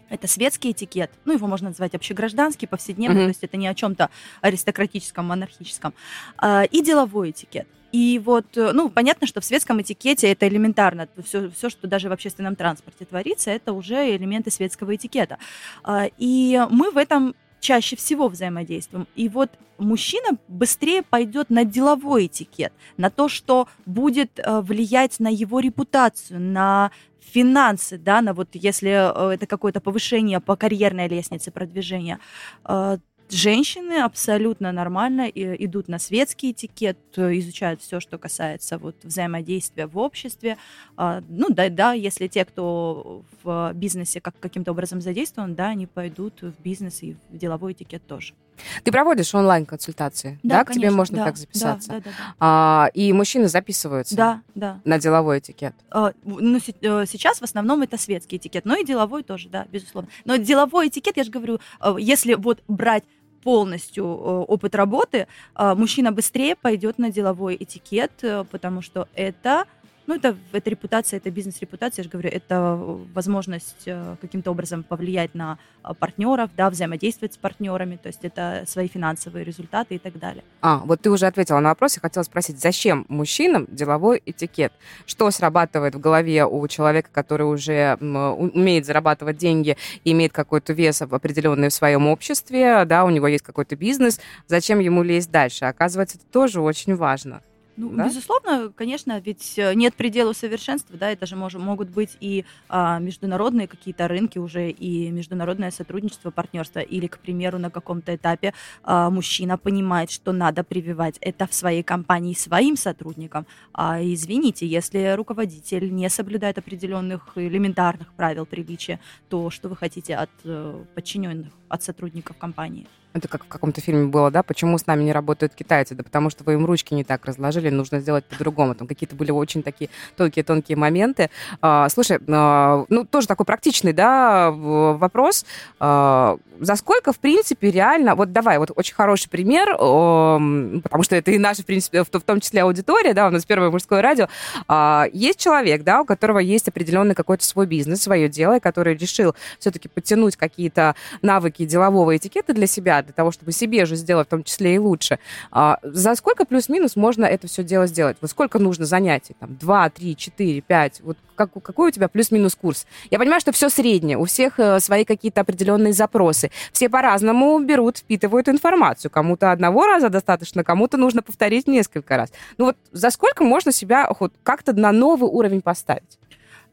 Это 0.09 0.27
светский 0.27 0.71
этикет, 0.71 1.11
ну, 1.25 1.33
его 1.33 1.47
можно 1.47 1.69
назвать 1.69 1.95
общегражданский, 1.95 2.67
повседневный, 2.67 3.21
mm-hmm. 3.21 3.25
то 3.25 3.29
есть 3.29 3.43
это 3.43 3.57
не 3.57 3.67
о 3.67 3.75
чем-то 3.75 4.09
аристократическом, 4.41 5.25
монархическом, 5.25 5.93
а, 6.37 6.63
и 6.63 6.81
деловой 6.81 7.31
этикет. 7.31 7.67
И 7.91 8.21
вот, 8.23 8.45
э, 8.57 8.71
ну, 8.73 8.89
понятно, 8.89 9.27
что 9.27 9.39
в 9.39 9.45
светском 9.45 9.81
этикете 9.81 10.29
это 10.29 10.47
элементарно. 10.47 11.07
Все, 11.23 11.49
все, 11.49 11.69
что 11.69 11.87
даже 11.87 12.09
в 12.09 12.11
общественном 12.11 12.55
транспорте 12.55 13.05
творится, 13.05 13.49
это 13.49 13.71
уже 13.73 14.15
элементы 14.15 14.51
светского 14.51 14.95
этикета. 14.95 15.37
А, 15.83 16.09
и 16.17 16.61
мы 16.69 16.91
в 16.91 16.97
этом 16.97 17.33
чаще 17.59 17.95
всего 17.95 18.27
взаимодействуем. 18.27 19.07
И 19.15 19.29
вот 19.29 19.49
мужчина 19.77 20.37
быстрее 20.47 21.01
пойдет 21.03 21.49
на 21.49 21.65
деловой 21.65 22.27
этикет, 22.27 22.73
на 22.97 23.09
то, 23.09 23.29
что 23.29 23.67
будет 23.85 24.39
э, 24.39 24.61
влиять 24.61 25.19
на 25.19 25.29
его 25.29 25.59
репутацию, 25.59 26.39
на 26.39 26.91
финансы, 27.33 27.97
да, 27.97 28.21
на 28.21 28.33
вот 28.33 28.49
если 28.53 28.89
э, 28.89 29.33
это 29.33 29.45
какое-то 29.45 29.81
повышение 29.81 30.39
по 30.39 30.55
карьерной 30.55 31.07
лестнице 31.07 31.51
продвижения, 31.51 32.19
э, 32.65 32.97
женщины 33.29 34.01
абсолютно 34.01 34.71
нормально 34.71 35.27
идут 35.27 35.87
на 35.87 35.99
светский 35.99 36.51
этикет, 36.51 36.97
изучают 37.17 37.81
все, 37.81 37.99
что 37.99 38.17
касается 38.17 38.77
вот 38.77 38.95
взаимодействия 39.03 39.87
в 39.87 39.97
обществе. 39.97 40.57
А, 40.95 41.21
ну 41.27 41.47
да, 41.49 41.69
да, 41.69 41.93
если 41.93 42.27
те, 42.27 42.45
кто 42.45 43.23
в 43.43 43.71
бизнесе 43.73 44.21
как, 44.21 44.39
каким-то 44.39 44.71
образом 44.71 45.01
задействован, 45.01 45.55
да, 45.55 45.67
они 45.67 45.87
пойдут 45.87 46.41
в 46.41 46.53
бизнес 46.63 47.03
и 47.03 47.17
в 47.29 47.37
деловой 47.37 47.73
этикет 47.73 48.05
тоже. 48.07 48.33
Ты 48.83 48.91
проводишь 48.91 49.33
онлайн-консультации, 49.33 50.39
да? 50.43 50.59
да? 50.59 50.65
К 50.65 50.73
тебе 50.73 50.91
можно 50.91 51.17
да, 51.17 51.25
так 51.25 51.37
записаться. 51.37 51.89
Да, 51.89 51.95
да, 51.95 52.01
да, 52.01 52.09
да. 52.09 52.35
А, 52.39 52.89
и 52.93 53.13
мужчины 53.13 53.47
записываются 53.47 54.15
да, 54.15 54.41
да. 54.55 54.79
на 54.85 54.99
деловой 54.99 55.39
этикет. 55.39 55.73
А, 55.91 56.13
ну, 56.23 56.57
э, 56.57 57.05
сейчас 57.07 57.39
в 57.39 57.43
основном 57.43 57.81
это 57.81 57.97
светский 57.97 58.37
этикет, 58.37 58.65
но 58.65 58.75
и 58.75 58.85
деловой 58.85 59.23
тоже, 59.23 59.49
да, 59.49 59.65
безусловно. 59.71 60.09
Но 60.25 60.37
деловой 60.37 60.87
этикет, 60.87 61.17
я 61.17 61.23
же 61.23 61.31
говорю, 61.31 61.59
э, 61.81 61.95
если 61.99 62.33
вот 62.35 62.63
брать 62.67 63.03
полностью 63.43 64.03
э, 64.03 64.07
опыт 64.07 64.75
работы, 64.75 65.27
мужчина 65.55 66.11
быстрее 66.11 66.55
пойдет 66.55 66.97
на 66.97 67.11
деловой 67.11 67.55
этикет, 67.57 68.11
потому 68.51 68.81
что 68.81 69.07
это 69.13 69.65
ну, 70.07 70.15
это, 70.15 70.37
это 70.53 70.69
репутация, 70.69 71.17
это 71.17 71.29
бизнес-репутация, 71.29 72.01
я 72.01 72.03
же 72.03 72.09
говорю, 72.09 72.29
это 72.29 72.75
возможность 73.13 73.83
э, 73.85 74.15
каким-то 74.21 74.51
образом 74.51 74.83
повлиять 74.83 75.35
на 75.35 75.59
а, 75.83 75.93
партнеров, 75.93 76.49
да, 76.55 76.69
взаимодействовать 76.69 77.33
с 77.33 77.37
партнерами, 77.37 77.97
то 77.97 78.07
есть 78.07 78.23
это 78.23 78.63
свои 78.67 78.87
финансовые 78.87 79.43
результаты 79.43 79.95
и 79.95 79.99
так 79.99 80.17
далее. 80.17 80.43
А, 80.61 80.77
вот 80.77 81.01
ты 81.01 81.11
уже 81.11 81.27
ответила 81.27 81.59
на 81.59 81.69
вопрос, 81.69 81.95
я 81.95 82.01
хотела 82.01 82.23
спросить, 82.23 82.59
зачем 82.59 83.05
мужчинам 83.09 83.67
деловой 83.69 84.21
этикет? 84.25 84.71
Что 85.05 85.29
срабатывает 85.29 85.95
в 85.95 85.99
голове 85.99 86.45
у 86.45 86.65
человека, 86.67 87.09
который 87.11 87.43
уже 87.43 87.97
умеет 87.99 88.85
зарабатывать 88.85 89.37
деньги 89.37 89.77
имеет 90.05 90.31
какой-то 90.31 90.73
вес 90.73 91.01
определенный 91.01 91.69
в 91.69 91.73
своем 91.73 92.07
обществе, 92.07 92.85
да, 92.85 93.03
у 93.03 93.09
него 93.09 93.27
есть 93.27 93.43
какой-то 93.43 93.75
бизнес, 93.75 94.19
зачем 94.47 94.79
ему 94.79 95.03
лезть 95.03 95.31
дальше? 95.31 95.65
Оказывается, 95.65 96.17
это 96.17 96.25
тоже 96.31 96.61
очень 96.61 96.95
важно. 96.95 97.41
Ну, 97.77 97.91
да? 97.91 98.07
безусловно, 98.07 98.73
конечно, 98.75 99.19
ведь 99.19 99.53
э, 99.57 99.75
нет 99.75 99.93
предела 99.93 100.33
совершенства, 100.33 100.97
да, 100.97 101.11
это 101.11 101.27
же 101.27 101.35
мож, 101.35 101.53
могут 101.53 101.89
быть 101.89 102.17
и 102.19 102.43
а, 102.69 102.97
международные 102.97 103.67
какие-то 103.67 104.07
рынки 104.07 104.39
уже, 104.39 104.71
и 104.71 105.11
международное 105.11 105.69
сотрудничество, 105.69 106.31
партнерство, 106.31 106.79
или, 106.79 107.05
к 107.05 107.19
примеру, 107.19 107.59
на 107.59 107.69
каком-то 107.69 108.15
этапе 108.15 108.55
а, 108.83 109.11
мужчина 109.11 109.59
понимает, 109.59 110.09
что 110.09 110.31
надо 110.31 110.63
прививать 110.63 111.19
это 111.21 111.45
в 111.45 111.53
своей 111.53 111.83
компании 111.83 112.33
своим 112.33 112.77
сотрудникам. 112.77 113.45
А, 113.73 114.01
извините, 114.01 114.65
если 114.65 115.13
руководитель 115.15 115.93
не 115.93 116.09
соблюдает 116.09 116.57
определенных 116.57 117.33
элементарных 117.35 118.11
правил 118.13 118.47
приличия, 118.47 118.99
то 119.29 119.51
что 119.51 119.69
вы 119.69 119.75
хотите 119.75 120.15
от 120.15 120.31
э, 120.45 120.83
подчиненных, 120.95 121.53
от 121.69 121.83
сотрудников 121.83 122.37
компании? 122.37 122.87
Это 123.17 123.27
как 123.27 123.45
в 123.45 123.47
каком-то 123.47 123.81
фильме 123.81 124.07
было, 124.07 124.31
да, 124.31 124.43
почему 124.43 124.77
с 124.77 124.87
нами 124.87 125.03
не 125.03 125.11
работают 125.11 125.53
китайцы, 125.53 125.95
да 125.95 126.03
потому 126.03 126.29
что 126.29 126.43
вы 126.43 126.53
им 126.53 126.65
ручки 126.65 126.93
не 126.93 127.03
так 127.03 127.25
разложили, 127.25 127.69
нужно 127.69 127.99
сделать 127.99 128.25
по-другому. 128.25 128.75
Там 128.75 128.87
какие-то 128.87 129.15
были 129.15 129.31
очень 129.31 129.63
такие 129.63 129.89
тонкие-тонкие 130.15 130.77
моменты. 130.77 131.29
А, 131.61 131.89
слушай, 131.89 132.19
а, 132.27 132.85
ну, 132.89 133.05
тоже 133.05 133.27
такой 133.27 133.45
практичный, 133.45 133.93
да, 133.93 134.51
вопрос. 134.51 135.45
А, 135.79 136.37
за 136.59 136.75
сколько, 136.75 137.13
в 137.13 137.19
принципе, 137.19 137.71
реально... 137.71 138.15
Вот 138.15 138.31
давай, 138.31 138.57
вот 138.57 138.71
очень 138.75 138.95
хороший 138.95 139.29
пример, 139.29 139.73
потому 139.77 141.03
что 141.03 141.15
это 141.15 141.31
и 141.31 141.37
наша, 141.37 141.61
в 141.61 141.65
принципе, 141.65 142.03
в 142.03 142.09
том 142.09 142.39
числе 142.39 142.63
аудитория, 142.63 143.13
да, 143.13 143.27
у 143.27 143.29
нас 143.29 143.45
первое 143.45 143.69
мужское 143.69 144.01
радио. 144.01 144.27
А, 144.67 145.05
есть 145.13 145.39
человек, 145.39 145.83
да, 145.83 146.01
у 146.01 146.05
которого 146.05 146.39
есть 146.39 146.67
определенный 146.67 147.15
какой-то 147.15 147.45
свой 147.45 147.65
бизнес, 147.65 148.01
свое 148.01 148.29
дело, 148.29 148.59
который 148.59 148.95
решил 148.95 149.35
все-таки 149.59 149.87
подтянуть 149.87 150.35
какие-то 150.35 150.95
навыки 151.21 151.65
делового 151.65 152.15
этикета 152.15 152.53
для 152.53 152.67
себя, 152.67 153.05
для 153.07 153.13
того, 153.13 153.31
чтобы 153.31 153.51
себе 153.51 153.85
же 153.85 153.95
сделать 153.95 154.27
в 154.27 154.29
том 154.29 154.43
числе 154.43 154.75
и 154.75 154.77
лучше. 154.77 155.19
А, 155.51 155.79
за 155.81 156.15
сколько 156.15 156.45
плюс-минус 156.45 156.95
можно 156.95 157.25
это 157.25 157.47
все 157.47 157.63
дело 157.63 157.87
сделать? 157.87 158.17
Вот 158.21 158.29
сколько 158.29 158.59
нужно 158.59 158.85
занятий? 158.85 159.35
Там, 159.39 159.55
2, 159.55 159.89
3, 159.89 160.15
4, 160.15 160.61
5? 160.61 161.01
Вот 161.03 161.17
как, 161.35 161.51
какой 161.53 161.89
у 161.89 161.91
тебя 161.91 162.07
плюс-минус 162.07 162.55
курс? 162.55 162.85
Я 163.09 163.19
понимаю, 163.19 163.39
что 163.39 163.51
все 163.51 163.69
среднее, 163.69 164.17
у 164.17 164.25
всех 164.25 164.59
э, 164.59 164.79
свои 164.79 165.05
какие-то 165.05 165.41
определенные 165.41 165.93
запросы. 165.93 166.51
Все 166.71 166.89
по-разному 166.89 167.59
берут, 167.59 167.99
впитывают 167.99 168.49
информацию. 168.49 169.09
Кому-то 169.11 169.51
одного 169.51 169.85
раза 169.85 170.09
достаточно, 170.09 170.63
кому-то 170.63 170.97
нужно 170.97 171.21
повторить 171.21 171.67
несколько 171.67 172.17
раз. 172.17 172.31
Ну 172.57 172.65
вот 172.65 172.77
за 172.91 173.09
сколько 173.11 173.43
можно 173.43 173.71
себя 173.71 174.05
хоть 174.13 174.33
как-то 174.43 174.73
на 174.73 174.91
новый 174.91 175.29
уровень 175.29 175.61
поставить? 175.61 176.17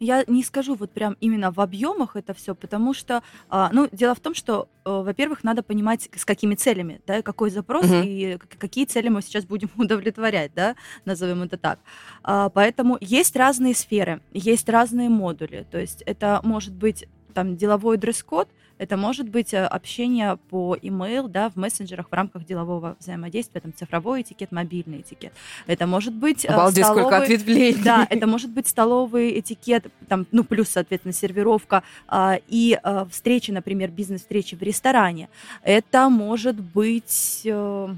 Я 0.04 0.24
не 0.26 0.44
скажу 0.44 0.74
вот 0.74 0.90
прям 0.90 1.16
именно 1.20 1.50
в 1.50 1.60
объемах 1.60 2.16
это 2.16 2.34
все, 2.34 2.54
потому 2.54 2.92
что, 2.92 3.22
а, 3.48 3.70
ну, 3.72 3.88
дело 3.90 4.14
в 4.14 4.20
том, 4.20 4.34
что, 4.34 4.68
э, 4.84 4.90
во-первых, 4.90 5.44
надо 5.44 5.62
понимать, 5.62 6.10
с 6.14 6.24
какими 6.24 6.54
целями, 6.54 7.00
да, 7.06 7.22
какой 7.22 7.50
запрос 7.50 7.86
угу. 7.86 8.02
и 8.04 8.36
какие 8.58 8.84
цели 8.84 9.08
мы 9.08 9.22
сейчас 9.22 9.46
будем 9.46 9.70
удовлетворять, 9.76 10.52
да, 10.54 10.76
назовем 11.06 11.42
это 11.42 11.56
так. 11.56 11.78
А, 12.22 12.50
поэтому 12.50 12.98
есть 13.00 13.34
разные 13.34 13.74
сферы, 13.74 14.20
есть 14.32 14.68
разные 14.68 15.08
модули, 15.08 15.66
то 15.70 15.78
есть 15.80 16.02
это 16.02 16.40
может 16.44 16.74
быть 16.74 17.06
там 17.32 17.56
деловой 17.56 17.96
дресс-код, 17.96 18.48
это 18.78 18.96
может 18.96 19.28
быть 19.28 19.54
э, 19.54 19.64
общение 19.64 20.36
по 20.50 20.76
email, 20.76 21.28
да, 21.28 21.50
в 21.50 21.56
мессенджерах 21.56 22.08
в 22.10 22.12
рамках 22.12 22.44
делового 22.44 22.96
взаимодействия, 22.98 23.60
там 23.60 23.72
цифровой 23.74 24.22
этикет, 24.22 24.52
мобильный 24.52 25.00
этикет. 25.00 25.32
Это 25.66 25.86
может 25.86 26.12
быть 26.12 26.44
э, 26.44 26.48
Обалдеть, 26.48 26.84
столовый, 26.84 27.02
сколько 27.02 27.22
ответвлений. 27.22 27.82
Да, 27.82 28.06
это 28.10 28.26
может 28.26 28.50
быть 28.50 28.66
столовый 28.66 29.38
этикет, 29.38 29.86
там, 30.08 30.26
ну, 30.32 30.44
плюс, 30.44 30.68
соответственно, 30.70 31.12
сервировка 31.12 31.82
а, 32.08 32.38
и 32.48 32.78
а, 32.82 33.06
встречи, 33.06 33.50
например, 33.50 33.90
бизнес-встречи 33.90 34.54
в 34.54 34.62
ресторане. 34.62 35.28
Это 35.62 36.08
может 36.08 36.60
быть... 36.60 37.42
А, 37.50 37.94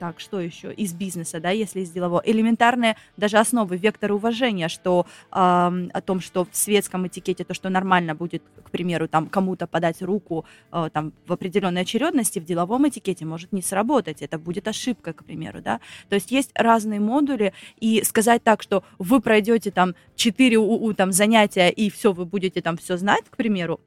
так, 0.00 0.18
что 0.18 0.40
еще 0.40 0.72
из 0.72 0.94
бизнеса, 0.94 1.40
да, 1.40 1.50
если 1.50 1.80
из 1.80 1.90
делового, 1.90 2.22
элементарные 2.24 2.96
даже 3.18 3.36
основы 3.36 3.76
вектора 3.76 4.14
уважения, 4.14 4.68
что 4.68 5.06
э, 5.30 5.34
о 5.36 6.00
том, 6.00 6.20
что 6.20 6.46
в 6.50 6.56
светском 6.56 7.06
этикете 7.06 7.44
то, 7.44 7.52
что 7.52 7.68
нормально 7.68 8.14
будет, 8.14 8.42
к 8.64 8.70
примеру, 8.70 9.08
там 9.08 9.26
кому-то 9.26 9.66
подать 9.66 10.00
руку 10.00 10.46
э, 10.72 10.88
там 10.90 11.12
в 11.26 11.32
определенной 11.34 11.82
очередности, 11.82 12.38
в 12.38 12.46
деловом 12.46 12.88
этикете 12.88 13.26
может 13.26 13.52
не 13.52 13.60
сработать, 13.60 14.22
это 14.22 14.38
будет 14.38 14.68
ошибка, 14.68 15.12
к 15.12 15.22
примеру, 15.22 15.60
да. 15.60 15.80
То 16.08 16.14
есть 16.14 16.30
есть 16.30 16.50
разные 16.54 16.98
модули, 16.98 17.52
и 17.78 18.02
сказать 18.02 18.42
так, 18.42 18.62
что 18.62 18.82
вы 18.98 19.20
пройдете 19.20 19.70
там 19.70 19.94
4 20.16 20.56
у, 20.56 20.82
у, 20.82 20.94
там 20.94 21.12
занятия 21.12 21.68
и 21.68 21.90
все, 21.90 22.12
вы 22.12 22.24
будете 22.24 22.62
там 22.62 22.78
все 22.78 22.96
знать, 22.96 23.24
к 23.28 23.36
примеру, 23.36 23.80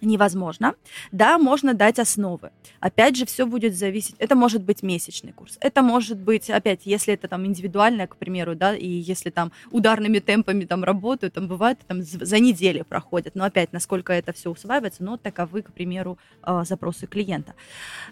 невозможно. 0.00 0.74
Да, 1.12 1.38
можно 1.38 1.74
дать 1.74 1.98
основы. 1.98 2.50
Опять 2.80 3.16
же, 3.16 3.26
все 3.26 3.46
будет 3.46 3.76
зависеть. 3.76 4.16
Это 4.18 4.34
может 4.34 4.62
быть 4.62 4.82
месячный 4.82 5.32
курс. 5.32 5.58
Это 5.60 5.82
может 5.82 6.18
быть, 6.18 6.50
опять, 6.50 6.80
если 6.84 7.14
это 7.14 7.28
там 7.28 7.46
индивидуальное, 7.46 8.06
к 8.06 8.16
примеру, 8.16 8.54
да, 8.54 8.74
и 8.74 8.86
если 8.86 9.30
там 9.30 9.52
ударными 9.70 10.18
темпами 10.18 10.64
там 10.64 10.84
работают, 10.84 11.34
там 11.34 11.48
бывает, 11.48 11.78
там 11.86 12.02
за 12.02 12.38
неделю 12.38 12.84
проходят. 12.84 13.34
Но 13.34 13.44
опять, 13.44 13.72
насколько 13.72 14.12
это 14.12 14.32
все 14.32 14.50
усваивается, 14.50 15.02
но 15.04 15.16
таковы, 15.16 15.62
к 15.62 15.72
примеру, 15.72 16.18
а, 16.42 16.64
запросы 16.64 17.06
клиента. 17.06 17.54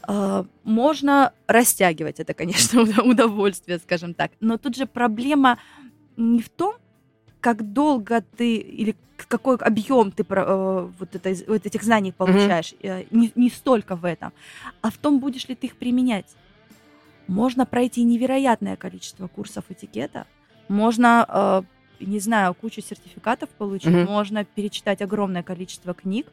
А, 0.03 0.47
можно 0.65 1.33
растягивать 1.47 2.21
это, 2.21 2.35
конечно, 2.43 2.83
удовольствие, 3.03 3.79
скажем 3.79 4.15
так. 4.15 4.33
Но 4.41 4.59
тут 4.59 4.77
же 4.77 4.87
проблема 4.87 5.59
не 6.17 6.41
в 6.41 6.49
том, 6.49 6.75
как 7.43 7.73
долго 7.73 8.25
ты 8.37 8.57
или 8.57 8.97
какой 9.29 9.57
объем 9.57 10.11
ты 10.13 10.25
э, 10.29 10.91
вот, 10.99 11.15
это, 11.15 11.35
вот 11.49 11.67
этих 11.67 11.83
знаний 11.83 12.13
получаешь, 12.13 12.73
mm-hmm. 12.81 13.09
не, 13.11 13.33
не 13.35 13.51
столько 13.51 13.97
в 13.97 14.05
этом, 14.05 14.33
а 14.81 14.91
в 14.91 14.97
том, 14.97 15.21
будешь 15.21 15.49
ли 15.49 15.55
ты 15.55 15.67
их 15.67 15.77
применять. 15.77 16.37
Можно 17.29 17.67
пройти 17.67 18.03
невероятное 18.05 18.77
количество 18.77 19.29
курсов 19.29 19.65
этикета, 19.69 20.27
можно, 20.69 21.27
э, 21.29 21.63
не 22.05 22.21
знаю, 22.21 22.55
кучу 22.55 22.81
сертификатов 22.81 23.49
получить, 23.51 23.89
mm-hmm. 23.89 24.09
можно 24.09 24.45
перечитать 24.45 25.03
огромное 25.03 25.43
количество 25.43 25.95
книг, 25.95 26.27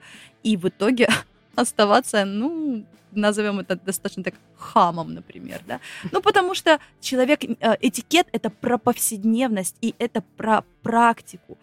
и 0.43 0.57
в 0.57 0.67
итоге 0.67 1.09
оставаться, 1.61 2.25
ну, 2.25 2.85
назовем 3.11 3.59
это 3.59 3.75
достаточно 3.75 4.23
так 4.23 4.35
хамом, 4.57 5.13
например, 5.13 5.61
да. 5.67 5.79
Ну, 6.11 6.21
потому 6.21 6.55
что 6.55 6.79
человек, 7.01 7.43
э, 7.43 7.77
этикет— 7.81 8.27
это 8.31 8.49
про 8.49 8.77
повседневность, 8.77 9.75
и 9.81 9.95
это 9.99 10.23
про 10.37 10.63
практику, 10.83 11.57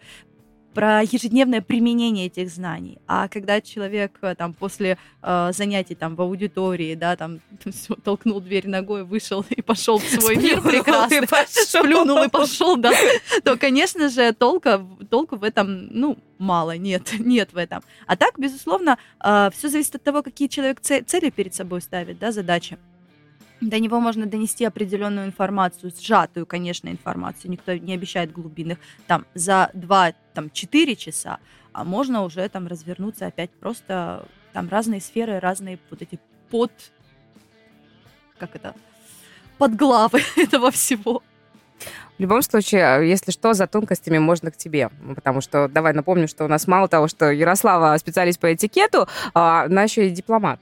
про 0.77 1.01
ежедневное 1.01 1.61
применение 1.61 2.27
этих 2.27 2.51
знаний. 2.51 2.99
А 3.07 3.27
когда 3.29 3.61
человек 3.61 4.11
э, 4.21 4.35
там 4.35 4.53
после 4.53 4.99
э, 5.23 5.49
занятий 5.51 5.95
там 5.95 6.15
в 6.15 6.21
аудитории, 6.21 6.93
да, 6.93 7.15
там 7.15 7.39
все, 7.65 7.95
толкнул 7.95 8.39
дверь 8.41 8.67
ногой, 8.67 9.03
вышел 9.03 9.43
и 9.49 9.63
пошел 9.63 9.97
в 9.97 10.03
свой 10.07 10.35
мир 10.35 10.61
прекрасный, 10.61 11.27
сплюнул 11.65 12.21
и 12.21 12.29
пошел, 12.29 12.77
да, 12.77 12.91
то, 13.43 13.57
конечно 13.57 14.07
же, 14.09 14.33
толка, 14.33 14.85
толку 15.09 15.37
в 15.37 15.43
этом, 15.43 15.87
ну, 15.87 16.19
мало, 16.37 16.77
нет, 16.77 17.11
нет 17.17 17.53
в 17.53 17.57
этом. 17.57 17.81
А 18.05 18.15
так, 18.15 18.37
безусловно, 18.37 18.99
э, 19.23 19.49
все 19.57 19.69
зависит 19.69 19.95
от 19.95 20.03
того, 20.03 20.21
какие 20.21 20.47
человек 20.47 20.79
цели 20.81 21.31
перед 21.31 21.55
собой 21.55 21.81
ставит, 21.81 22.19
да, 22.19 22.31
задачи. 22.31 22.77
До 23.59 23.79
него 23.79 23.99
можно 23.99 24.27
донести 24.27 24.65
определенную 24.65 25.25
информацию, 25.25 25.91
сжатую, 25.91 26.45
конечно, 26.45 26.89
информацию. 26.89 27.49
Никто 27.49 27.73
не 27.73 27.93
обещает 27.93 28.31
глубинных 28.31 28.77
там 29.07 29.25
за 29.33 29.71
2-4 29.73 30.95
часа, 30.95 31.39
а 31.73 31.83
можно 31.83 32.23
уже 32.23 32.47
там 32.49 32.67
развернуться 32.67 33.25
опять 33.25 33.49
просто 33.49 34.27
там 34.53 34.69
разные 34.69 35.01
сферы, 35.01 35.39
разные 35.39 35.79
вот 35.89 36.01
эти 36.01 36.19
под... 36.49 36.71
Как 38.37 38.55
это? 38.55 38.75
Подглавы 39.57 40.21
этого 40.35 40.69
всего. 40.69 41.23
В 42.17 42.21
любом 42.21 42.41
случае, 42.41 43.07
если 43.07 43.31
что, 43.31 43.53
за 43.53 43.67
тонкостями 43.67 44.17
можно 44.17 44.49
к 44.49 44.57
тебе. 44.57 44.89
Потому 45.15 45.41
что, 45.41 45.67
давай 45.67 45.93
напомню, 45.93 46.27
что 46.27 46.45
у 46.45 46.47
нас 46.47 46.67
мало 46.67 46.87
того, 46.87 47.07
что 47.07 47.31
Ярослава 47.31 47.95
специалист 47.97 48.39
по 48.39 48.53
этикету, 48.53 49.07
а 49.33 49.65
она 49.65 49.83
еще 49.83 50.07
и 50.07 50.09
дипломат. 50.09 50.59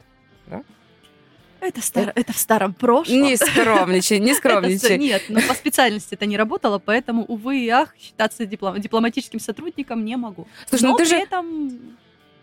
Это, 1.65 1.81
стар... 1.81 2.11
это 2.13 2.31
в 2.31 2.37
старом 2.37 2.73
прошлом. 2.73 3.21
Не 3.21 3.35
скромничай, 3.37 4.19
не 4.19 4.33
скромничай. 4.35 4.97
Нет, 4.97 5.23
но 5.29 5.41
по 5.41 5.53
специальности 5.53 6.13
это 6.13 6.25
не 6.25 6.37
работало, 6.37 6.77
поэтому, 6.77 7.25
увы 7.25 7.59
и 7.59 7.69
ах, 7.69 7.95
считаться 7.99 8.45
диплом... 8.45 8.79
дипломатическим 8.79 9.39
сотрудником 9.39 10.05
не 10.05 10.15
могу. 10.15 10.47
Слушай, 10.69 10.83
ну 10.83 10.91
но 10.91 10.97
ты 10.97 11.05
же... 11.05 11.27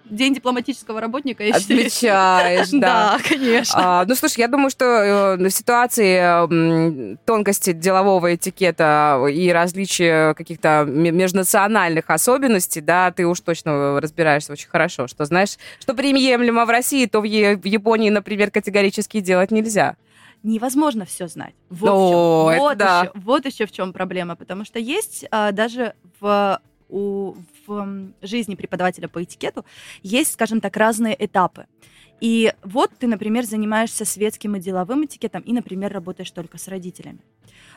День 0.05 0.35
дипломатического 0.35 1.01
работника, 1.01 1.45
я 1.45 1.55
Отмечаешь, 1.55 2.69
да. 2.73 3.19
Да, 3.19 3.19
конечно. 3.27 4.01
А, 4.01 4.05
ну, 4.05 4.15
слушай, 4.15 4.41
я 4.41 4.49
думаю, 4.49 4.71
что 4.71 4.85
э, 4.85 5.37
в 5.37 5.51
ситуации 5.51 7.17
тонкости 7.25 7.73
делового 7.73 8.35
этикета 8.35 9.25
и 9.33 9.51
различия 9.51 10.35
каких-то 10.35 10.85
межнациональных 10.87 12.11
особенностей, 12.11 12.81
да, 12.81 13.11
ты 13.11 13.27
уж 13.27 13.41
точно 13.41 14.01
разбираешься 14.01 14.53
очень 14.53 14.69
хорошо, 14.69 15.07
что 15.07 15.25
знаешь, 15.25 15.57
что 15.81 15.95
приемлемо 15.95 16.65
в 16.67 16.71
России, 16.71 17.07
то 17.07 17.21
в, 17.21 17.25
е- 17.25 17.57
в 17.57 17.65
Японии, 17.65 18.11
например, 18.11 18.51
категорически 18.51 19.21
делать 19.21 19.51
нельзя 19.51 19.97
невозможно 20.43 21.05
все 21.05 21.29
знать. 21.29 21.55
Вот, 21.71 21.89
О, 21.91 22.49
в 22.49 22.53
чем. 22.53 22.61
Вот, 22.61 22.77
да. 22.77 23.01
еще, 23.03 23.13
вот 23.15 23.47
еще 23.47 23.67
в 23.67 23.73
чем 23.73 23.93
проблема, 23.93 24.37
потому 24.37 24.65
что 24.65 24.79
есть 24.79 25.25
а, 25.31 25.53
даже 25.53 25.95
в, 26.21 26.61
у, 26.89 27.35
в 27.67 28.13
жизни 28.23 28.55
преподавателя 28.55 29.09
по 29.09 29.23
этикету 29.23 29.65
есть, 30.03 30.33
скажем 30.33 30.61
так, 30.61 30.77
разные 30.77 31.17
этапы. 31.25 31.67
И 32.23 32.55
вот 32.63 32.93
ты, 33.01 33.09
например, 33.09 33.45
занимаешься 33.45 34.05
светским 34.05 34.55
и 34.55 34.61
деловым 34.61 35.05
этикетом 35.05 35.43
и, 35.43 35.53
например, 35.53 35.93
работаешь 35.93 36.31
только 36.31 36.57
с 36.57 36.69
родителями. 36.69 37.19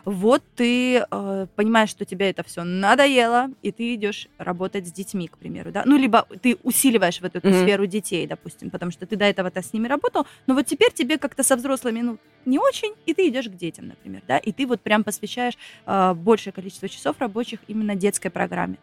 Вот 0.06 0.44
ты 0.56 0.98
э, 0.98 1.48
понимаешь, 1.56 1.90
что 1.90 2.06
тебе 2.06 2.30
это 2.30 2.44
все 2.44 2.64
надоело, 2.64 3.50
и 3.64 3.72
ты 3.72 3.96
идешь 3.96 4.28
работать 4.38 4.88
с 4.88 4.92
детьми, 4.92 5.28
к 5.28 5.40
примеру, 5.40 5.72
да. 5.72 5.82
Ну, 5.84 5.98
либо 5.98 6.28
ты 6.44 6.60
усиливаешь 6.62 7.22
в 7.22 7.24
эту 7.24 7.40
mm-hmm. 7.40 7.64
сферу 7.64 7.88
детей, 7.88 8.28
допустим, 8.28 8.70
потому 8.70 8.92
что 8.92 9.08
ты 9.08 9.16
до 9.16 9.26
этого-то 9.26 9.64
с 9.64 9.74
ними 9.74 9.88
работал, 9.88 10.28
но 10.46 10.54
вот 10.54 10.68
теперь 10.68 10.94
тебе 10.94 11.18
как-то 11.18 11.42
со 11.42 11.56
взрослыми, 11.56 12.02
ну, 12.02 12.20
не 12.46 12.60
очень, 12.60 12.94
и 13.08 13.16
ты 13.16 13.28
идешь 13.28 13.48
к 13.48 13.56
детям, 13.56 13.88
например, 13.88 14.22
да, 14.28 14.38
и 14.38 14.52
ты 14.52 14.68
вот 14.68 14.80
прям 14.80 15.04
посвящаешь 15.04 15.58
э, 15.88 16.14
большее 16.14 16.54
количество 16.54 16.88
часов 16.88 17.16
рабочих 17.18 17.62
именно 17.68 17.96
детской 17.96 18.30
программе. 18.30 18.78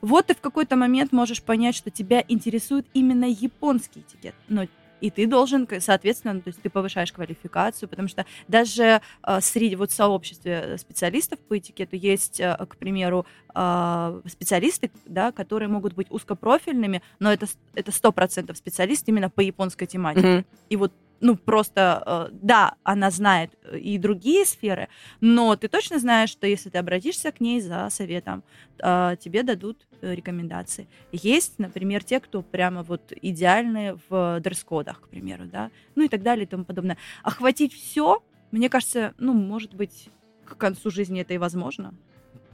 Вот 0.00 0.26
ты 0.26 0.36
в 0.36 0.40
какой-то 0.40 0.76
момент 0.76 1.10
можешь 1.10 1.42
понять, 1.42 1.74
что 1.74 1.90
тебя 1.90 2.24
интересует 2.28 2.86
именно 2.94 3.24
японский 3.24 4.04
этикет, 4.08 4.36
но 4.46 4.68
и 5.00 5.10
ты 5.10 5.26
должен, 5.26 5.68
соответственно, 5.80 6.34
ну, 6.34 6.40
то 6.40 6.48
есть 6.48 6.62
ты 6.62 6.70
повышаешь 6.70 7.12
квалификацию, 7.12 7.88
потому 7.88 8.08
что 8.08 8.26
даже 8.48 9.00
э, 9.26 9.40
среди 9.40 9.76
вот 9.76 9.90
сообществе 9.90 10.76
специалистов 10.78 11.38
по 11.40 11.58
этикету 11.58 11.96
есть, 11.96 12.40
э, 12.40 12.56
к 12.68 12.76
примеру, 12.76 13.26
э, 13.54 14.20
специалисты, 14.26 14.90
да, 15.06 15.32
которые 15.32 15.68
могут 15.68 15.94
быть 15.94 16.08
узкопрофильными, 16.10 17.02
но 17.18 17.32
это 17.32 17.46
это 17.74 17.92
сто 17.92 18.12
процентов 18.12 18.56
специалист 18.56 19.08
именно 19.08 19.30
по 19.30 19.40
японской 19.40 19.86
тематике. 19.86 20.26
Mm-hmm. 20.26 20.44
И 20.70 20.76
вот 20.76 20.92
ну, 21.20 21.36
просто, 21.36 22.02
э, 22.06 22.28
да, 22.32 22.74
она 22.82 23.10
знает 23.10 23.50
э, 23.62 23.78
и 23.78 23.98
другие 23.98 24.44
сферы, 24.44 24.88
но 25.20 25.56
ты 25.56 25.68
точно 25.68 25.98
знаешь, 25.98 26.30
что 26.30 26.46
если 26.46 26.70
ты 26.70 26.78
обратишься 26.78 27.32
к 27.32 27.40
ней 27.40 27.60
за 27.60 27.88
советом, 27.90 28.42
э, 28.78 29.16
тебе 29.20 29.42
дадут 29.42 29.86
рекомендации. 30.00 30.86
Есть, 31.10 31.58
например, 31.58 32.04
те, 32.04 32.20
кто 32.20 32.42
прямо 32.42 32.84
вот 32.84 33.12
идеальные 33.20 33.98
в 34.08 34.38
дресс-кодах, 34.40 35.00
к 35.00 35.08
примеру, 35.08 35.46
да, 35.46 35.70
ну 35.96 36.04
и 36.04 36.08
так 36.08 36.22
далее 36.22 36.44
и 36.44 36.48
тому 36.48 36.64
подобное. 36.64 36.98
Охватить 37.24 37.74
все, 37.74 38.22
мне 38.52 38.68
кажется, 38.68 39.14
ну, 39.18 39.32
может 39.32 39.74
быть, 39.74 40.08
к 40.44 40.56
концу 40.56 40.90
жизни 40.90 41.20
это 41.20 41.34
и 41.34 41.38
возможно. 41.38 41.94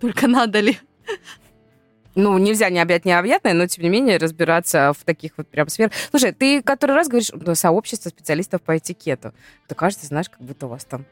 Только 0.00 0.26
надо 0.26 0.60
ли? 0.60 0.78
Ну, 2.14 2.38
нельзя 2.38 2.70
не 2.70 2.78
объять 2.78 3.04
необъятное, 3.04 3.54
но, 3.54 3.66
тем 3.66 3.84
не 3.84 3.90
менее, 3.90 4.18
разбираться 4.18 4.92
в 4.92 5.04
таких 5.04 5.32
вот 5.36 5.48
прям 5.48 5.68
сферах. 5.68 5.92
Слушай, 6.10 6.32
ты 6.32 6.62
который 6.62 6.92
раз 6.92 7.08
говоришь 7.08 7.30
сообщество 7.54 8.08
специалистов 8.08 8.62
по 8.62 8.78
этикету. 8.78 9.32
То 9.68 9.74
кажется, 9.74 10.06
знаешь, 10.06 10.28
как 10.28 10.40
будто 10.40 10.66
у 10.66 10.68
вас 10.68 10.84
там 10.84 11.04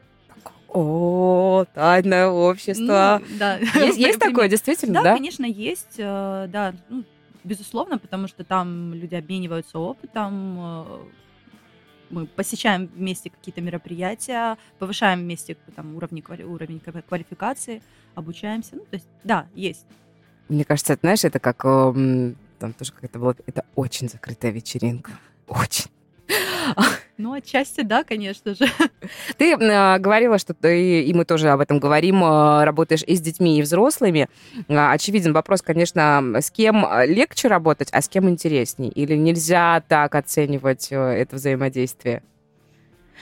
о, 0.69 1.65
тайное 1.73 2.27
общество. 2.27 3.21
Ну, 3.29 3.37
да. 3.37 3.57
Есть, 3.57 3.97
есть 3.97 4.19
такое, 4.19 4.49
действительно, 4.49 4.95
да? 4.95 5.03
Да, 5.03 5.13
конечно, 5.15 5.45
есть, 5.45 5.95
э, 5.97 6.47
да, 6.49 6.73
ну, 6.89 7.03
безусловно, 7.43 7.99
потому 7.99 8.27
что 8.27 8.43
там 8.43 8.93
люди 8.93 9.13
обмениваются 9.13 9.77
опытом, 9.77 10.57
э, 10.59 10.99
мы 12.09 12.25
посещаем 12.25 12.87
вместе 12.87 13.29
какие-то 13.29 13.61
мероприятия, 13.61 14.57
повышаем 14.79 15.19
вместе 15.19 15.57
там, 15.75 15.95
уровень, 15.95 16.23
уровень 16.43 16.79
квалификации, 16.79 17.81
обучаемся. 18.15 18.75
Ну, 18.75 18.81
то 18.81 18.95
есть, 18.95 19.07
да, 19.23 19.47
есть. 19.55 19.85
Мне 20.49 20.65
кажется, 20.65 20.93
это, 20.93 21.01
знаешь, 21.01 21.23
это 21.23 21.39
как... 21.39 21.63
Эм, 21.65 22.35
там 22.59 22.73
тоже 22.73 22.91
как 22.91 23.03
это 23.03 23.19
было... 23.19 23.35
Это 23.45 23.65
очень 23.75 24.09
закрытая 24.09 24.51
вечеринка. 24.51 25.11
Очень. 25.47 25.89
Ну, 27.17 27.33
отчасти, 27.33 27.81
да, 27.81 28.03
конечно 28.03 28.55
же. 28.55 28.65
Ты 29.37 29.53
э, 29.53 29.99
говорила, 29.99 30.39
что 30.39 30.53
ты, 30.53 31.03
и 31.03 31.13
мы 31.13 31.25
тоже 31.25 31.49
об 31.49 31.59
этом 31.59 31.79
говорим, 31.79 32.23
э, 32.23 32.63
работаешь 32.63 33.03
и 33.05 33.15
с 33.15 33.21
детьми, 33.21 33.59
и 33.59 33.61
взрослыми. 33.61 34.27
Э, 34.67 34.91
очевиден 34.91 35.31
вопрос, 35.31 35.61
конечно, 35.61 36.33
с 36.41 36.49
кем 36.49 36.85
легче 37.05 37.49
работать, 37.49 37.89
а 37.91 38.01
с 38.01 38.09
кем 38.09 38.29
интересней? 38.29 38.89
Или 38.89 39.15
нельзя 39.15 39.83
так 39.87 40.15
оценивать 40.15 40.87
э, 40.91 40.97
это 40.97 41.35
взаимодействие? 41.35 42.23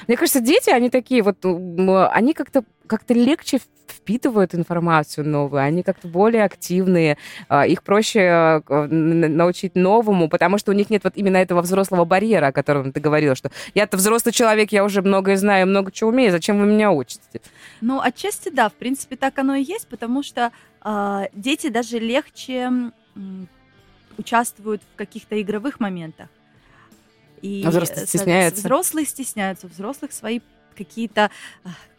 Мне 0.08 0.18
кажется, 0.18 0.40
дети, 0.40 0.70
они 0.70 0.90
такие 0.90 1.22
вот, 1.24 1.44
они 1.46 2.34
как-то 2.34 2.64
как-то 2.92 3.14
легче 3.14 3.60
впитывают 3.88 4.54
информацию 4.54 5.26
новую, 5.26 5.62
они 5.62 5.82
как-то 5.82 6.10
более 6.10 6.44
активные, 6.44 7.18
а, 7.48 7.66
их 7.66 7.84
проще 7.84 8.20
а, 8.22 8.62
научить 8.90 9.76
новому, 9.76 10.28
потому 10.28 10.58
что 10.58 10.72
у 10.72 10.74
них 10.74 10.90
нет 10.90 11.06
вот 11.06 11.14
именно 11.16 11.38
этого 11.38 11.62
взрослого 11.62 12.04
барьера, 12.04 12.48
о 12.48 12.52
котором 12.52 12.92
ты 12.92 13.00
говорила, 13.00 13.34
что 13.34 13.50
я-то 13.76 13.96
взрослый 13.96 14.34
человек, 14.34 14.74
я 14.74 14.84
уже 14.84 15.02
многое 15.02 15.38
знаю, 15.38 15.68
много 15.68 15.92
чего 15.92 16.10
умею, 16.10 16.32
зачем 16.32 16.60
вы 16.60 16.66
меня 16.66 16.92
учите? 16.92 17.42
Ну, 17.80 18.02
отчасти 18.02 18.50
да, 18.50 18.68
в 18.68 18.74
принципе, 18.74 19.16
так 19.16 19.40
оно 19.40 19.56
и 19.56 19.64
есть, 19.64 19.88
потому 19.88 20.22
что 20.22 20.52
э, 20.84 21.28
дети 21.34 21.70
даже 21.70 21.98
легче 21.98 22.92
участвуют 24.18 24.82
в 24.94 24.98
каких-то 24.98 25.42
игровых 25.42 25.80
моментах. 25.80 26.28
И 27.42 27.64
а 27.66 27.70
взрослые 27.70 28.08
стесняются. 28.08 28.62
Взрослые 28.62 29.06
стесняются, 29.06 29.68
взрослых 29.68 30.12
свои 30.12 30.40
какие-то 30.76 31.30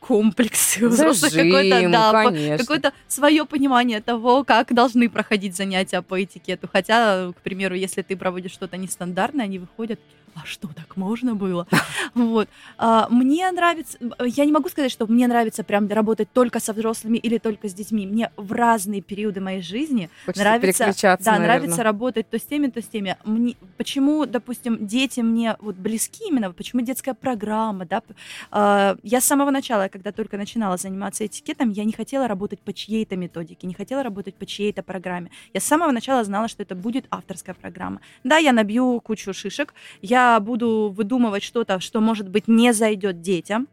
комплексы, 0.01 0.89
взрослых 0.89 1.33
какое-то, 1.33 1.89
да, 1.91 2.59
какое-то 2.59 2.93
свое 3.07 3.45
понимание 3.45 4.01
того, 4.01 4.45
как 4.45 4.75
должны 4.75 5.09
проходить 5.09 5.57
занятия 5.57 6.03
по 6.03 6.23
этикету. 6.23 6.69
Хотя, 6.73 7.33
к 7.33 7.41
примеру, 7.43 7.75
если 7.75 8.03
ты 8.03 8.17
проводишь 8.17 8.53
что-то 8.53 8.77
нестандартное, 8.77 9.45
они 9.45 9.59
выходят, 9.59 10.01
а 10.35 10.45
что, 10.45 10.69
так 10.69 10.97
можно 10.97 11.35
было? 11.35 11.67
Вот. 12.15 12.49
А, 12.77 13.09
мне 13.09 13.51
нравится, 13.51 13.97
я 14.25 14.45
не 14.45 14.53
могу 14.53 14.69
сказать, 14.69 14.93
что 14.93 15.07
мне 15.07 15.27
нравится 15.27 15.65
прям 15.65 15.89
работать 15.89 16.29
только 16.33 16.61
со 16.61 16.73
взрослыми 16.73 17.17
или 17.17 17.39
только 17.39 17.69
с 17.69 17.75
детьми. 17.75 18.07
Мне 18.07 18.31
в 18.37 18.53
разные 18.53 19.01
периоды 19.01 19.41
моей 19.41 19.63
жизни 19.63 20.11
Хочется 20.27 20.43
нравится, 20.43 20.85
да, 21.03 21.33
наверное. 21.33 21.39
нравится 21.39 21.83
работать 21.83 22.29
то 22.29 22.39
с 22.39 22.43
теми, 22.43 22.67
то 22.67 22.83
с 22.83 22.87
теми. 22.87 23.17
Мне, 23.25 23.57
почему, 23.79 24.27
допустим, 24.27 24.87
дети 24.87 25.21
мне 25.21 25.57
вот 25.61 25.77
близки 25.77 26.29
именно, 26.29 26.53
почему 26.53 26.83
детская 26.83 27.15
программа, 27.15 27.87
да? 27.87 28.03
А, 28.51 28.97
я 29.03 29.21
с 29.21 29.25
самого 29.25 29.51
начала, 29.51 29.89
когда 29.89 30.13
только 30.13 30.37
начинала 30.37 30.77
заниматься 30.77 31.25
этикетом, 31.25 31.71
я 31.71 31.85
не 31.85 31.93
хотела 31.93 32.29
работать 32.29 32.61
по 32.61 32.73
чьей-то 32.73 33.17
методике, 33.17 33.67
не 33.67 33.75
хотела 33.75 34.03
работать 34.03 34.35
по 34.35 34.45
чьей-то 34.45 34.83
программе. 34.83 35.31
Я 35.55 35.61
с 35.61 35.65
самого 35.65 35.93
начала 35.93 36.25
знала, 36.25 36.49
что 36.49 36.63
это 36.63 36.75
будет 36.75 37.07
авторская 37.11 37.55
программа. 37.55 38.01
Да, 38.25 38.37
я 38.37 38.53
набью 38.53 39.01
кучу 39.01 39.33
шишек, 39.33 39.73
я 40.03 40.22
буду 40.41 40.93
выдумывать 40.97 41.43
что-то, 41.43 41.81
что, 41.81 42.01
может 42.01 42.29
быть, 42.29 42.49
не 42.49 42.73
зайдет 42.73 43.21
детям, 43.21 43.69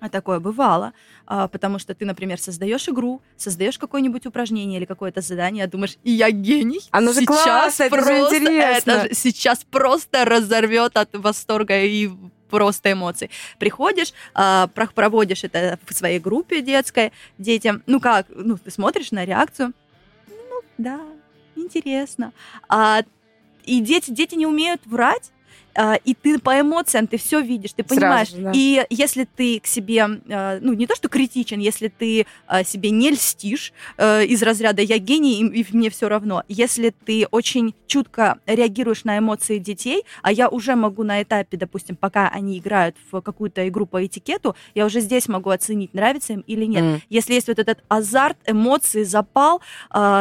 а 0.00 0.08
такое 0.08 0.40
бывало, 0.40 0.92
а, 1.26 1.46
потому 1.46 1.78
что 1.78 1.94
ты, 1.94 2.04
например, 2.06 2.40
создаешь 2.40 2.88
игру, 2.88 3.20
создаешь 3.36 3.78
какое-нибудь 3.78 4.26
упражнение 4.26 4.78
или 4.78 4.86
какое-то 4.86 5.20
задание, 5.20 5.64
а 5.64 5.68
думаешь, 5.68 5.98
и 6.02 6.10
я 6.10 6.30
гений. 6.30 6.80
Оно 6.90 7.12
же 7.12 7.20
сейчас 7.20 7.26
классно, 7.26 7.82
это 7.84 8.04
же 8.04 8.18
интересно. 8.18 8.90
Это 8.90 9.14
сейчас 9.14 9.64
просто 9.70 10.24
разорвет 10.24 10.96
от 10.96 11.10
восторга 11.12 11.82
и 11.82 12.10
просто 12.48 12.92
эмоций. 12.92 13.30
Приходишь, 13.58 14.12
а, 14.34 14.68
проводишь 14.68 15.44
это 15.44 15.78
в 15.86 15.94
своей 15.94 16.18
группе 16.18 16.62
детской, 16.62 17.12
детям, 17.38 17.82
ну 17.86 18.00
как, 18.00 18.26
ну 18.30 18.56
ты 18.56 18.70
смотришь 18.70 19.12
на 19.12 19.24
реакцию, 19.24 19.72
ну 20.28 20.62
да, 20.78 21.00
интересно. 21.54 22.32
А, 22.68 23.02
и 23.64 23.80
дети, 23.80 24.10
дети 24.10 24.34
не 24.34 24.46
умеют 24.46 24.80
врать, 24.86 25.30
а, 25.30 25.39
и 26.04 26.14
ты 26.14 26.38
по 26.38 26.60
эмоциям, 26.60 27.06
ты 27.06 27.16
все 27.16 27.40
видишь, 27.40 27.72
ты 27.72 27.82
понимаешь. 27.82 28.30
Сразу, 28.30 28.44
да. 28.44 28.52
И 28.54 28.84
если 28.90 29.24
ты 29.24 29.60
к 29.60 29.66
себе, 29.66 30.06
а, 30.28 30.58
ну, 30.60 30.72
не 30.72 30.86
то 30.86 30.94
что 30.94 31.08
критичен, 31.08 31.60
если 31.60 31.88
ты 31.88 32.26
а, 32.46 32.64
себе 32.64 32.90
не 32.90 33.10
льстишь 33.10 33.72
из 33.98 34.42
разряда 34.42 34.82
«я 34.82 34.98
гений, 34.98 35.40
и 35.40 35.66
мне 35.72 35.90
все 35.90 36.08
равно», 36.08 36.42
если 36.48 36.90
ты 37.04 37.26
очень 37.30 37.74
чутко 37.86 38.38
реагируешь 38.46 39.04
на 39.04 39.18
эмоции 39.18 39.58
детей, 39.58 40.04
а 40.22 40.32
я 40.32 40.48
уже 40.48 40.74
могу 40.74 41.02
на 41.02 41.22
этапе, 41.22 41.56
допустим, 41.56 41.96
пока 41.96 42.28
они 42.28 42.58
играют 42.58 42.96
в 43.10 43.20
какую-то 43.20 43.66
игру 43.68 43.86
по 43.86 44.04
этикету, 44.04 44.56
я 44.74 44.86
уже 44.86 45.00
здесь 45.00 45.28
могу 45.28 45.50
оценить, 45.50 45.94
нравится 45.94 46.34
им 46.34 46.40
или 46.46 46.64
нет. 46.64 46.82
Mm. 46.82 47.00
Если 47.08 47.34
есть 47.34 47.48
вот 47.48 47.58
этот 47.58 47.78
азарт, 47.88 48.36
эмоции, 48.46 49.02
запал, 49.02 49.60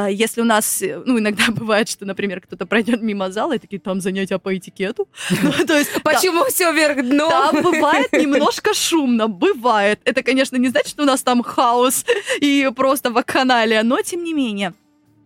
если 0.09 0.41
у 0.41 0.45
нас, 0.45 0.83
ну, 1.05 1.19
иногда 1.19 1.43
бывает, 1.51 1.89
что, 1.89 2.05
например, 2.05 2.41
кто-то 2.41 2.65
пройдет 2.65 3.01
мимо 3.01 3.31
зала 3.31 3.55
и 3.55 3.59
такие, 3.59 3.79
там 3.79 4.01
занятия 4.01 4.39
по 4.39 4.55
этикету, 4.55 5.07
то 5.67 5.77
есть, 5.77 5.91
почему 6.03 6.45
все 6.45 6.71
вверх 6.71 7.03
дном? 7.03 7.29
Да, 7.29 7.51
бывает 7.61 8.11
немножко 8.13 8.73
шумно, 8.73 9.27
бывает. 9.27 9.99
Это, 10.05 10.23
конечно, 10.23 10.57
не 10.57 10.69
значит, 10.69 10.89
что 10.89 11.03
у 11.03 11.05
нас 11.05 11.21
там 11.21 11.43
хаос 11.43 12.05
и 12.41 12.69
просто 12.75 13.11
вакханалия, 13.11 13.83
но 13.83 14.01
тем 14.01 14.23
не 14.23 14.33
менее. 14.33 14.73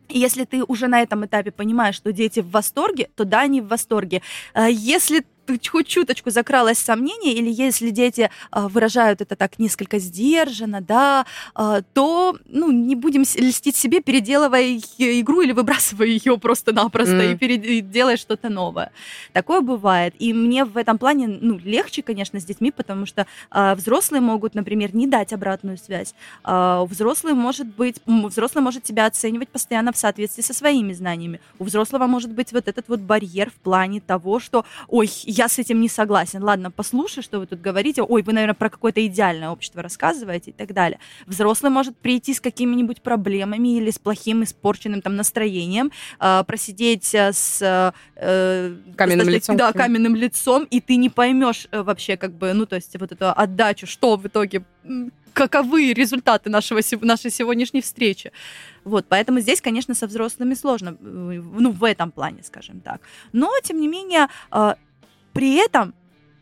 если 0.10 0.45
ты 0.45 0.63
уже 0.63 0.88
на 0.88 1.02
этом 1.02 1.26
этапе 1.26 1.52
понимаешь, 1.52 1.95
что 1.95 2.12
дети 2.12 2.41
в 2.41 2.52
восторге, 2.52 3.10
то 3.15 3.26
да, 3.26 3.41
они 3.41 3.62
в 3.62 3.67
восторге. 3.67 4.21
А 4.54 4.69
если 4.69 5.23
хоть 5.48 5.88
чуточку 5.88 6.30
закралось 6.30 6.78
сомнение, 6.78 7.34
или 7.34 7.52
если 7.52 7.90
дети 7.90 8.30
а, 8.52 8.68
выражают 8.68 9.22
это 9.22 9.36
так 9.36 9.60
несколько 9.60 10.00
сдержанно, 10.00 10.82
да, 10.82 11.26
а, 11.56 11.82
то 11.94 12.38
ну, 12.46 12.72
не 12.72 12.96
будем 12.96 13.22
льстить 13.22 13.76
себе, 13.76 14.02
переделывая 14.02 14.78
игру 14.98 15.42
или 15.42 15.52
выбрасывая 15.52 16.08
ее 16.08 16.38
просто-напросто 16.38 17.16
mm. 17.16 17.34
и, 17.34 17.38
перед... 17.38 17.66
и 17.66 17.82
делая 17.82 18.18
что-то 18.18 18.50
новое. 18.50 18.92
Такое 19.34 19.62
бывает. 19.62 20.16
И 20.20 20.34
мне 20.34 20.66
в 20.66 20.78
этом 20.78 20.98
плане 20.98 21.28
ну, 21.28 21.60
легче, 21.64 22.02
конечно, 22.02 22.40
с 22.40 22.46
детьми, 22.46 22.72
потому 22.72 23.06
что 23.06 23.28
а, 23.50 23.76
взрослые 23.76 24.22
могут, 24.22 24.56
например, 24.56 24.96
не 24.96 25.08
дать 25.08 25.34
обратную 25.34 25.78
связь. 25.78 26.14
Взрослый 26.44 27.34
может 27.34 27.68
быть, 27.68 27.98
взрослый 28.06 28.64
может 28.64 28.84
тебя 28.84 29.06
оценивать 29.06 29.50
постоянно 29.50 29.92
в 29.92 29.98
соответствии 29.98 30.42
со 30.42 30.54
своими 30.54 30.94
знаниями. 30.94 31.40
У 31.60 31.64
взрослого 31.64 32.08
может 32.08 32.32
быть 32.32 32.52
вот 32.54 32.68
этот 32.68 32.88
вот 32.88 33.00
барьер 33.00 33.50
в 33.50 33.56
плане 33.56 34.02
того, 34.02 34.40
что, 34.40 34.66
ой, 34.88 35.10
я 35.34 35.48
с 35.48 35.60
этим 35.60 35.82
не 35.82 35.89
согласен. 35.89 36.43
Ладно, 36.43 36.72
послушай, 36.72 37.24
что 37.24 37.39
вы 37.39 37.48
тут 37.48 37.62
говорите. 37.62 38.02
Ой, 38.02 38.22
вы, 38.22 38.34
наверное, 38.34 38.54
про 38.54 38.69
какое-то 38.69 39.06
идеальное 39.06 39.50
общество 39.50 39.82
рассказываете 39.82 40.52
и 40.52 40.54
так 40.54 40.74
далее. 40.74 41.00
Взрослый 41.26 41.72
может 41.72 41.98
прийти 41.98 42.34
с 42.34 42.39
какими-нибудь 42.39 43.02
проблемами 43.02 43.78
или 43.78 43.89
с 43.89 44.00
плохим 44.00 44.43
испорченным 44.43 45.02
там 45.02 45.15
настроением, 45.15 45.91
э, 46.19 46.43
просидеть 46.46 47.13
э, 47.15 47.34
с 47.34 47.62
э, 48.15 48.76
каменным 48.96 49.30
лицом. 49.30 49.58
Да, 49.58 49.74
каменным 49.74 50.15
лицом, 50.15 50.65
и 50.65 50.80
ты 50.80 50.98
не 50.98 51.10
поймешь 51.10 51.67
э, 51.72 51.82
вообще 51.82 52.17
как 52.17 52.34
бы, 52.34 52.54
ну 52.54 52.65
то 52.65 52.76
есть 52.76 52.96
вот 53.00 53.12
эту 53.12 53.30
отдачу, 53.30 53.88
что 53.88 54.17
в 54.17 54.28
итоге 54.28 54.63
каковы 55.34 55.93
результаты 55.93 56.50
нашего, 56.50 56.82
нашей 57.02 57.32
сегодняшней 57.32 57.82
встречи. 57.82 58.32
Вот, 58.84 59.06
поэтому 59.10 59.39
здесь, 59.39 59.62
конечно, 59.62 59.96
со 59.96 60.08
взрослыми 60.08 60.54
сложно, 60.54 60.89
э, 60.89 60.93
ну, 61.04 61.72
в 61.72 61.84
этом 61.84 62.12
плане, 62.12 62.43
скажем 62.43 62.82
так. 62.82 63.02
Но, 63.32 63.50
тем 63.63 63.80
не 63.80 63.88
менее, 63.88 64.28
э, 64.52 64.76
при 65.34 65.56
этом 65.56 65.93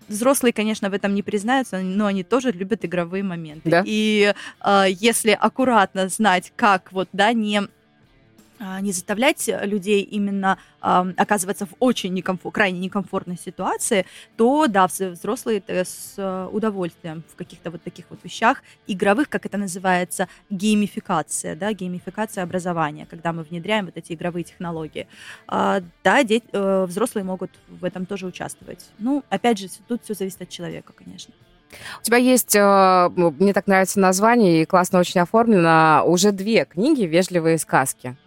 взрослые, 0.07 0.53
конечно, 0.53 0.89
в 0.89 0.93
этом 0.93 1.15
не 1.15 1.23
признаются, 1.23 1.79
но 1.79 2.05
они 2.05 2.23
тоже 2.23 2.51
любят 2.51 2.85
игровые 2.85 3.23
моменты. 3.23 3.69
Да? 3.69 3.83
И 3.85 4.33
э, 4.63 4.83
если 4.89 5.31
аккуратно 5.31 6.09
знать, 6.09 6.51
как 6.55 6.91
вот, 6.91 7.09
да, 7.13 7.33
не 7.33 7.61
не 8.81 8.91
заставлять 8.91 9.49
людей 9.63 10.01
именно 10.01 10.57
э, 10.81 11.13
оказываться 11.17 11.65
в 11.65 11.73
очень 11.79 12.17
некомфор- 12.17 12.51
крайне 12.51 12.79
некомфортной 12.79 13.37
ситуации, 13.37 14.05
то 14.37 14.67
да, 14.67 14.87
взрослые 14.87 15.63
с 15.67 16.13
э, 16.17 16.49
удовольствием 16.51 17.23
в 17.31 17.35
каких-то 17.35 17.71
вот 17.71 17.81
таких 17.83 18.05
вот 18.09 18.19
вещах 18.23 18.61
игровых, 18.87 19.29
как 19.29 19.45
это 19.45 19.57
называется, 19.57 20.27
геймификация, 20.49 21.55
да, 21.55 21.73
геймификация 21.73 22.43
образования, 22.43 23.07
когда 23.09 23.33
мы 23.33 23.43
внедряем 23.43 23.85
вот 23.85 23.97
эти 23.97 24.13
игровые 24.13 24.43
технологии. 24.43 25.07
Э, 25.47 25.81
да, 26.03 26.23
дети, 26.23 26.45
э, 26.51 26.85
взрослые 26.85 27.23
могут 27.23 27.51
в 27.67 27.83
этом 27.83 28.05
тоже 28.05 28.27
участвовать. 28.27 28.85
Ну, 28.99 29.23
опять 29.29 29.57
же, 29.57 29.67
тут 29.87 30.03
все 30.03 30.13
зависит 30.13 30.41
от 30.41 30.49
человека, 30.49 30.93
конечно. 30.93 31.33
У 31.99 32.03
тебя 32.03 32.17
есть, 32.17 32.55
э, 32.55 33.09
мне 33.39 33.53
так 33.53 33.67
нравится 33.67 33.99
название, 33.99 34.61
и 34.61 34.65
классно 34.65 34.99
очень 34.99 35.21
оформлено, 35.21 36.03
уже 36.05 36.31
две 36.31 36.65
книги 36.65 37.03
«Вежливые 37.03 37.57
сказки». 37.57 38.17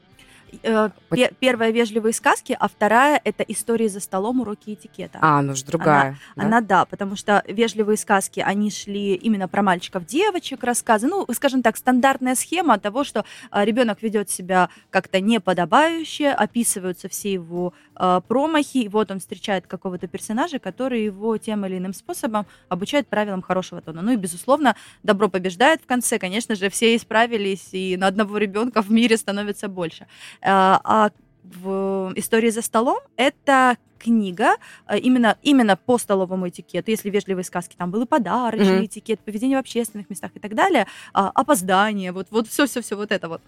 Э, 0.63 0.91
первая 1.39 1.71
вежливые 1.71 2.13
сказки, 2.13 2.57
а 2.59 2.69
вторая 2.69 3.21
это 3.25 3.43
истории 3.45 3.89
за 3.89 4.01
столом, 4.01 4.41
уроки 4.41 4.75
этикета. 4.75 5.19
А, 5.21 5.43
ну 5.43 5.55
же 5.55 5.65
другая. 5.65 6.19
Она 6.37 6.43
да? 6.51 6.57
она 6.57 6.61
да, 6.61 6.85
потому 6.85 7.17
что 7.17 7.43
вежливые 7.47 7.97
сказки, 7.97 8.41
они 8.41 8.71
шли 8.71 9.15
именно 9.15 9.49
про 9.49 9.63
мальчиков, 9.63 10.07
девочек 10.07 10.65
рассказы. 10.65 11.07
Ну, 11.07 11.27
скажем 11.33 11.63
так, 11.63 11.77
стандартная 11.77 12.35
схема 12.35 12.79
того, 12.79 13.05
что 13.05 13.25
а, 13.51 13.65
ребенок 13.65 14.03
ведет 14.03 14.31
себя 14.31 14.69
как-то 14.91 15.21
неподобающе, 15.21 16.31
описываются 16.31 17.09
все 17.09 17.33
его 17.33 17.73
э, 17.97 18.21
промахи, 18.27 18.79
и 18.79 18.89
вот 18.89 19.11
он 19.11 19.21
встречает 19.21 19.67
какого-то 19.67 20.07
персонажа, 20.07 20.59
который 20.59 21.05
его 21.05 21.37
тем 21.39 21.65
или 21.67 21.79
иным 21.79 21.95
способом 21.95 22.47
обучает 22.69 23.09
правилам 23.09 23.43
хорошего 23.43 23.81
тона. 23.81 24.03
Ну 24.03 24.13
и, 24.13 24.17
безусловно, 24.17 24.77
добро 25.03 25.29
побеждает 25.29 25.83
в 25.83 25.87
конце. 25.87 26.19
Конечно 26.19 26.55
же, 26.55 26.69
все 26.71 26.97
исправились, 26.97 27.69
и 27.73 27.97
на 27.97 28.07
одного 28.09 28.39
ребенка 28.39 28.83
в 28.83 28.91
мире 28.91 29.17
становится 29.17 29.69
больше. 29.69 30.07
Э, 30.45 30.79
а 30.85 31.11
в 31.43 32.13
истории 32.17 32.51
за 32.51 32.63
столом 32.63 32.99
это 33.17 33.77
книга 33.99 34.57
э, 34.87 34.99
именно, 34.99 35.39
именно 35.43 35.77
по 35.77 35.97
столовому 35.97 36.49
этикету, 36.49 36.91
если 36.91 37.09
вежливые 37.09 37.45
сказки, 37.45 37.75
там 37.77 37.91
был 37.91 38.03
и 38.03 38.07
подарочный 38.07 38.81
mm-hmm. 38.81 38.87
этикет, 38.87 39.21
поведение 39.21 39.57
в 39.57 39.61
общественных 39.61 40.11
местах 40.11 40.31
и 40.35 40.41
так 40.41 40.55
далее, 40.55 40.87
а, 41.15 41.31
опоздание, 41.35 42.13
вот, 42.13 42.27
вот 42.31 42.47
все-все-все 42.49 42.97
вот 42.97 43.11
это 43.13 43.29
вот, 43.29 43.41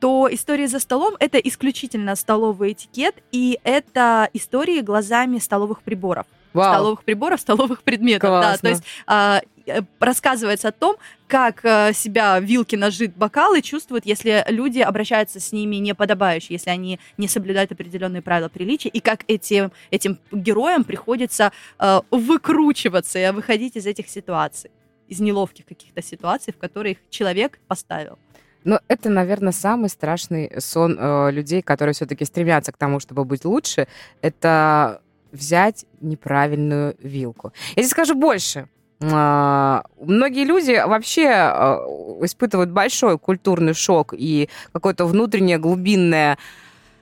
то 0.00 0.28
истории 0.30 0.66
за 0.66 0.78
столом— 0.78 1.14
это 1.18 1.38
исключительно 1.38 2.14
столовый 2.14 2.72
этикет, 2.72 3.16
и 3.32 3.58
это 3.64 4.30
истории 4.32 4.80
глазами 4.82 5.38
столовых 5.38 5.82
приборов. 5.82 6.26
Вау. 6.56 6.74
столовых 6.74 7.04
приборов, 7.04 7.40
столовых 7.40 7.82
предметов. 7.82 8.30
Да, 8.30 8.56
то 8.56 8.68
есть 8.68 8.82
а, 9.06 9.42
э, 9.66 9.80
рассказывается 10.00 10.68
о 10.68 10.72
том, 10.72 10.96
как 11.28 11.64
э, 11.64 11.92
себя 11.92 12.38
вилки, 12.40 12.76
ножи, 12.76 13.12
бокалы 13.14 13.62
чувствуют, 13.62 14.06
если 14.06 14.44
люди 14.48 14.80
обращаются 14.80 15.40
с 15.40 15.52
ними 15.52 15.76
неподобающе, 15.76 16.54
если 16.54 16.70
они 16.70 16.98
не 17.16 17.28
соблюдают 17.28 17.72
определенные 17.72 18.22
правила 18.22 18.48
приличия, 18.48 18.88
и 18.88 19.00
как 19.00 19.24
эти, 19.28 19.70
этим 19.90 20.18
героям 20.32 20.84
приходится 20.84 21.52
э, 21.78 22.00
выкручиваться 22.10 23.18
и 23.18 23.30
выходить 23.30 23.76
из 23.76 23.86
этих 23.86 24.08
ситуаций, 24.08 24.70
из 25.08 25.20
неловких 25.20 25.66
каких-то 25.66 26.02
ситуаций, 26.02 26.52
в 26.52 26.58
которые 26.58 26.92
их 26.92 26.98
человек 27.10 27.58
поставил. 27.66 28.18
Но 28.66 28.80
это, 28.88 29.10
наверное, 29.10 29.52
самый 29.52 29.88
страшный 29.88 30.50
сон 30.58 30.98
э, 30.98 31.30
людей, 31.30 31.62
которые 31.62 31.94
все-таки 31.94 32.24
стремятся 32.24 32.72
к 32.72 32.76
тому, 32.76 32.98
чтобы 32.98 33.24
быть 33.24 33.44
лучше. 33.44 33.86
Это 34.22 35.02
взять 35.32 35.84
неправильную 36.00 36.96
вилку. 36.98 37.52
Я 37.70 37.82
тебе 37.82 37.90
скажу 37.90 38.14
больше. 38.14 38.68
А, 39.02 39.84
Многие 40.00 40.44
люди 40.44 40.82
вообще 40.86 41.24
э, 41.24 41.76
испытывают 42.22 42.70
большой 42.70 43.18
культурный 43.18 43.74
шок 43.74 44.14
и 44.16 44.48
какое-то 44.72 45.04
внутреннее 45.04 45.58
глубинное 45.58 46.38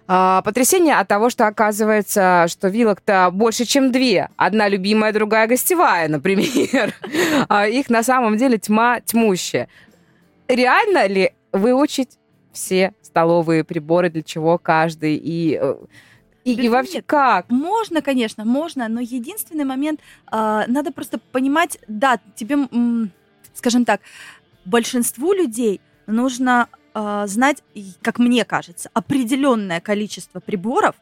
а, 0.06 0.42
потрясение 0.42 0.96
от 0.96 1.08
того, 1.08 1.30
что 1.30 1.46
оказывается, 1.46 2.46
что 2.48 2.68
вилок-то 2.68 3.30
больше, 3.32 3.64
чем 3.64 3.90
две. 3.90 4.28
Одна 4.36 4.68
любимая, 4.68 5.12
другая 5.12 5.46
гостевая, 5.46 6.08
например. 6.08 6.94
А 7.48 7.66
Их 7.66 7.88
на 7.88 8.02
самом 8.02 8.36
деле 8.36 8.58
тьма 8.58 9.00
тьмущая. 9.00 9.68
Реально 10.48 11.06
ли 11.06 11.32
выучить 11.52 12.18
все 12.52 12.92
столовые 13.02 13.64
приборы, 13.64 14.10
для 14.10 14.22
чего 14.22 14.58
каждый, 14.58 15.16
и, 15.16 15.58
э, 15.60 15.74
и, 16.44 16.52
и 16.52 16.68
вообще 16.68 16.96
нет. 16.96 17.04
как? 17.06 17.50
Можно, 17.50 18.02
конечно, 18.02 18.44
можно, 18.44 18.88
но 18.88 19.00
единственный 19.00 19.64
момент, 19.64 20.00
а, 20.26 20.64
надо 20.66 20.92
просто 20.92 21.18
понимать, 21.18 21.78
да, 21.88 22.20
тебе, 22.36 22.56
м, 22.70 23.10
скажем 23.54 23.84
так, 23.84 24.00
большинству 24.64 25.32
людей 25.32 25.80
нужно 26.06 26.68
а, 26.96 27.26
знать, 27.26 27.62
как 28.02 28.18
мне 28.18 28.44
кажется, 28.44 28.88
определенное 28.94 29.80
количество 29.80 30.38
приборов, 30.38 30.94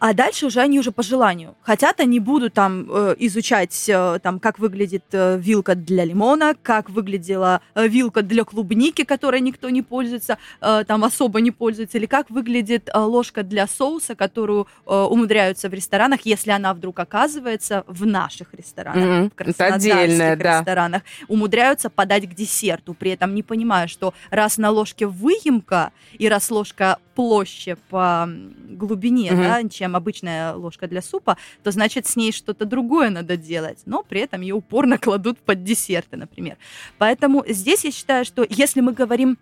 а 0.00 0.12
дальше 0.14 0.46
уже 0.46 0.60
они 0.60 0.78
уже 0.80 0.90
по 0.92 1.02
желанию. 1.02 1.54
Хотят, 1.62 2.00
они 2.00 2.20
будут 2.20 2.54
там 2.54 2.86
э, 2.90 3.14
изучать, 3.18 3.84
э, 3.88 4.18
там, 4.22 4.40
как 4.40 4.58
выглядит 4.58 5.04
э, 5.12 5.38
вилка 5.38 5.74
для 5.74 6.04
лимона, 6.04 6.54
как 6.62 6.90
выглядела 6.90 7.60
э, 7.74 7.86
вилка 7.86 8.22
для 8.22 8.44
клубники, 8.44 9.04
которой 9.04 9.40
никто 9.40 9.68
не 9.70 9.82
пользуется, 9.82 10.38
э, 10.62 10.84
там 10.88 11.04
особо 11.04 11.40
не 11.40 11.50
пользуется, 11.50 11.98
или 11.98 12.06
как 12.06 12.30
выглядит 12.30 12.88
э, 12.92 12.98
ложка 12.98 13.42
для 13.42 13.66
соуса, 13.66 14.14
которую 14.14 14.66
э, 14.86 14.94
умудряются 14.94 15.68
в 15.68 15.74
ресторанах, 15.74 16.20
если 16.24 16.50
она 16.50 16.72
вдруг 16.74 16.98
оказывается 16.98 17.84
в 17.86 18.06
наших 18.06 18.54
ресторанах, 18.54 19.04
Мгм. 19.04 19.30
в 19.30 19.34
краснодарских 19.34 19.92
отдельное, 19.94 20.36
да. 20.36 20.58
ресторанах, 20.60 21.02
умудряются 21.28 21.90
подать 21.90 22.28
к 22.28 22.34
десерту, 22.34 22.94
при 22.94 23.10
этом 23.12 23.34
не 23.34 23.42
понимая, 23.42 23.86
что 23.86 24.14
раз 24.30 24.56
на 24.58 24.70
ложке 24.70 25.06
выемка 25.06 25.92
и 26.18 26.28
раз 26.28 26.50
ложка 26.50 26.96
площе 27.14 27.76
по 27.90 28.26
глубине, 28.70 29.32
Мгм. 29.32 29.42
да, 29.42 29.68
чем 29.68 29.89
обычная 29.96 30.54
ложка 30.54 30.86
для 30.86 31.02
супа, 31.02 31.36
то 31.62 31.70
значит 31.70 32.06
с 32.06 32.16
ней 32.16 32.32
что-то 32.32 32.64
другое 32.64 33.10
надо 33.10 33.36
делать, 33.36 33.82
но 33.86 34.02
при 34.02 34.20
этом 34.20 34.40
ее 34.40 34.54
упорно 34.54 34.98
кладут 35.06 35.38
под 35.38 35.64
десерты, 35.64 36.16
например. 36.16 36.56
Поэтому 36.98 37.44
здесь 37.48 37.84
я 37.84 37.90
считаю, 37.90 38.24
что 38.24 38.46
если 38.48 38.80
мы 38.80 38.92
говорим 38.92 39.38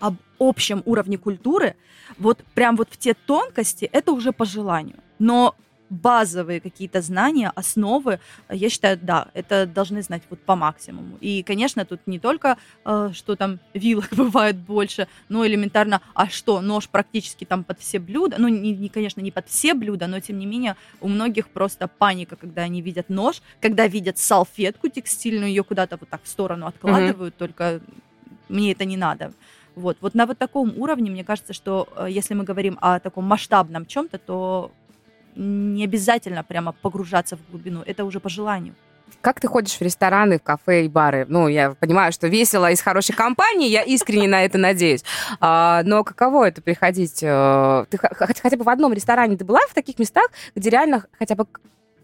об 0.00 0.16
общем 0.38 0.82
уровне 0.84 1.18
культуры, 1.18 1.74
вот 2.18 2.38
прям 2.54 2.76
вот 2.76 2.88
в 2.90 2.96
те 2.96 3.14
тонкости, 3.14 3.88
это 3.92 4.12
уже 4.12 4.32
по 4.32 4.44
желанию. 4.44 4.96
Но 5.18 5.56
базовые 5.90 6.60
какие-то 6.60 7.00
знания, 7.00 7.52
основы, 7.54 8.20
я 8.50 8.68
считаю, 8.68 8.98
да, 9.00 9.28
это 9.34 9.66
должны 9.66 10.02
знать 10.02 10.22
вот 10.30 10.40
по 10.40 10.56
максимуму. 10.56 11.16
И, 11.20 11.42
конечно, 11.42 11.84
тут 11.84 12.00
не 12.06 12.18
только, 12.18 12.58
э, 12.84 13.10
что 13.14 13.36
там 13.36 13.58
вилок 13.74 14.08
бывает 14.12 14.56
больше, 14.56 15.08
но 15.28 15.46
элементарно, 15.46 16.00
а 16.14 16.28
что, 16.28 16.60
нож 16.60 16.88
практически 16.88 17.44
там 17.44 17.64
под 17.64 17.80
все 17.80 17.98
блюда, 17.98 18.36
ну, 18.38 18.48
не, 18.48 18.72
не, 18.72 18.88
конечно, 18.88 19.20
не 19.20 19.30
под 19.30 19.48
все 19.48 19.74
блюда, 19.74 20.06
но, 20.06 20.20
тем 20.20 20.38
не 20.38 20.46
менее, 20.46 20.76
у 21.00 21.08
многих 21.08 21.48
просто 21.48 21.88
паника, 21.88 22.36
когда 22.36 22.62
они 22.62 22.82
видят 22.82 23.08
нож, 23.08 23.42
когда 23.60 23.86
видят 23.86 24.18
салфетку 24.18 24.88
текстильную, 24.88 25.48
ее 25.48 25.64
куда-то 25.64 25.96
вот 25.96 26.08
так 26.08 26.22
в 26.22 26.28
сторону 26.28 26.66
откладывают, 26.66 27.36
только 27.36 27.80
мне 28.48 28.72
это 28.72 28.84
не 28.84 28.96
надо. 28.96 29.32
Вот, 29.74 29.96
вот 30.00 30.14
на 30.14 30.26
вот 30.26 30.38
таком 30.38 30.76
уровне, 30.76 31.10
мне 31.10 31.22
кажется, 31.22 31.52
что 31.52 31.88
э, 31.96 32.06
если 32.10 32.34
мы 32.34 32.42
говорим 32.42 32.78
о 32.80 32.98
таком 32.98 33.24
масштабном 33.24 33.86
чем-то, 33.86 34.18
то 34.18 34.72
не 35.38 35.84
обязательно 35.84 36.42
прямо 36.42 36.72
погружаться 36.72 37.36
в 37.36 37.50
глубину, 37.50 37.82
это 37.86 38.04
уже 38.04 38.20
по 38.20 38.28
желанию. 38.28 38.74
Как 39.20 39.40
ты 39.40 39.48
ходишь 39.48 39.72
в 39.74 39.80
рестораны, 39.82 40.38
в 40.38 40.42
кафе 40.42 40.84
и 40.84 40.88
бары? 40.88 41.24
Ну, 41.28 41.48
я 41.48 41.70
понимаю, 41.70 42.12
что 42.12 42.28
весело 42.28 42.70
из 42.70 42.80
хорошей 42.80 43.14
компании, 43.14 43.68
я 43.68 43.82
искренне 43.82 44.28
на 44.28 44.44
это 44.44 44.58
надеюсь. 44.58 45.02
А, 45.40 45.82
но 45.84 46.04
каково 46.04 46.48
это 46.48 46.60
приходить? 46.60 47.20
э, 47.22 47.84
Ты 47.90 47.98
хотя, 47.98 48.56
бы 48.56 48.64
в 48.64 48.68
одном 48.68 48.92
ресторане 48.92 49.36
ты 49.36 49.44
была 49.44 49.60
в 49.68 49.74
таких 49.74 49.98
местах, 49.98 50.28
где 50.54 50.70
реально 50.70 51.04
хотя 51.18 51.34
бы 51.34 51.46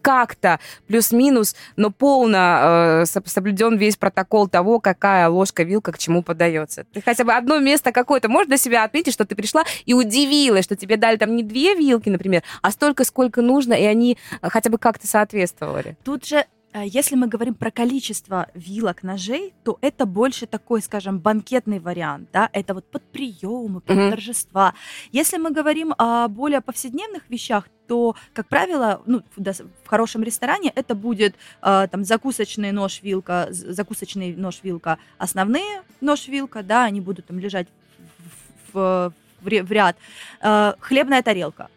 как-то 0.05 0.59
плюс-минус, 0.85 1.55
но 1.77 1.89
полно 1.89 2.37
э, 2.37 3.03
соб- 3.05 3.27
соблюден 3.27 3.75
весь 3.75 3.97
протокол 3.97 4.47
того, 4.47 4.79
какая 4.79 5.27
ложка, 5.29 5.63
вилка 5.63 5.91
к 5.91 5.97
чему 5.97 6.21
подается. 6.21 6.83
Ты 6.93 7.01
хотя 7.01 7.23
бы 7.23 7.33
одно 7.33 7.57
место 7.57 7.91
какое-то 7.91 8.29
можешь 8.29 8.47
для 8.47 8.57
себя 8.57 8.83
отметить, 8.83 9.13
что 9.13 9.25
ты 9.25 9.35
пришла 9.35 9.63
и 9.87 9.95
удивилась, 9.95 10.63
что 10.65 10.75
тебе 10.75 10.97
дали 10.97 11.17
там 11.17 11.35
не 11.35 11.41
две 11.41 11.73
вилки, 11.73 12.09
например, 12.09 12.43
а 12.61 12.69
столько, 12.69 13.03
сколько 13.03 13.41
нужно, 13.41 13.73
и 13.73 13.83
они 13.83 14.19
э, 14.41 14.49
хотя 14.49 14.69
бы 14.69 14.77
как-то 14.77 15.07
соответствовали. 15.07 15.97
Тут 16.03 16.27
же, 16.27 16.45
э, 16.73 16.83
если 16.85 17.15
мы 17.15 17.25
говорим 17.27 17.55
про 17.55 17.71
количество 17.71 18.47
вилок, 18.53 19.01
ножей, 19.01 19.55
то 19.63 19.79
это 19.81 20.05
больше 20.05 20.45
такой, 20.45 20.83
скажем, 20.83 21.19
банкетный 21.19 21.79
вариант, 21.79 22.29
да, 22.31 22.47
это 22.53 22.75
вот 22.75 22.85
под 22.91 23.01
приемы, 23.11 23.81
под 23.81 23.95
Мгм. 23.97 24.11
торжества. 24.11 24.75
Если 25.11 25.37
мы 25.37 25.49
говорим 25.49 25.95
о 25.97 26.27
более 26.27 26.61
повседневных 26.61 27.23
вещах, 27.29 27.67
то, 27.87 28.15
как 28.33 28.47
правило, 28.47 29.01
ну, 29.05 29.21
в 29.37 29.87
хорошем 29.87 30.23
ресторане 30.23 30.71
это 30.75 30.95
будет 30.95 31.35
э, 31.61 31.87
там 31.91 32.03
закусочный 32.03 32.71
нож, 32.71 33.01
вилка, 33.01 33.47
закусочный 33.51 34.35
нож, 34.35 34.59
вилка, 34.63 34.97
основные 35.17 35.81
нож, 36.01 36.27
вилка, 36.27 36.63
да, 36.63 36.83
они 36.85 37.01
будут 37.01 37.25
там 37.27 37.39
лежать 37.39 37.67
в, 38.73 39.11
в- 39.11 39.13
в 39.41 39.71
ряд. 39.71 39.95
Э, 40.41 40.73
хлебная 40.79 41.21
тарелка, 41.21 41.69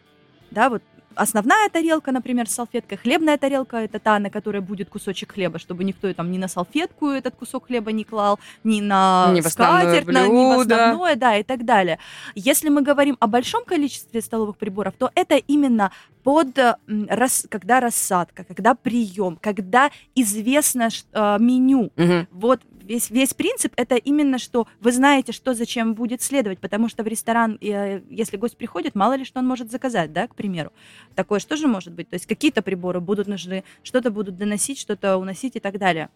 да, 0.51 0.69
вот 0.69 0.83
основная 1.15 1.69
тарелка, 1.69 2.11
например, 2.11 2.47
с 2.47 2.53
салфеткой, 2.53 2.97
хлебная 2.97 3.37
тарелка 3.37 3.77
это 3.77 3.99
та, 3.99 4.19
на 4.19 4.29
которой 4.29 4.61
будет 4.61 4.89
кусочек 4.89 5.33
хлеба, 5.33 5.59
чтобы 5.59 5.83
никто 5.83 6.13
там 6.13 6.31
ни 6.31 6.37
на 6.37 6.47
салфетку 6.47 7.07
этот 7.07 7.35
кусок 7.35 7.67
хлеба 7.67 7.91
не 7.91 8.03
клал, 8.03 8.39
ни 8.63 8.81
на 8.81 9.31
Ни 9.33 9.41
скатерть, 9.41 10.07
на- 10.07 10.27
ни 10.27 10.45
в 10.55 10.59
основное, 10.59 11.15
да, 11.15 11.37
и 11.37 11.43
так 11.43 11.65
далее. 11.65 11.99
Если 12.35 12.69
мы 12.69 12.81
говорим 12.81 13.17
о 13.19 13.27
большом 13.27 13.65
количестве 13.65 14.21
столовых 14.21 14.57
приборов, 14.57 14.93
то 14.97 15.11
это 15.15 15.35
именно 15.35 15.91
под, 16.23 16.57
э, 16.57 16.75
рас- 17.09 17.45
когда 17.49 17.79
рассадка, 17.79 18.43
когда 18.43 18.75
прием, 18.75 19.37
когда 19.41 19.89
известно 20.15 20.89
э, 21.13 21.37
меню. 21.39 21.91
Мгм. 21.95 22.27
Вот 22.31 22.61
весь, 22.89 23.09
весь 23.09 23.33
принцип 23.33 23.71
это 23.77 23.95
именно, 23.95 24.37
что 24.39 24.67
вы 24.81 24.91
знаете, 24.91 25.31
что 25.31 25.53
зачем 25.53 25.93
будет 25.93 26.21
следовать, 26.21 26.59
потому 26.59 26.89
что 26.89 27.03
в 27.03 27.07
ресторан, 27.07 27.57
э, 27.61 28.01
если 28.09 28.35
гость 28.35 28.57
приходит, 28.57 28.95
мало 28.95 29.13
ли 29.13 29.23
что 29.23 29.39
он 29.39 29.47
может 29.47 29.71
заказать, 29.71 30.11
да, 30.11 30.27
к 30.27 30.35
примеру. 30.35 30.73
Такое 31.15 31.39
что 31.39 31.55
же 31.55 31.67
может 31.67 31.93
быть? 31.93 32.09
То 32.09 32.15
есть 32.15 32.25
какие-то 32.25 32.61
приборы 32.61 32.99
будут 32.99 33.27
нужны, 33.27 33.63
что-то 33.83 34.11
будут 34.11 34.35
доносить, 34.37 34.79
что-то 34.79 35.17
уносить 35.17 35.55
и 35.55 35.59
так 35.59 35.77
далее. 35.77 36.09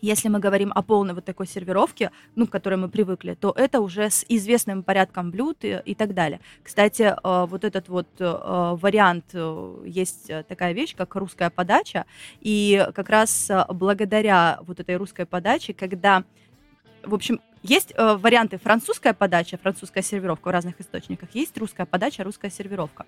Если 0.00 0.28
мы 0.28 0.38
говорим 0.38 0.72
о 0.74 0.82
полной 0.82 1.14
вот 1.14 1.24
такой 1.24 1.46
сервировке, 1.46 2.10
ну, 2.36 2.46
к 2.46 2.50
которой 2.50 2.76
мы 2.76 2.88
привыкли, 2.88 3.34
то 3.34 3.52
это 3.56 3.80
уже 3.80 4.10
с 4.10 4.24
известным 4.28 4.82
порядком 4.82 5.30
блюд 5.30 5.58
и, 5.62 5.80
и 5.84 5.94
так 5.94 6.14
далее. 6.14 6.40
Кстати, 6.62 7.02
э, 7.02 7.46
вот 7.46 7.64
этот 7.64 7.88
вот 7.88 8.08
э, 8.18 8.76
вариант, 8.80 9.26
э, 9.32 9.82
есть 9.86 10.30
такая 10.48 10.72
вещь, 10.72 10.94
как 10.96 11.14
русская 11.14 11.50
подача, 11.50 12.04
и 12.40 12.86
как 12.94 13.08
раз 13.08 13.50
благодаря 13.68 14.58
вот 14.62 14.80
этой 14.80 14.96
русской 14.96 15.26
подаче, 15.26 15.74
когда, 15.74 16.24
в 17.02 17.14
общем, 17.14 17.40
есть 17.62 17.92
э, 17.96 18.16
варианты 18.16 18.58
французская 18.58 19.14
подача, 19.14 19.58
французская 19.58 20.02
сервировка 20.02 20.48
в 20.48 20.50
разных 20.50 20.80
источниках, 20.80 21.28
есть 21.34 21.56
русская 21.58 21.86
подача, 21.86 22.24
русская 22.24 22.50
сервировка. 22.50 23.06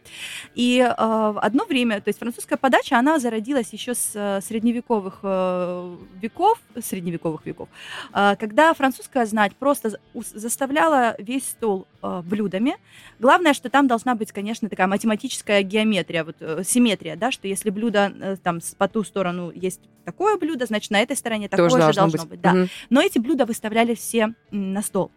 И 0.55 0.79
э, 0.81 0.93
одно 0.97 1.65
время, 1.65 2.01
то 2.01 2.09
есть 2.09 2.19
французская 2.19 2.57
подача, 2.57 2.99
она 2.99 3.19
зародилась 3.19 3.73
еще 3.73 3.95
с 3.95 4.13
э, 4.15 4.41
средневековых 4.41 5.21
э, 5.23 5.97
веков, 6.21 6.59
средневековых 6.81 7.47
веков, 7.47 7.69
э, 8.13 8.37
когда 8.37 8.75
французская 8.75 9.27
знать 9.27 9.55
просто 9.57 9.99
заставляла 10.15 11.15
весь 11.19 11.49
стол 11.49 11.87
э, 12.03 12.23
блюдами. 12.25 12.77
Главное, 13.19 13.55
что 13.55 13.71
там 13.71 13.87
должна 13.87 14.15
быть, 14.15 14.33
конечно, 14.33 14.69
такая 14.69 14.87
математическая 14.87 15.63
геометрия, 15.63 16.25
вот 16.25 16.37
э, 16.41 16.63
симметрия, 16.65 17.17
да, 17.17 17.31
что 17.31 17.49
если 17.49 17.71
блюдо 17.71 18.13
э, 18.21 18.37
там 18.43 18.61
по 18.79 18.89
ту 18.89 19.05
сторону 19.05 19.51
есть 19.55 19.81
такое 20.05 20.37
блюдо, 20.37 20.67
значит 20.67 20.91
на 20.91 21.01
этой 21.01 21.17
стороне 21.17 21.49
такое 21.49 21.69
Тоже 21.69 21.77
же 21.77 21.83
должно 21.83 22.03
должно 22.03 22.23
быть. 22.23 22.31
быть, 22.31 22.41
да. 22.41 22.53
Мгм. 22.53 22.69
Но 22.91 23.01
эти 23.01 23.19
блюда 23.19 23.47
выставляли 23.47 23.95
все 23.95 24.35
на 24.51 24.83
стол. 24.83 25.11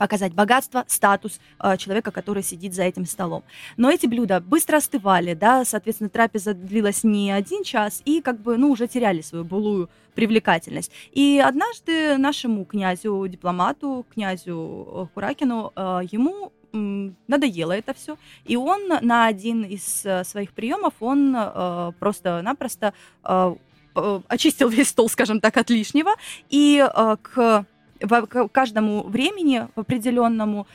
Показать 0.00 0.32
богатство, 0.32 0.84
статус 0.86 1.38
э, 1.62 1.76
человека, 1.76 2.10
который 2.10 2.42
сидит 2.42 2.72
за 2.72 2.84
этим 2.84 3.04
столом. 3.04 3.44
Но 3.76 3.90
эти 3.90 4.06
блюда 4.06 4.40
быстро 4.40 4.78
остывали, 4.78 5.34
да, 5.34 5.66
соответственно, 5.66 6.08
трапеза 6.08 6.54
длилась 6.54 7.04
не 7.04 7.30
один 7.30 7.62
час, 7.64 8.00
и 8.06 8.22
как 8.22 8.40
бы, 8.40 8.56
ну, 8.56 8.70
уже 8.70 8.88
теряли 8.88 9.20
свою 9.20 9.44
былую 9.44 9.90
привлекательность. 10.14 10.90
И 11.12 11.38
однажды 11.38 12.16
нашему 12.16 12.64
князю, 12.64 13.28
дипломату, 13.28 14.06
князю 14.14 14.56
э, 14.56 15.06
Куракину, 15.12 15.70
э, 15.76 16.00
ему 16.10 16.50
надоело 16.72 17.72
это 17.72 17.92
все, 17.92 18.16
и 18.46 18.56
он 18.56 18.88
на 19.02 19.26
один 19.26 19.64
из 19.64 20.06
э, 20.06 20.24
своих 20.24 20.52
приемов, 20.52 20.94
он 21.00 21.36
э, 21.36 21.92
просто-напросто 21.98 22.94
э, 23.24 23.54
очистил 24.28 24.68
весь 24.68 24.88
стол, 24.88 25.10
скажем 25.10 25.40
так, 25.40 25.56
от 25.58 25.68
лишнего, 25.68 26.12
и 26.48 26.78
э, 26.80 27.16
к 27.20 27.66
в 28.00 28.48
каждому 28.48 29.02
времени 29.02 29.66
в 29.74 29.80
определенному 29.80 30.66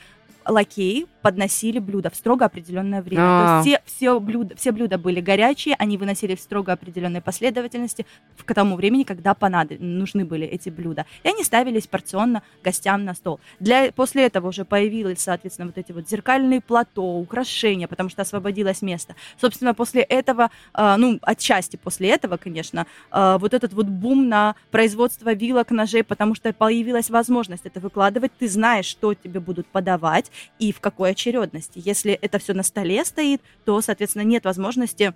лакеи 0.46 1.06
подносили 1.26 1.80
блюда 1.80 2.08
в 2.08 2.14
строго 2.14 2.44
определенное 2.44 3.02
время. 3.02 3.20
А-а-а. 3.20 3.62
То 3.64 3.68
есть 3.68 3.80
а. 3.80 3.82
все, 3.84 3.96
все, 3.96 4.20
блюда, 4.20 4.54
все 4.54 4.70
блюда 4.70 4.96
были 4.96 5.20
горячие, 5.20 5.74
они 5.76 5.98
выносили 5.98 6.36
в 6.36 6.40
строго 6.40 6.72
определенной 6.72 7.20
последовательности 7.20 8.06
к 8.44 8.54
тому 8.54 8.76
времени, 8.76 9.02
когда 9.02 9.34
понадоб... 9.34 9.80
нужны 9.80 10.24
были 10.24 10.46
эти 10.46 10.68
блюда. 10.68 11.04
И 11.24 11.28
они 11.28 11.42
ставились 11.42 11.88
порционно 11.88 12.44
гостям 12.62 13.04
на 13.04 13.14
стол. 13.14 13.40
Для... 13.58 13.90
После 13.90 14.24
этого 14.24 14.50
уже 14.50 14.64
появились, 14.64 15.18
соответственно, 15.18 15.66
вот 15.66 15.78
эти 15.78 15.90
вот 15.90 16.08
зеркальные 16.08 16.60
плато, 16.60 17.02
украшения, 17.02 17.88
потому 17.88 18.08
что 18.08 18.22
освободилось 18.22 18.80
место. 18.80 19.16
Собственно, 19.40 19.74
после 19.74 20.02
этого, 20.02 20.52
э, 20.74 20.94
ну, 20.96 21.18
отчасти 21.22 21.74
после 21.74 22.10
этого, 22.10 22.36
конечно, 22.36 22.86
э, 23.10 23.36
вот 23.40 23.52
этот 23.52 23.72
вот 23.72 23.86
бум 23.86 24.28
на 24.28 24.54
производство 24.70 25.34
вилок, 25.34 25.72
ножей, 25.72 26.04
потому 26.04 26.36
что 26.36 26.52
появилась 26.52 27.10
возможность 27.10 27.66
это 27.66 27.80
выкладывать, 27.80 28.30
ты 28.38 28.48
знаешь, 28.48 28.86
что 28.86 29.12
тебе 29.12 29.40
будут 29.40 29.66
подавать 29.66 30.30
и 30.60 30.70
в 30.70 30.78
какой 30.78 31.15
очередности. 31.16 31.80
Если 31.82 32.12
это 32.12 32.38
все 32.38 32.52
на 32.52 32.62
столе 32.62 33.04
стоит, 33.04 33.40
то, 33.64 33.80
соответственно, 33.80 34.22
нет 34.22 34.44
возможности 34.44 35.14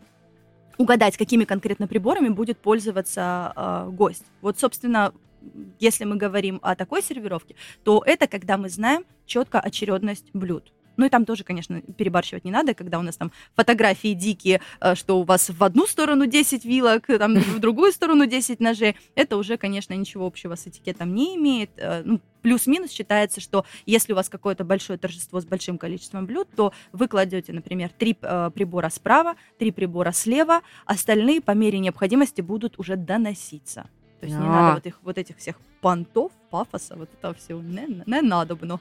угадать, 0.79 1.19
какими 1.19 1.45
конкретно 1.45 1.87
приборами 1.87 2.31
будет 2.31 2.59
пользоваться 2.59 3.53
э, 3.55 3.91
гость. 3.91 4.25
Вот, 4.41 4.59
собственно, 4.59 5.13
если 5.79 6.05
мы 6.05 6.17
говорим 6.17 6.59
о 6.63 6.75
такой 6.75 7.03
сервировке, 7.03 7.55
то 7.85 8.03
это 8.05 8.27
когда 8.27 8.57
мы 8.57 8.71
знаем 8.71 9.05
четко 9.27 9.61
очередность 9.61 10.31
блюд. 10.33 10.73
Ну 11.01 11.07
и 11.07 11.09
там 11.09 11.25
тоже, 11.25 11.45
конечно, 11.45 11.81
перебарщивать 11.81 12.45
не 12.45 12.51
надо, 12.51 12.75
когда 12.75 12.99
у 12.99 13.03
нас 13.03 13.17
там 13.17 13.33
фотографии 13.57 14.13
дикие, 14.13 14.61
э, 14.83 14.95
что 14.95 15.19
у 15.19 15.23
вас 15.23 15.49
в 15.49 15.65
одну 15.65 15.87
сторону 15.87 16.27
10 16.27 16.67
вилок, 16.67 17.07
там 17.07 17.37
в 17.37 17.59
другую 17.59 17.91
сторону 17.93 18.27
10 18.27 18.61
ножей. 18.61 18.97
Это 19.15 19.39
уже, 19.39 19.57
конечно, 19.57 19.95
ничего 19.95 20.27
общего 20.27 20.57
с 20.57 20.67
этикетом 20.67 21.15
не 21.15 21.37
имеет. 21.37 21.71
Э, 21.79 22.03
ну, 22.05 22.21
плюс-минус 22.43 22.91
считается, 22.91 23.41
что 23.41 23.65
если 23.87 24.13
у 24.13 24.17
вас 24.17 24.29
какое-то 24.29 24.63
большое 24.63 24.99
торжество 24.99 25.41
с 25.41 25.47
большим 25.47 25.79
количеством 25.79 26.27
блюд, 26.27 26.49
то 26.55 26.75
вы 26.93 27.09
кладете, 27.09 27.55
например, 27.55 27.91
три 27.97 28.15
э, 28.21 28.51
прибора 28.55 28.91
справа, 28.91 29.37
три 29.59 29.71
прибора 29.71 30.13
слева, 30.13 30.61
остальные 30.85 31.41
по 31.41 31.53
мере 31.53 31.79
необходимости 31.79 32.43
будут 32.43 32.79
уже 32.79 32.97
доноситься. 32.97 33.89
То 34.21 34.27
есть 34.27 34.37
а. 34.37 34.43
не 34.43 34.47
надо 34.47 34.75
вот, 34.75 34.87
их, 34.87 34.99
вот 35.03 35.17
этих 35.17 35.39
всех 35.39 35.57
понтов, 35.81 36.33
пафоса, 36.51 36.97
вот 36.97 37.09
это 37.18 37.35
все 37.35 37.55
не, 37.61 38.03
не 38.07 38.20
надо 38.20 38.57
бы, 38.57 38.66
но. 38.66 38.81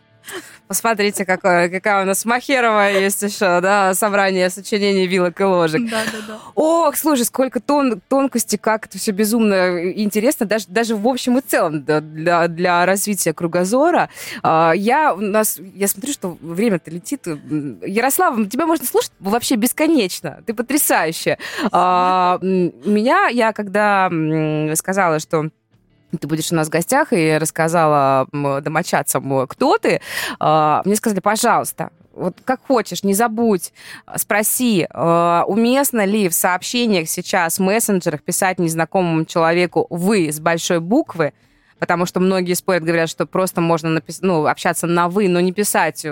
Посмотрите, 0.68 1.26
какое, 1.26 1.70
какая 1.70 2.04
у 2.04 2.06
нас 2.06 2.26
Махерова 2.26 2.92
есть 2.92 3.22
еще, 3.22 3.62
да, 3.62 3.94
собрание 3.94 4.50
сочинений 4.50 5.08
вилок 5.08 5.40
и 5.40 5.44
ложек. 5.44 5.90
Да, 5.90 6.04
да, 6.12 6.20
да. 6.28 6.40
Ох, 6.56 6.96
слушай, 6.98 7.24
сколько 7.24 7.60
тон, 7.60 8.02
тонкостей, 8.08 8.58
как 8.58 8.88
это 8.88 8.98
все 8.98 9.12
безумно 9.12 9.92
интересно, 9.94 10.46
даже, 10.46 10.66
даже 10.68 10.96
в 10.96 11.08
общем 11.08 11.38
и 11.38 11.42
целом 11.42 11.84
для, 11.84 12.48
для 12.48 12.86
развития 12.86 13.34
кругозора. 13.34 14.10
А, 14.44 14.74
я, 14.76 15.14
у 15.14 15.22
нас, 15.22 15.58
я 15.74 15.88
смотрю, 15.88 16.12
что 16.12 16.38
время-то 16.42 16.92
летит. 16.92 17.26
Ярослав, 17.26 18.36
тебя 18.50 18.66
можно 18.66 18.86
слушать 18.86 19.14
вообще 19.20 19.56
бесконечно. 19.56 20.44
Ты 20.46 20.54
потрясающая. 20.54 21.40
А, 21.72 22.40
меня, 22.42 23.28
я 23.28 23.54
когда 23.54 24.12
сказала, 24.76 25.20
что 25.20 25.50
ты 26.18 26.28
будешь 26.28 26.52
у 26.52 26.56
нас 26.56 26.68
в 26.68 26.72
гостях, 26.72 27.14
и 27.14 27.38
рассказала 27.38 28.28
домочадцам, 28.32 29.48
кто 29.48 29.78
ты, 29.78 30.02
а, 30.40 30.82
мне 30.86 30.96
сказали, 30.96 31.20
пожалуйста, 31.20 31.92
вот 32.14 32.36
как 32.44 32.62
хочешь, 32.66 33.04
не 33.04 33.14
забудь, 33.14 33.72
спроси, 34.16 34.88
а, 34.90 35.44
уместно 35.48 36.06
ли 36.06 36.30
в 36.30 36.34
сообщениях 36.34 37.10
сейчас, 37.10 37.60
в 37.60 37.62
мессенджерах 37.62 38.24
писать 38.24 38.60
незнакомому 38.60 39.26
человеку 39.26 39.88
«вы» 39.90 40.32
с 40.32 40.40
большой 40.40 40.80
буквы, 40.80 41.34
потому 41.80 42.06
что 42.06 42.20
многие 42.20 42.54
спорят, 42.54 42.84
говорят, 42.84 43.10
что 43.10 43.26
просто 43.26 43.62
можно 43.62 43.90
напис... 43.90 44.20
ну, 44.22 44.46
общаться 44.48 44.88
на 44.88 45.08
«вы», 45.08 45.30
но 45.30 45.40
не 45.40 45.54
писать 45.54 46.06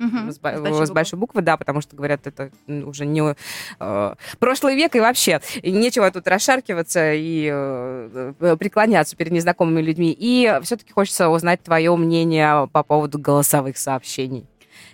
Угу, 0.00 0.32
с, 0.32 0.36
с, 0.36 0.38
большой, 0.38 0.86
с 0.86 0.90
большой 0.90 1.18
буквы, 1.18 1.42
да, 1.42 1.58
потому 1.58 1.82
что 1.82 1.94
говорят, 1.94 2.26
это 2.26 2.50
уже 2.66 3.04
не 3.04 3.36
э, 3.78 4.14
прошлый 4.38 4.74
век 4.74 4.96
и 4.96 5.00
вообще 5.00 5.40
нечего 5.62 6.10
тут 6.10 6.26
расшаркиваться 6.26 7.12
и 7.12 7.50
э, 7.52 8.32
преклоняться 8.58 9.14
перед 9.14 9.32
незнакомыми 9.32 9.82
людьми. 9.82 10.16
И 10.18 10.58
все-таки 10.62 10.92
хочется 10.92 11.28
узнать 11.28 11.62
твое 11.62 11.94
мнение 11.96 12.66
по 12.72 12.82
поводу 12.82 13.18
голосовых 13.18 13.76
сообщений. 13.76 14.46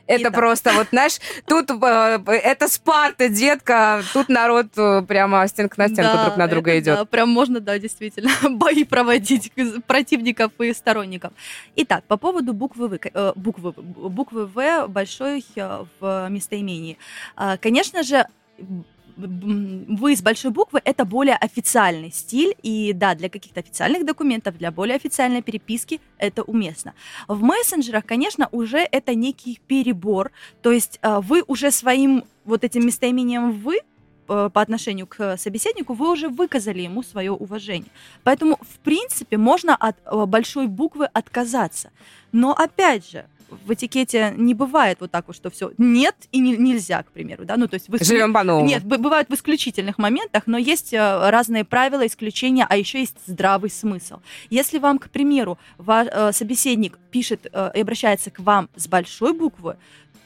Это 0.07 0.30
просто 0.30 0.72
вот, 0.72 0.89
знаешь, 0.91 1.18
тут 1.47 1.70
э, 1.70 2.18
это 2.26 2.68
Спарта, 2.68 3.28
детка, 3.28 4.03
тут 4.12 4.28
народ 4.28 4.66
э, 4.76 5.03
прямо 5.03 5.47
стенка 5.49 5.74
на 5.78 5.89
стенку 5.89 6.16
да, 6.16 6.24
друг 6.24 6.37
на 6.37 6.47
друга 6.47 6.78
идет. 6.78 6.97
Да, 6.97 7.05
прям 7.05 7.28
можно, 7.28 7.61
да, 7.61 7.78
действительно, 7.78 8.30
бои 8.51 8.84
проводить 8.84 9.53
противников 9.87 10.53
и 10.61 10.72
сторонников. 10.72 11.32
Итак, 11.74 12.05
по 12.05 12.16
поводу 12.16 12.53
буквы 12.53 12.89
В, 12.89 12.99
э, 13.03 13.32
буквы, 13.34 13.72
буквы 13.72 14.47
В 14.47 14.87
большой 14.89 15.45
в 16.01 16.28
местоимении. 16.28 16.99
Конечно 17.61 18.03
же, 18.03 18.26
вы 19.17 20.14
с 20.14 20.23
большой 20.23 20.51
буквы 20.51 20.81
это 20.85 21.05
более 21.05 21.37
официальный 21.37 22.12
стиль, 22.12 22.55
и 22.62 22.93
да, 22.93 23.14
для 23.14 23.29
каких-то 23.29 23.61
официальных 23.61 24.05
документов, 24.05 24.59
для 24.59 24.71
более 24.71 24.97
официальной 24.97 25.43
переписки 25.43 26.01
это 26.19 26.43
уместно. 26.43 26.95
В 27.29 27.43
мессенджерах, 27.43 28.05
конечно, 28.05 28.49
уже 28.53 28.79
это 28.79 29.14
некий 29.14 29.61
перебор, 29.67 30.33
то 30.62 30.71
есть 30.71 30.99
э, 31.03 31.21
вы 31.21 31.43
уже 31.47 31.71
своим 31.71 32.25
вот 32.45 32.64
этим 32.64 32.87
местоимением 32.87 33.53
«вы» 33.53 33.79
э, 33.79 34.51
по 34.53 34.61
отношению 34.61 35.07
к 35.07 35.37
собеседнику, 35.37 35.95
вы 35.95 36.12
уже 36.12 36.29
выказали 36.29 36.83
ему 36.83 37.03
свое 37.03 37.33
уважение. 37.33 37.91
Поэтому, 38.23 38.59
в 38.61 38.79
принципе, 38.81 39.37
можно 39.37 39.75
от 39.75 39.97
э, 40.05 40.27
большой 40.27 40.67
буквы 40.67 41.07
отказаться. 41.07 41.91
Но, 42.33 42.53
опять 42.53 43.11
же, 43.11 43.27
в 43.49 43.72
этикете 43.72 44.34
не 44.36 44.55
бывает 44.55 44.99
вот 45.01 45.11
так 45.11 45.26
вот, 45.26 45.36
что 45.36 45.51
все 45.51 45.72
нет 45.78 46.16
и 46.32 46.38
не, 46.38 46.57
нельзя, 46.57 47.03
к 47.03 47.11
примеру, 47.12 47.44
да, 47.44 47.57
ну 47.57 47.68
то 47.68 47.74
есть... 47.74 47.88
В 47.88 47.94
исклю... 47.94 48.07
Живем 48.07 48.32
по-новому. 48.32 48.66
Нет, 48.66 48.84
бывают 48.84 49.28
в 49.28 49.34
исключительных 49.34 49.99
моментах, 49.99 50.44
но 50.47 50.59
есть 50.59 50.92
э, 50.92 51.30
разные 51.30 51.64
правила, 51.64 52.07
исключения, 52.07 52.66
а 52.68 52.76
еще 52.76 53.01
есть 53.01 53.16
здравый 53.26 53.70
смысл. 53.70 54.20
Если 54.51 54.78
вам, 54.78 54.99
к 54.99 55.11
примеру, 55.11 55.59
ваш 55.78 56.09
э, 56.11 56.32
собеседник 56.32 56.99
пишет 57.11 57.47
э, 57.53 57.70
и 57.74 57.80
обращается 57.80 58.30
к 58.30 58.40
вам 58.40 58.68
с 58.76 58.88
большой 58.88 59.32
буквы, 59.32 59.76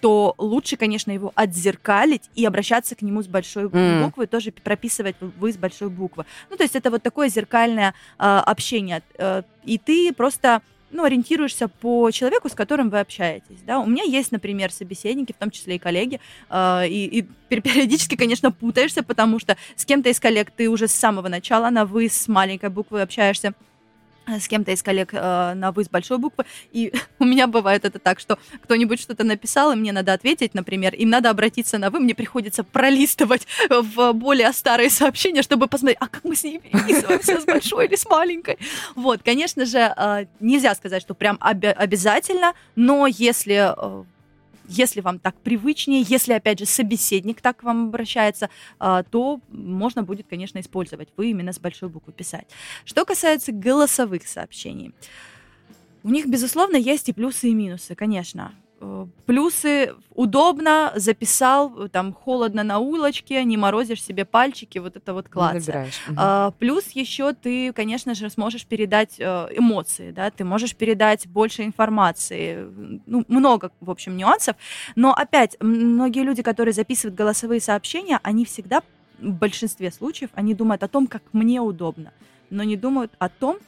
то 0.00 0.34
лучше, 0.38 0.76
конечно, 0.76 1.10
его 1.10 1.32
отзеркалить 1.34 2.30
и 2.34 2.44
обращаться 2.44 2.94
к 2.94 3.02
нему 3.02 3.22
с 3.22 3.26
большой 3.26 3.64
mm. 3.64 4.04
буквы, 4.04 4.26
тоже 4.26 4.50
прописывать 4.50 5.16
вы 5.20 5.52
с 5.52 5.56
большой 5.56 5.90
буквы. 5.90 6.24
Ну, 6.48 6.56
то 6.56 6.62
есть 6.62 6.74
это 6.74 6.90
вот 6.90 7.02
такое 7.02 7.28
зеркальное 7.28 7.94
э, 8.18 8.22
общение. 8.22 9.02
Э, 9.18 9.42
и 9.64 9.78
ты 9.78 10.12
просто 10.14 10.62
ну, 10.91 11.05
ориентируешься 11.05 11.68
по 11.68 12.11
человеку, 12.11 12.49
с 12.49 12.55
которым 12.55 12.91
вы 12.91 13.01
общаетесь. 13.01 13.61
Да? 13.66 13.80
У 13.80 13.86
меня 13.86 14.05
есть, 14.05 14.32
например, 14.32 14.72
собеседники, 14.72 15.32
в 15.32 15.36
том 15.36 15.51
числе 15.51 15.76
и 15.76 15.78
коллеги, 15.78 16.20
э, 16.49 16.88
и, 16.88 17.20
и 17.20 17.22
периодически, 17.49 18.16
конечно, 18.16 18.51
путаешься, 18.51 19.03
потому 19.03 19.38
что 19.38 19.57
с 19.76 19.84
кем-то 19.84 20.09
из 20.09 20.20
коллег 20.20 20.51
ты 20.51 20.68
уже 20.68 20.88
с 20.88 20.93
самого 20.93 21.28
начала 21.28 21.70
на 21.70 21.84
«вы» 21.84 22.09
с 22.09 22.28
маленькой 22.28 22.70
буквы 22.70 23.03
общаешься, 23.03 23.55
с 24.38 24.48
кем-то 24.48 24.70
из 24.72 24.82
коллег 24.82 25.10
э, 25.12 25.54
на 25.54 25.72
«вы» 25.72 25.84
с 25.84 25.88
большой 25.88 26.18
буквы, 26.18 26.44
и 26.72 26.92
у 27.18 27.24
меня 27.24 27.46
бывает 27.46 27.84
это 27.84 27.98
так, 27.98 28.20
что 28.20 28.38
кто-нибудь 28.62 29.00
что-то 29.00 29.24
написал, 29.24 29.72
и 29.72 29.76
мне 29.76 29.92
надо 29.92 30.12
ответить, 30.12 30.54
например, 30.54 30.94
им 30.94 31.10
надо 31.10 31.30
обратиться 31.30 31.78
на 31.78 31.90
«вы», 31.90 32.00
мне 32.00 32.14
приходится 32.14 32.62
пролистывать 32.64 33.46
в 33.68 34.12
более 34.12 34.52
старые 34.52 34.90
сообщения, 34.90 35.42
чтобы 35.42 35.66
посмотреть, 35.66 35.98
а 36.00 36.08
как 36.08 36.24
мы 36.24 36.36
с 36.36 36.44
ней 36.44 36.58
переписываемся, 36.58 37.40
с 37.40 37.44
большой 37.44 37.86
или 37.86 37.96
с 37.96 38.06
маленькой. 38.06 38.58
Вот, 38.94 39.22
конечно 39.24 39.64
же, 39.64 39.78
э, 39.78 40.26
нельзя 40.40 40.74
сказать, 40.74 41.02
что 41.02 41.14
прям 41.14 41.36
об- 41.40 41.64
обязательно, 41.64 42.54
но 42.76 43.06
если 43.06 43.74
э, 43.76 44.04
если 44.70 45.00
вам 45.00 45.18
так 45.18 45.36
привычнее, 45.36 46.02
если, 46.02 46.32
опять 46.32 46.60
же, 46.60 46.66
собеседник 46.66 47.40
так 47.40 47.58
к 47.58 47.62
вам 47.64 47.88
обращается, 47.88 48.48
а, 48.78 49.02
то 49.02 49.40
можно 49.48 50.02
будет, 50.02 50.26
конечно, 50.28 50.60
использовать 50.60 51.08
вы 51.16 51.30
именно 51.30 51.52
с 51.52 51.58
большой 51.58 51.88
буквы 51.88 52.12
писать. 52.12 52.46
Что 52.84 53.04
касается 53.04 53.52
голосовых 53.52 54.26
сообщений, 54.26 54.92
у 56.02 56.08
них, 56.08 56.26
безусловно, 56.26 56.76
есть 56.76 57.08
и 57.08 57.12
плюсы, 57.12 57.48
и 57.48 57.54
минусы, 57.54 57.94
конечно. 57.94 58.54
Э, 58.80 59.06
плюсы 59.26 59.94
удобно, 60.14 60.92
записал, 60.96 61.88
там 61.88 62.14
холодно 62.14 62.62
на 62.62 62.78
улочке, 62.78 63.44
не 63.44 63.56
морозишь 63.56 64.02
себе 64.02 64.24
пальчики, 64.24 64.78
вот 64.78 64.96
это 64.96 65.12
вот 65.12 65.28
класс. 65.28 65.68
А, 66.16 66.52
плюс 66.52 66.88
еще 66.90 67.34
ты, 67.34 67.72
конечно 67.74 68.14
же, 68.14 68.30
сможешь 68.30 68.64
передать 68.64 69.16
э, 69.18 69.48
эмоции, 69.52 70.12
да, 70.12 70.30
ты 70.30 70.44
можешь 70.44 70.74
передать 70.74 71.26
больше 71.26 71.64
информации, 71.64 72.66
ну, 73.06 73.24
много, 73.28 73.70
в 73.80 73.90
общем, 73.90 74.16
нюансов. 74.16 74.56
Но 74.96 75.12
опять, 75.12 75.56
многие 75.60 76.22
люди, 76.22 76.42
которые 76.42 76.72
записывают 76.72 77.14
голосовые 77.14 77.60
сообщения, 77.60 78.18
они 78.22 78.46
всегда, 78.46 78.82
в 79.18 79.32
большинстве 79.32 79.90
случаев, 79.90 80.30
они 80.34 80.54
думают 80.54 80.82
о 80.82 80.88
том, 80.88 81.06
как 81.06 81.22
мне 81.32 81.60
удобно, 81.60 82.12
но 82.48 82.62
не 82.62 82.76
думают 82.76 83.12
о 83.18 83.28
том, 83.28 83.58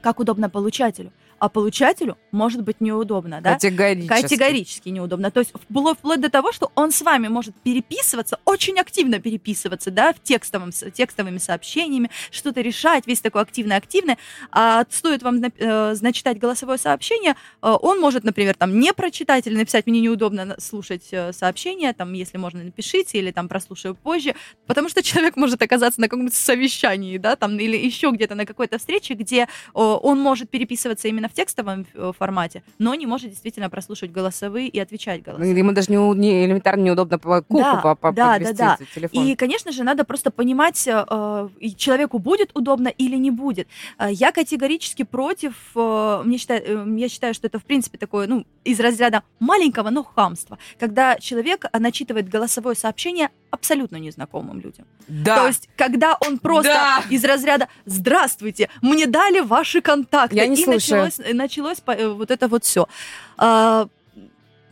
как 0.00 0.20
удобно 0.20 0.48
получателю 0.48 1.12
а 1.38 1.48
получателю 1.48 2.16
может 2.32 2.62
быть 2.62 2.80
неудобно, 2.80 3.40
да? 3.40 3.54
Категорически. 3.54 4.08
Категорически 4.08 4.88
неудобно. 4.88 5.30
То 5.30 5.40
есть 5.40 5.52
было 5.68 5.94
вплоть 5.94 6.20
до 6.20 6.30
того, 6.30 6.52
что 6.52 6.70
он 6.74 6.90
с 6.92 7.02
вами 7.02 7.28
может 7.28 7.54
переписываться, 7.62 8.38
очень 8.44 8.78
активно 8.78 9.20
переписываться, 9.20 9.90
да, 9.90 10.12
в 10.12 10.22
текстовом, 10.22 10.70
текстовыми 10.70 11.38
сообщениями, 11.38 12.10
что-то 12.30 12.60
решать, 12.60 13.06
весь 13.06 13.20
такой 13.20 13.42
активный-активный. 13.42 14.16
А 14.50 14.84
стоит 14.90 15.22
вам 15.22 15.42
э, 15.42 15.94
начитать 16.00 16.38
голосовое 16.38 16.78
сообщение, 16.78 17.34
э, 17.62 17.76
он 17.80 18.00
может, 18.00 18.24
например, 18.24 18.54
там 18.54 18.78
не 18.78 18.92
прочитать 18.92 19.46
или 19.46 19.56
написать, 19.56 19.86
мне 19.86 20.00
неудобно 20.00 20.56
слушать 20.58 21.08
э, 21.12 21.32
сообщение, 21.32 21.92
там, 21.92 22.12
если 22.12 22.38
можно, 22.38 22.62
напишите, 22.62 23.18
или 23.18 23.30
там 23.30 23.48
прослушаю 23.48 23.94
позже, 23.94 24.34
потому 24.66 24.88
что 24.88 25.02
человек 25.02 25.36
может 25.36 25.62
оказаться 25.62 26.00
на 26.00 26.08
каком-то 26.08 26.34
совещании, 26.34 27.18
да, 27.18 27.36
там, 27.36 27.58
или 27.58 27.76
еще 27.76 28.10
где-то 28.10 28.34
на 28.34 28.46
какой-то 28.46 28.78
встрече, 28.78 29.14
где 29.14 29.48
он 29.72 30.18
может 30.20 30.50
переписываться 30.50 31.08
именно 31.08 31.27
в 31.28 31.32
текстовом 31.32 31.86
э, 31.94 32.12
формате, 32.18 32.62
но 32.78 32.94
не 32.94 33.06
может 33.06 33.30
действительно 33.30 33.70
прослушивать 33.70 34.12
голосовые 34.12 34.68
и 34.68 34.78
отвечать 34.78 35.22
голосовые. 35.22 35.56
Ему 35.56 35.72
даже 35.72 35.90
не, 35.90 35.96
не 36.14 36.44
элементарно 36.44 36.82
неудобно 36.82 37.18
по 37.18 37.42
куку 37.42 37.62
да, 37.62 37.76
по, 37.76 37.94
по, 37.94 38.12
да, 38.12 38.38
да, 38.38 38.52
да. 38.52 38.78
телефон. 38.94 39.24
И, 39.24 39.34
конечно 39.34 39.72
же, 39.72 39.84
надо 39.84 40.04
просто 40.04 40.30
понимать, 40.30 40.86
э, 40.86 41.48
человеку 41.76 42.18
будет 42.18 42.50
удобно 42.54 42.88
или 42.88 43.16
не 43.16 43.30
будет. 43.30 43.68
Э, 43.98 44.08
я 44.10 44.32
категорически 44.32 45.04
против, 45.04 45.54
э, 45.74 46.22
мне 46.24 46.38
считаю, 46.38 46.62
э, 46.64 47.00
я 47.00 47.08
считаю, 47.08 47.34
что 47.34 47.46
это, 47.46 47.58
в 47.58 47.64
принципе, 47.64 47.98
такое, 47.98 48.26
ну, 48.26 48.46
из 48.64 48.80
разряда 48.80 49.22
маленького, 49.40 49.90
но 49.90 50.04
хамства, 50.04 50.58
когда 50.78 51.16
человек 51.18 51.66
начитывает 51.72 52.28
голосовое 52.28 52.76
сообщение 52.76 53.30
абсолютно 53.50 53.96
незнакомым 53.96 54.60
людям. 54.60 54.86
Да. 55.08 55.36
То 55.36 55.46
есть, 55.48 55.68
когда 55.76 56.16
он 56.20 56.38
просто 56.38 56.72
да. 56.72 57.02
из 57.10 57.24
разряда 57.24 57.68
«Здравствуйте, 57.86 58.68
мне 58.82 59.06
дали 59.06 59.40
ваши 59.40 59.80
контакты», 59.80 60.36
я 60.36 60.46
не 60.46 60.54
и 60.54 60.64
слушаю. 60.64 61.04
началось, 61.04 61.34
началось 61.34 61.78
э, 61.86 62.08
вот 62.08 62.30
это 62.30 62.48
вот 62.48 62.64
все. 62.64 62.88
А, 63.36 63.88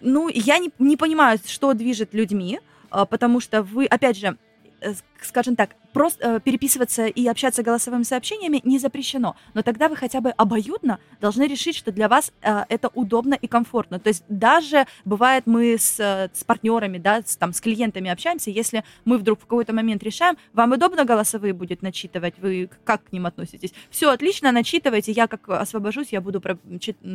ну, 0.01 0.29
я 0.29 0.59
не, 0.59 0.71
не 0.79 0.97
понимаю, 0.97 1.39
что 1.47 1.73
движет 1.73 2.15
людьми, 2.15 2.61
а, 2.91 3.07
потому 3.07 3.41
что 3.41 3.63
вы, 3.63 3.87
опять 3.87 4.17
же, 4.17 4.37
э, 4.81 4.95
скажем 5.23 5.57
так, 5.57 5.71
просто 5.97 6.37
э, 6.37 6.41
переписываться 6.41 7.07
и 7.07 7.27
общаться 7.27 7.63
голосовыми 7.63 8.03
сообщениями 8.03 8.61
не 8.65 8.79
запрещено, 8.79 9.35
но 9.55 9.63
тогда 9.63 9.89
вы 9.89 9.97
хотя 9.97 10.21
бы 10.21 10.29
обоюдно 10.29 11.01
должны 11.23 11.45
решить, 11.45 11.75
что 11.75 11.91
для 11.91 12.07
вас 12.07 12.35
э, 12.43 12.65
это 12.69 12.89
удобно 12.89 13.33
и 13.33 13.47
комфортно. 13.47 13.99
То 13.99 14.09
есть 14.09 14.23
даже 14.29 14.85
бывает 15.07 15.45
мы 15.47 15.79
с, 15.79 15.99
э, 15.99 16.29
с 16.35 16.45
партнерами, 16.45 16.99
да, 16.99 17.23
с, 17.25 17.39
там, 17.39 17.55
с 17.55 17.63
клиентами 17.63 18.11
общаемся, 18.11 18.51
если 18.51 18.85
мы 19.07 19.17
вдруг 19.17 19.39
в 19.39 19.47
какой-то 19.47 19.73
момент 19.73 20.03
решаем, 20.03 20.37
вам 20.53 20.73
удобно 20.73 21.07
голосовые 21.07 21.55
будет 21.55 21.81
начитывать, 21.81 22.35
вы 22.43 22.69
как 22.85 23.05
к 23.05 23.13
ним 23.13 23.25
относитесь? 23.25 23.73
Все 23.89 24.11
отлично, 24.11 24.53
начитывайте, 24.53 25.13
я 25.13 25.27
как 25.27 25.49
освобожусь, 25.49 26.09
я 26.11 26.21
буду 26.21 26.43
про, 26.43 26.59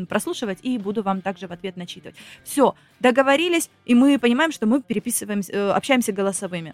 прослушивать 0.09 0.57
и 0.63 0.79
буду 0.79 1.03
вам 1.03 1.21
также 1.21 1.47
в 1.47 1.51
ответ 1.51 1.77
начитывать. 1.77 2.15
Все, 2.43 2.73
договорились, 2.99 3.69
и 3.85 3.93
мы 3.93 4.17
понимаем, 4.17 4.51
что 4.51 4.65
мы 4.65 4.81
переписываемся, 4.81 5.53
э, 5.53 5.71
общаемся 5.71 6.11
голосовыми. 6.11 6.73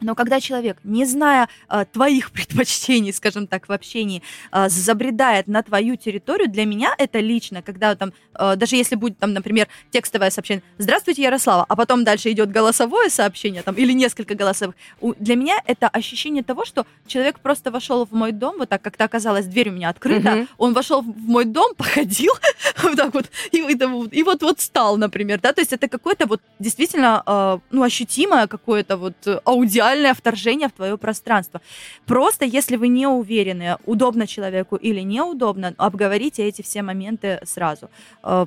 Но 0.00 0.14
когда 0.14 0.40
человек, 0.40 0.78
не 0.84 1.04
зная 1.04 1.48
э, 1.68 1.84
твоих 1.92 2.30
предпочтений, 2.32 3.12
скажем 3.12 3.46
так, 3.46 3.68
в 3.68 3.72
общении, 3.72 4.22
э, 4.52 4.68
забредает 4.68 5.46
на 5.46 5.62
твою 5.62 5.96
территорию, 5.96 6.48
для 6.48 6.64
меня 6.64 6.94
это 6.98 7.20
лично, 7.20 7.62
когда 7.62 7.94
там, 7.94 8.12
э, 8.34 8.56
даже 8.56 8.76
если 8.76 8.96
будет 8.96 9.18
там, 9.18 9.32
например, 9.32 9.68
текстовое 9.90 10.30
сообщение 10.30 10.62
«Здравствуйте, 10.78 11.22
Ярослава», 11.22 11.64
а 11.68 11.76
потом 11.76 12.04
дальше 12.04 12.30
идет 12.30 12.50
голосовое 12.50 13.10
сообщение 13.10 13.62
там, 13.62 13.74
или 13.74 13.92
несколько 13.92 14.34
голосовых, 14.34 14.74
у, 15.00 15.14
для 15.14 15.36
меня 15.36 15.56
это 15.66 15.88
ощущение 15.88 16.42
того, 16.42 16.64
что 16.64 16.86
человек 17.06 17.40
просто 17.40 17.70
вошел 17.70 18.06
в 18.06 18.12
мой 18.12 18.32
дом, 18.32 18.56
вот 18.58 18.68
так 18.68 18.82
как-то 18.82 19.04
оказалось, 19.04 19.46
дверь 19.46 19.70
у 19.70 19.72
меня 19.72 19.88
открыта, 19.88 20.28
mm-hmm. 20.28 20.48
он 20.58 20.74
вошел 20.74 21.02
в 21.02 21.16
мой 21.16 21.44
дом, 21.44 21.74
походил 21.76 22.32
вот 22.82 22.96
так 22.96 23.14
вот, 23.14 23.30
и, 23.52 23.58
и, 23.58 24.18
и 24.18 24.22
вот 24.22 24.42
вот 24.42 24.60
стал, 24.60 24.96
например, 24.96 25.40
да, 25.40 25.52
то 25.52 25.60
есть 25.60 25.72
это 25.72 25.88
какое-то 25.88 26.26
вот 26.26 26.40
действительно, 26.58 27.22
э, 27.26 27.58
ну, 27.70 27.82
ощутимое 27.82 28.46
какое-то 28.46 28.96
вот 28.96 29.14
аудиальное 29.44 29.83
реальное 29.84 30.14
вторжение 30.14 30.68
в 30.68 30.72
твое 30.72 30.96
пространство. 30.96 31.60
Просто, 32.06 32.44
если 32.44 32.76
вы 32.76 32.88
не 32.88 33.06
уверены, 33.06 33.76
удобно 33.84 34.26
человеку 34.26 34.76
или 34.76 35.00
неудобно, 35.00 35.74
обговорите 35.76 36.42
эти 36.44 36.62
все 36.62 36.82
моменты 36.82 37.40
сразу 37.44 37.90
э, 38.22 38.46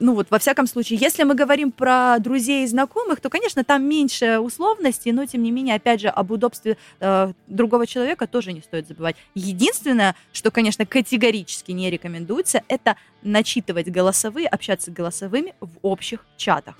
ну 0.00 0.14
вот, 0.14 0.30
во 0.30 0.38
всяком 0.38 0.66
случае, 0.66 0.98
если 0.98 1.24
мы 1.24 1.34
говорим 1.34 1.70
про 1.70 2.18
друзей 2.20 2.64
и 2.64 2.66
знакомых, 2.66 3.20
то, 3.20 3.28
конечно, 3.28 3.64
там 3.64 3.84
меньше 3.84 4.38
условностей, 4.38 5.12
но, 5.12 5.26
тем 5.26 5.42
не 5.42 5.50
менее, 5.50 5.74
опять 5.74 6.00
же, 6.00 6.08
об 6.08 6.30
удобстве 6.30 6.78
э, 7.00 7.32
другого 7.48 7.86
человека 7.86 8.26
тоже 8.26 8.54
не 8.54 8.62
стоит 8.62 8.88
забывать. 8.88 9.16
Единственное, 9.34 10.14
что, 10.32 10.50
конечно, 10.50 10.86
категорически 10.86 11.72
не 11.72 11.90
рекомендуется, 11.90 12.62
это 12.68 12.96
начитывать 13.22 13.88
голосовые, 13.88 14.48
общаться 14.48 14.90
голосовыми 14.90 15.54
в 15.60 15.70
общих 15.82 16.24
чатах 16.38 16.76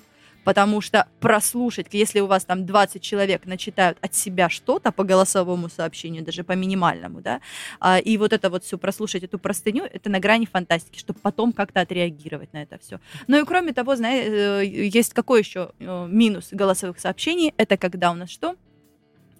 потому 0.51 0.81
что 0.81 1.07
прослушать, 1.21 1.87
если 1.93 2.19
у 2.19 2.27
вас 2.27 2.45
там 2.45 2.67
20 2.67 3.01
человек 3.01 3.47
начитают 3.47 3.99
от 4.01 4.17
себя 4.17 4.49
что-то 4.49 4.91
по 4.91 5.05
голосовому 5.05 5.69
сообщению, 5.69 6.25
даже 6.25 6.43
по 6.43 6.57
минимальному, 6.57 7.21
да, 7.21 7.41
а, 7.79 8.01
и 8.01 8.17
вот 8.17 8.33
это 8.33 8.51
вот 8.51 8.65
все 8.65 8.77
прослушать, 8.77 9.23
эту 9.23 9.39
простыню, 9.39 9.85
это 9.85 10.11
на 10.11 10.19
грани 10.19 10.47
фантастики, 10.47 10.99
чтобы 10.99 11.21
потом 11.21 11.53
как-то 11.53 11.83
отреагировать 11.83 12.53
на 12.53 12.65
это 12.65 12.79
все. 12.79 12.99
Ну 13.29 13.41
и 13.41 13.45
кроме 13.45 13.73
того, 13.73 13.95
знаете, 13.95 14.29
э, 14.29 14.65
есть 14.65 15.15
какой 15.15 15.39
еще 15.39 15.71
э, 15.79 16.09
минус 16.11 16.49
голосовых 16.51 16.99
сообщений, 16.99 17.55
это 17.57 17.77
когда 17.77 18.11
у 18.11 18.15
нас 18.15 18.29
что? 18.29 18.57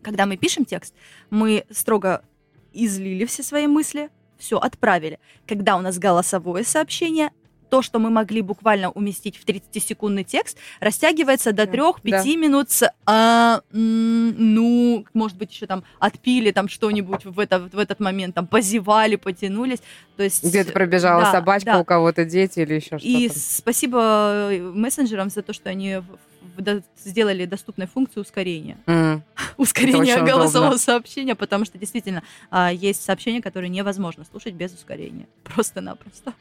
Когда 0.03 0.27
мы 0.27 0.37
пишем 0.37 0.65
текст, 0.65 0.95
мы 1.31 1.65
строго 1.71 2.23
излили 2.73 3.25
все 3.25 3.43
свои 3.43 3.67
мысли, 3.67 4.11
все, 4.39 4.59
отправили. 4.59 5.19
Когда 5.45 5.77
у 5.77 5.81
нас 5.81 5.99
голосовое 5.99 6.63
сообщение, 6.63 7.31
то, 7.71 7.83
что 7.83 7.99
мы 7.99 8.11
могли 8.11 8.43
буквально 8.43 8.91
уместить 8.91 9.37
в 9.37 9.45
30-секундный 9.47 10.25
текст, 10.25 10.59
растягивается 10.81 11.53
до 11.53 11.63
3-5 11.63 11.95
да. 12.05 12.25
минут 12.25 12.71
с 12.71 12.91
а, 13.07 13.63
ну, 13.73 15.07
может 15.15 15.37
быть, 15.37 15.53
еще 15.53 15.67
там 15.67 15.85
отпили 15.99 16.51
там 16.51 16.69
что-нибудь 16.69 17.25
в, 17.25 17.39
это, 17.39 17.61
в 17.61 17.79
этот 17.79 18.01
момент, 18.01 18.35
там 18.35 18.47
позевали, 18.47 19.17
потянулись. 19.17 19.81
То 20.17 20.25
есть, 20.25 20.45
Где-то 20.45 20.73
пробежала 20.73 21.23
да, 21.23 21.33
собачка, 21.33 21.73
да. 21.73 21.81
у 21.81 21.85
кого-то 21.85 22.25
дети 22.25 22.61
или 22.61 22.75
еще 22.75 22.99
что-то. 22.99 23.07
И 23.07 23.29
спасибо 23.29 24.51
э, 24.51 24.61
мессенджерам 24.61 25.31
за 25.31 25.43
то, 25.43 25.53
что 25.53 25.71
они 25.71 26.03
сделали 27.05 27.47
доступной 27.47 27.87
функцию 27.87 28.23
ускорения. 28.23 28.77
Mm. 28.87 29.21
Ускорение 29.57 30.23
голосового 30.23 30.71
удобно. 30.71 30.79
сообщения, 30.79 31.35
потому 31.35 31.65
что 31.65 31.79
действительно 31.79 32.23
а, 32.51 32.73
есть 32.73 33.03
сообщения, 33.03 33.41
которые 33.41 33.71
невозможно 33.71 34.25
слушать 34.25 34.55
без 34.55 34.73
ускорения. 34.73 35.27
Просто-напросто. 35.45 36.35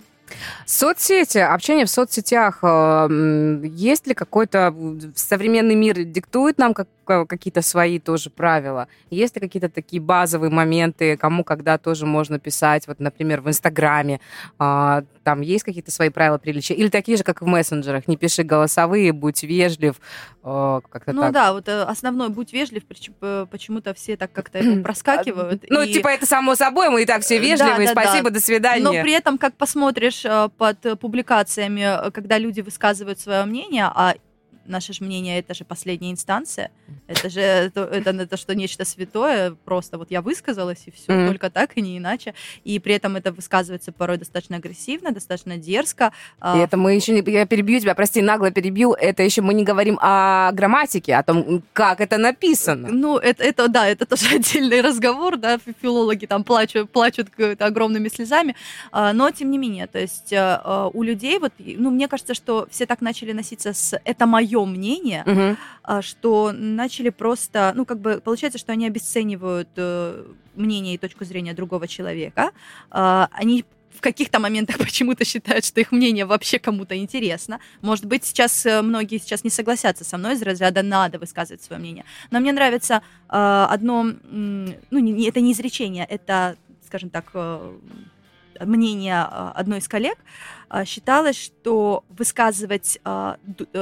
Соцсети, 0.66 1.38
общение 1.38 1.86
в 1.86 1.90
соцсетях. 1.90 2.60
Э, 2.62 3.08
есть 3.64 4.08
ли 4.08 4.14
какой-то 4.14 4.74
современный 5.16 5.76
мир 5.76 6.04
диктует 6.04 6.58
нам 6.58 6.74
как, 6.74 6.88
какие-то 7.28 7.62
свои 7.62 8.00
тоже 8.00 8.30
правила? 8.30 8.88
Есть 9.10 9.36
ли 9.36 9.42
какие-то 9.42 9.70
такие 9.70 10.02
базовые 10.02 10.52
моменты, 10.52 11.18
кому 11.18 11.44
когда 11.44 11.78
тоже 11.78 12.06
можно 12.06 12.40
писать? 12.40 12.88
Вот, 12.88 13.00
например, 13.00 13.42
в 13.42 13.50
Инстаграме 13.50 14.20
а, 14.60 15.04
там 15.24 15.42
есть 15.42 15.64
какие-то 15.64 15.92
свои 15.92 16.10
правила 16.10 16.38
приличия? 16.38 16.74
Или 16.74 16.90
такие 16.90 17.18
же, 17.18 17.24
как 17.24 17.42
в 17.42 17.46
мессенджерах? 17.46 18.08
Не 18.08 18.18
пиши 18.18 18.44
голосовые, 18.44 19.12
будь 19.12 19.44
вежлив. 19.44 19.96
Как-то 20.42 21.14
ну 21.14 21.22
так. 21.22 21.34
да, 21.34 21.54
вот 21.54 21.68
э, 21.68 21.84
основной 21.84 22.30
будь 22.30 22.54
вежлив, 22.54 22.84
почему-то 22.86 23.94
все 23.94 24.16
так 24.16 24.32
как-то 24.32 24.60
проскакивают. 24.84 25.66
Ну, 25.70 25.82
и... 25.82 25.94
типа 25.94 26.08
это 26.08 26.26
само 26.26 26.56
собой, 26.56 26.90
мы 26.90 27.04
и 27.04 27.06
так 27.06 27.22
все 27.24 27.38
э, 27.38 27.40
вежливые, 27.40 27.88
да, 27.88 27.94
да, 27.94 28.02
спасибо, 28.02 28.30
да. 28.30 28.36
до 28.36 28.40
свидания. 28.40 28.84
Но 28.84 28.92
при 28.92 29.12
этом, 29.12 29.38
как 29.38 29.54
посмотришь 29.56 30.19
под 30.58 31.00
публикациями, 31.00 32.12
когда 32.12 32.38
люди 32.38 32.62
высказывают 32.62 33.20
свое 33.20 33.46
мнение, 33.46 33.86
а 33.86 34.16
наше 34.70 34.94
же 34.94 35.04
мнение 35.04 35.40
это 35.40 35.54
же 35.54 35.66
последняя 35.66 36.12
инстанция. 36.12 36.72
Это 37.08 37.30
же 37.30 37.42
это, 37.42 37.82
это, 37.82 38.10
это 38.12 38.38
что 38.38 38.56
нечто 38.56 38.86
святое. 38.86 39.56
Просто 39.66 39.98
вот 39.98 40.12
я 40.12 40.22
высказалась, 40.22 40.84
и 40.86 40.92
все, 40.92 41.12
mm-hmm. 41.12 41.28
только 41.28 41.50
так 41.50 41.72
и 41.76 41.82
не 41.82 41.98
иначе. 41.98 42.34
И 42.64 42.80
при 42.80 42.94
этом 42.94 43.16
это 43.16 43.32
высказывается 43.32 43.92
порой 43.92 44.18
достаточно 44.18 44.58
агрессивно, 44.58 45.12
достаточно 45.12 45.58
дерзко. 45.58 46.12
А, 46.40 46.58
и 46.58 46.62
это 46.62 46.78
мы 46.78 46.94
еще 46.94 47.14
не... 47.14 47.32
Я 47.32 47.46
перебью 47.46 47.80
тебя, 47.80 47.96
прости, 47.96 48.22
нагло 48.22 48.52
перебью. 48.52 48.94
Это 48.94 49.24
еще 49.24 49.42
мы 49.42 49.54
не 49.54 49.64
говорим 49.64 49.98
о 50.02 50.52
грамматике, 50.54 51.16
о 51.16 51.24
том, 51.24 51.64
как 51.74 52.02
это 52.02 52.18
написано. 52.18 52.90
Ну, 52.90 53.18
это, 53.18 53.44
это 53.44 53.68
да, 53.68 53.88
это 53.88 54.06
тоже 54.06 54.28
отдельный 54.36 54.82
разговор, 54.82 55.38
да, 55.38 55.60
филологи 55.82 56.26
там 56.26 56.44
плачут, 56.44 56.90
плачут 56.92 57.30
огромными 57.60 58.10
слезами. 58.10 58.56
А, 58.92 59.14
но, 59.14 59.32
тем 59.32 59.52
не 59.52 59.58
менее, 59.58 59.88
то 59.88 60.00
есть 60.00 60.32
э, 60.32 60.62
э, 60.64 60.90
у 60.94 61.04
людей 61.04 61.40
вот, 61.40 61.54
ну, 61.58 61.92
мне 61.92 62.08
кажется, 62.08 62.34
что 62.34 62.68
все 62.70 62.86
так 62.86 63.02
начали 63.02 63.32
носиться 63.32 63.74
с 63.74 64.00
«это 64.04 64.26
мое 64.26 64.59
мнение», 64.66 65.24
угу. 65.26 66.02
что 66.02 66.52
начали 66.52 67.10
просто, 67.10 67.74
ну, 67.76 67.86
как 67.86 68.00
бы, 68.00 68.22
получается, 68.24 68.60
что 68.60 68.72
они 68.72 68.88
обесценивают 68.88 69.70
э, 69.76 70.26
мнение 70.56 70.96
и 70.96 70.98
точку 70.98 71.26
зрения 71.26 71.54
другого 71.54 71.88
человека. 71.88 72.52
А, 72.92 73.30
они 73.32 73.66
в 73.92 74.02
каких-то 74.02 74.40
моментах 74.40 74.78
почему-то 74.80 75.26
считают, 75.26 75.66
что 75.66 75.82
их 75.82 75.92
мнение 75.92 76.26
вообще 76.26 76.60
кому-то 76.60 76.98
интересно. 76.98 77.60
Может 77.82 78.06
быть, 78.06 78.26
сейчас 78.26 78.66
многие 78.66 79.20
сейчас 79.20 79.44
не 79.44 79.50
согласятся 79.50 80.04
со 80.04 80.18
мной 80.18 80.36
из 80.36 80.42
разряда 80.42 80.84
«надо 80.84 81.20
высказывать 81.20 81.62
свое 81.62 81.80
мнение». 81.80 82.06
Но 82.32 82.40
мне 82.40 82.52
нравится 82.52 83.02
э, 83.30 83.66
одно, 83.70 84.04
ну, 84.04 85.00
не, 85.00 85.28
это 85.28 85.42
не 85.42 85.52
изречение, 85.52 86.06
это, 86.06 86.56
скажем 86.86 87.10
так, 87.10 87.32
э, 87.34 87.78
мнение 88.66 89.16
а, 89.16 89.54
одной 89.56 89.80
из 89.80 89.88
коллег, 89.88 90.18
а, 90.68 90.86
считалось, 90.86 91.38
что 91.38 92.04
высказывать 92.10 93.00
э, 93.04 93.36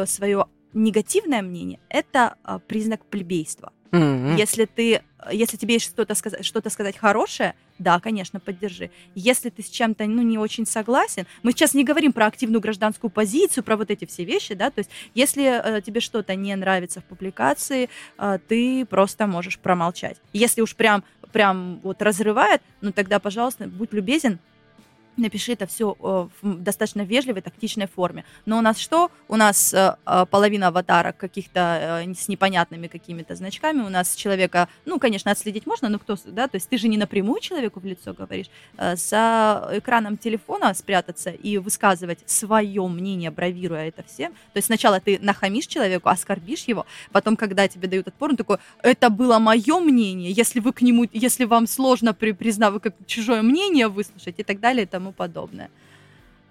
свое 0.05 0.45
негативное 0.73 1.41
мнение– 1.41 1.79
это 1.89 2.35
признак 2.67 3.05
плебейства. 3.05 3.71
Mm-hmm. 3.91 4.37
Если 4.37 4.65
ты, 4.65 5.01
если 5.31 5.57
тебе 5.57 5.75
есть 5.75 5.85
что-то 5.85 6.13
сказать, 6.15 6.45
что-то 6.45 6.69
сказать 6.69 6.97
хорошее, 6.97 7.55
да, 7.79 7.99
конечно, 7.99 8.39
поддержи. 8.39 8.89
Если 9.15 9.49
ты 9.49 9.63
с 9.63 9.69
чем-то 9.69 10.05
ну, 10.05 10.21
не 10.21 10.37
очень 10.37 10.65
согласен, 10.65 11.25
мы 11.43 11.51
сейчас 11.51 11.73
не 11.73 11.83
говорим 11.83 12.11
про 12.11 12.25
активную 12.25 12.61
гражданскую 12.61 13.11
позицию, 13.11 13.63
про 13.63 13.77
вот 13.77 13.91
эти 13.91 14.05
все 14.05 14.23
вещи, 14.23 14.55
да, 14.55 14.71
то 14.71 14.79
есть 14.79 14.89
если 15.13 15.77
э, 15.77 15.81
тебе 15.81 16.01
что-то 16.01 16.35
не 16.35 16.55
нравится 16.55 17.01
в 17.01 17.05
публикации, 17.05 17.89
э, 18.17 18.39
ты 18.47 18.85
просто 18.85 19.27
можешь 19.27 19.59
промолчать. 19.59 20.17
Если 20.33 20.61
уж 20.61 20.75
прям, 20.75 21.03
прям 21.31 21.79
вот 21.83 22.01
разрывает, 22.01 22.61
ну 22.81 22.91
тогда, 22.91 23.19
пожалуйста, 23.19 23.67
будь 23.67 23.93
любезен, 23.93 24.39
напиши 25.17 25.53
это 25.53 25.67
все 25.67 25.95
э, 25.99 26.27
в 26.41 26.63
достаточно 26.63 27.01
вежливой, 27.01 27.41
тактичной 27.41 27.87
форме. 27.87 28.23
Но 28.45 28.57
у 28.57 28.61
нас 28.61 28.77
что? 28.77 29.11
У 29.27 29.35
нас 29.35 29.73
э, 29.73 29.95
э, 30.05 30.25
половина 30.29 30.67
аватарок 30.67 31.17
каких-то 31.17 32.03
с 32.17 32.27
непонятными 32.27 32.87
какими-то 32.87 33.35
значками. 33.35 33.81
У 33.81 33.89
нас 33.89 34.15
человека, 34.15 34.67
ну, 34.85 34.99
конечно, 34.99 35.31
отследить 35.31 35.65
можно, 35.65 35.89
но 35.89 35.99
кто, 35.99 36.17
да, 36.25 36.47
то 36.47 36.55
есть 36.55 36.69
ты 36.69 36.77
же 36.77 36.87
не 36.87 36.97
напрямую 36.97 37.39
человеку 37.41 37.79
в 37.79 37.85
лицо 37.85 38.13
говоришь. 38.13 38.47
За 38.77 39.69
экраном 39.73 40.17
телефона 40.17 40.73
спрятаться 40.73 41.29
и 41.29 41.57
высказывать 41.57 42.19
свое 42.25 42.87
мнение, 42.87 43.31
бравируя 43.31 43.87
это 43.87 44.03
всем. 44.03 44.31
То 44.53 44.57
есть 44.57 44.67
сначала 44.67 44.99
ты 44.99 45.19
нахамишь 45.21 45.67
человеку, 45.67 46.09
оскорбишь 46.09 46.63
его, 46.63 46.85
потом, 47.11 47.35
когда 47.35 47.67
тебе 47.67 47.87
дают 47.87 48.07
отпор, 48.07 48.31
он 48.31 48.37
такой, 48.37 48.57
это 48.81 49.09
было 49.09 49.39
мое 49.39 49.79
мнение, 49.79 50.31
если 50.31 50.59
вы 50.59 50.73
к 50.73 50.81
нему, 50.81 51.05
если 51.11 51.45
вам 51.45 51.67
сложно 51.67 52.13
при, 52.13 52.31
признав, 52.31 52.81
как 52.81 52.93
чужое 53.05 53.41
мнение 53.41 53.87
выслушать 53.87 54.35
и 54.37 54.43
так 54.43 54.59
далее, 54.59 54.85
тому 54.85 55.06
тому 55.07 55.13
подобное. 55.13 55.69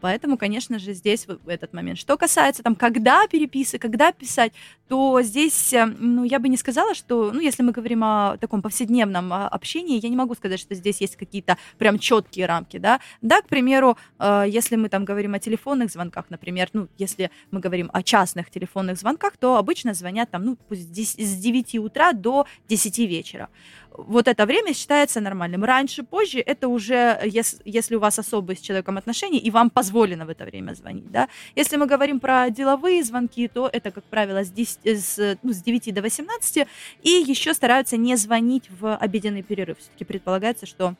Поэтому, 0.00 0.36
конечно 0.36 0.78
же, 0.78 0.92
здесь 0.92 1.26
этот 1.46 1.72
момент. 1.72 1.98
Что 1.98 2.16
касается 2.16 2.62
там, 2.62 2.74
когда 2.74 3.26
переписы, 3.26 3.78
когда 3.78 4.12
писать, 4.12 4.52
то 4.88 5.20
здесь, 5.22 5.72
э, 5.72 5.86
ну, 5.86 6.24
я 6.24 6.38
бы 6.38 6.48
не 6.48 6.56
сказала, 6.56 6.94
что, 6.94 7.32
ну, 7.32 7.40
если 7.40 7.62
мы 7.62 7.72
говорим 7.72 8.04
о 8.04 8.36
таком 8.38 8.62
повседневном 8.62 9.32
а, 9.32 9.48
общении, 9.48 10.00
я 10.00 10.08
не 10.08 10.16
могу 10.16 10.34
сказать, 10.34 10.60
что 10.60 10.74
здесь 10.74 11.00
есть 11.00 11.16
какие-то 11.16 11.56
прям 11.78 11.98
четкие 11.98 12.46
рамки, 12.46 12.76
да. 12.76 13.00
Да, 13.22 13.40
к 13.40 13.48
примеру, 13.48 13.96
э, 14.18 14.44
если 14.48 14.76
мы 14.76 14.88
там 14.88 15.04
говорим 15.04 15.34
о 15.34 15.38
телефонных 15.38 15.90
звонках, 15.90 16.26
например, 16.28 16.68
ну, 16.72 16.88
если 16.98 17.30
мы 17.50 17.60
говорим 17.60 17.90
о 17.92 18.02
частных 18.02 18.50
телефонных 18.50 18.98
звонках, 18.98 19.36
то 19.36 19.56
обычно 19.56 19.94
звонят 19.94 20.30
там, 20.30 20.44
ну, 20.44 20.56
пусть 20.68 20.94
с 20.96 21.36
9 21.36 21.74
утра 21.76 22.12
до 22.12 22.46
10 22.68 22.98
вечера 22.98 23.48
вот 23.96 24.28
это 24.28 24.46
время 24.46 24.74
считается 24.74 25.20
нормальным. 25.20 25.64
Раньше, 25.64 26.02
позже, 26.02 26.40
это 26.40 26.68
уже, 26.68 27.20
если, 27.24 27.60
если 27.64 27.96
у 27.96 28.00
вас 28.00 28.18
особые 28.18 28.56
с 28.56 28.60
человеком 28.60 28.98
отношения, 28.98 29.38
и 29.38 29.50
вам 29.50 29.70
позволено 29.96 30.26
в 30.26 30.28
это 30.28 30.44
время 30.44 30.74
звонить, 30.74 31.10
да. 31.10 31.28
Если 31.56 31.78
мы 31.78 31.86
говорим 31.86 32.20
про 32.20 32.50
деловые 32.50 33.02
звонки, 33.02 33.48
то 33.48 33.70
это, 33.72 33.90
как 33.90 34.04
правило, 34.04 34.44
с, 34.44 34.50
10, 34.50 34.86
с, 34.86 35.38
ну, 35.42 35.52
с 35.52 35.62
9 35.62 35.94
до 35.94 36.02
18, 36.02 36.66
и 37.02 37.10
еще 37.10 37.54
стараются 37.54 37.96
не 37.96 38.16
звонить 38.16 38.70
в 38.80 38.94
обеденный 38.94 39.42
перерыв. 39.42 39.78
Все-таки 39.78 40.04
предполагается, 40.04 40.66
что 40.66 40.94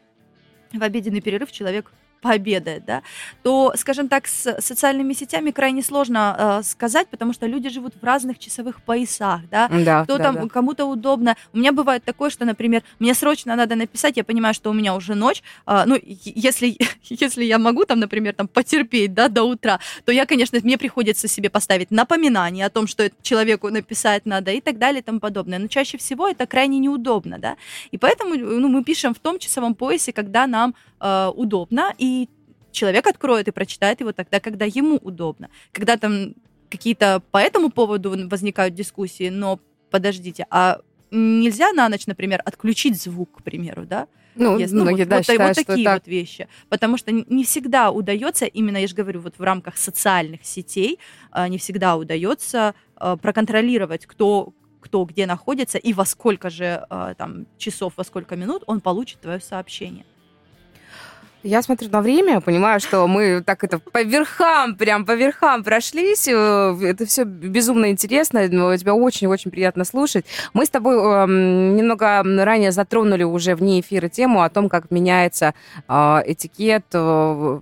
в 0.73 0.83
обеденный 0.83 1.21
перерыв 1.21 1.53
человек 1.53 1.93
пообедает, 2.27 2.85
да, 2.85 3.03
то, 3.45 3.73
скажем 3.77 4.09
так, 4.09 4.27
с 4.27 4.61
социальными 4.61 5.13
сетями 5.13 5.53
крайне 5.53 5.83
сложно 5.83 6.37
э, 6.39 6.63
сказать, 6.65 7.07
потому 7.09 7.33
что 7.33 7.47
люди 7.47 7.69
живут 7.69 7.95
в 8.01 8.05
разных 8.05 8.41
часовых 8.41 8.83
поясах, 8.83 9.43
да, 9.49 9.69
да 9.69 10.03
кто 10.03 10.19
да, 10.19 10.25
там, 10.25 10.35
да. 10.35 10.49
кому-то 10.49 10.87
удобно. 10.87 11.37
У 11.53 11.59
меня 11.59 11.73
бывает 11.73 12.03
такое, 12.03 12.31
что, 12.31 12.45
например, 12.45 12.83
мне 12.99 13.15
срочно 13.15 13.55
надо 13.55 13.77
написать, 13.77 14.17
я 14.17 14.25
понимаю, 14.25 14.55
что 14.55 14.71
у 14.71 14.73
меня 14.73 14.97
уже 14.97 15.15
ночь, 15.15 15.45
э, 15.69 15.85
ну, 15.87 15.97
если, 16.03 16.77
если 17.05 17.45
я 17.45 17.59
могу 17.59 17.85
там, 17.85 18.01
например, 18.01 18.35
там 18.35 18.49
потерпеть, 18.49 19.15
да, 19.15 19.29
до 19.29 19.45
утра, 19.45 19.79
то 20.05 20.11
я, 20.11 20.27
конечно, 20.27 20.59
мне 20.63 20.79
приходится 20.79 21.29
себе 21.29 21.49
поставить 21.49 21.93
напоминание 21.93 22.67
о 22.67 22.71
том, 22.71 22.89
что 22.89 23.09
человеку 23.23 23.69
написать 23.69 24.27
надо 24.27 24.51
и 24.51 24.61
так 24.61 24.79
далее 24.79 25.01
и 25.01 25.05
тому 25.05 25.21
подобное. 25.21 25.61
Но 25.61 25.69
чаще 25.69 25.97
всего 25.97 26.27
это 26.27 26.47
крайне 26.47 26.81
неудобно, 26.81 27.39
да, 27.39 27.57
и 27.93 27.99
поэтому, 27.99 28.35
ну, 28.35 28.69
мы 28.69 28.83
пишем 28.83 29.15
в 29.15 29.21
том 29.21 29.39
часовом 29.39 29.77
поясе, 29.77 30.13
когда 30.13 30.49
нам 30.49 30.75
э, 31.01 31.33
удобно, 31.35 31.95
и 31.99 32.29
человек 32.73 33.07
откроет 33.07 33.49
и 33.49 33.53
прочитает 33.53 34.01
его 34.01 34.13
тогда, 34.13 34.41
когда 34.41 34.65
ему 34.65 34.97
удобно. 34.97 35.49
Когда 35.73 35.97
там 35.97 36.35
какие-то 36.69 37.23
по 37.31 37.39
этому 37.39 37.71
поводу 37.71 38.29
возникают 38.29 38.75
дискуссии, 38.75 39.29
но 39.29 39.61
подождите, 39.91 40.47
а 40.51 40.81
нельзя 41.11 41.73
на 41.73 41.89
ночь, 41.89 42.07
например, 42.07 42.43
отключить 42.45 43.01
звук, 43.01 43.39
к 43.39 43.43
примеру, 43.43 43.87
да? 43.87 44.09
Ну, 44.35 44.59
Если, 44.59 44.77
ну, 44.77 44.91
вот, 44.91 45.09
да, 45.09 45.17
вот, 45.17 45.25
считаю, 45.25 45.49
вот 45.49 45.67
такие 45.67 45.87
это... 45.87 45.95
вот 45.95 46.07
вещи. 46.07 46.47
Потому 46.69 46.99
что 46.99 47.11
не 47.11 47.45
всегда 47.45 47.91
удается, 47.91 48.45
именно, 48.45 48.77
я 48.77 48.87
же 48.87 48.95
говорю, 48.95 49.21
вот 49.21 49.39
в 49.39 49.43
рамках 49.43 49.79
социальных 49.79 50.45
сетей, 50.45 50.99
а, 51.31 51.49
не 51.49 51.57
всегда 51.57 51.97
удается 51.97 52.75
а, 52.97 53.17
проконтролировать, 53.17 54.07
кто 54.07 54.53
кто 54.79 55.05
где 55.05 55.27
находится 55.27 55.79
и 55.79 55.93
во 55.93 56.05
сколько 56.05 56.49
же 56.49 56.87
а, 56.91 57.15
там 57.15 57.47
часов, 57.59 57.95
во 57.97 58.05
сколько 58.05 58.37
минут 58.37 58.63
он 58.67 58.81
получит 58.81 59.21
твое 59.21 59.41
сообщение. 59.41 60.05
Я 61.43 61.63
смотрю 61.63 61.89
на 61.91 62.01
время, 62.01 62.41
понимаю, 62.41 62.81
что 62.81 63.07
мы 63.07 63.41
так 63.41 63.63
это 63.63 63.79
по 63.79 64.03
верхам, 64.03 64.75
прям 64.75 65.05
по 65.05 65.13
верхам 65.13 65.63
прошлись. 65.63 66.27
Э, 66.27 66.77
это 66.83 67.07
все 67.07 67.25
безумно 67.25 67.91
интересно. 67.91 68.49
Тебя 68.49 68.95
очень-очень 68.95 69.53
приятно 69.53 69.85
слушать. 69.85 70.25
Мы 70.55 70.67
с 70.67 70.71
тобой 70.71 70.97
э, 70.97 71.27
немного 71.29 72.23
ранее 72.25 72.73
затронули 72.73 73.23
уже 73.23 73.55
вне 73.55 73.81
эфира 73.81 74.09
тему 74.09 74.43
о 74.43 74.51
том, 74.51 74.69
как 74.69 74.91
меняется 74.91 75.55
э, 75.87 76.23
этикет, 76.27 76.87
э, 76.93 77.59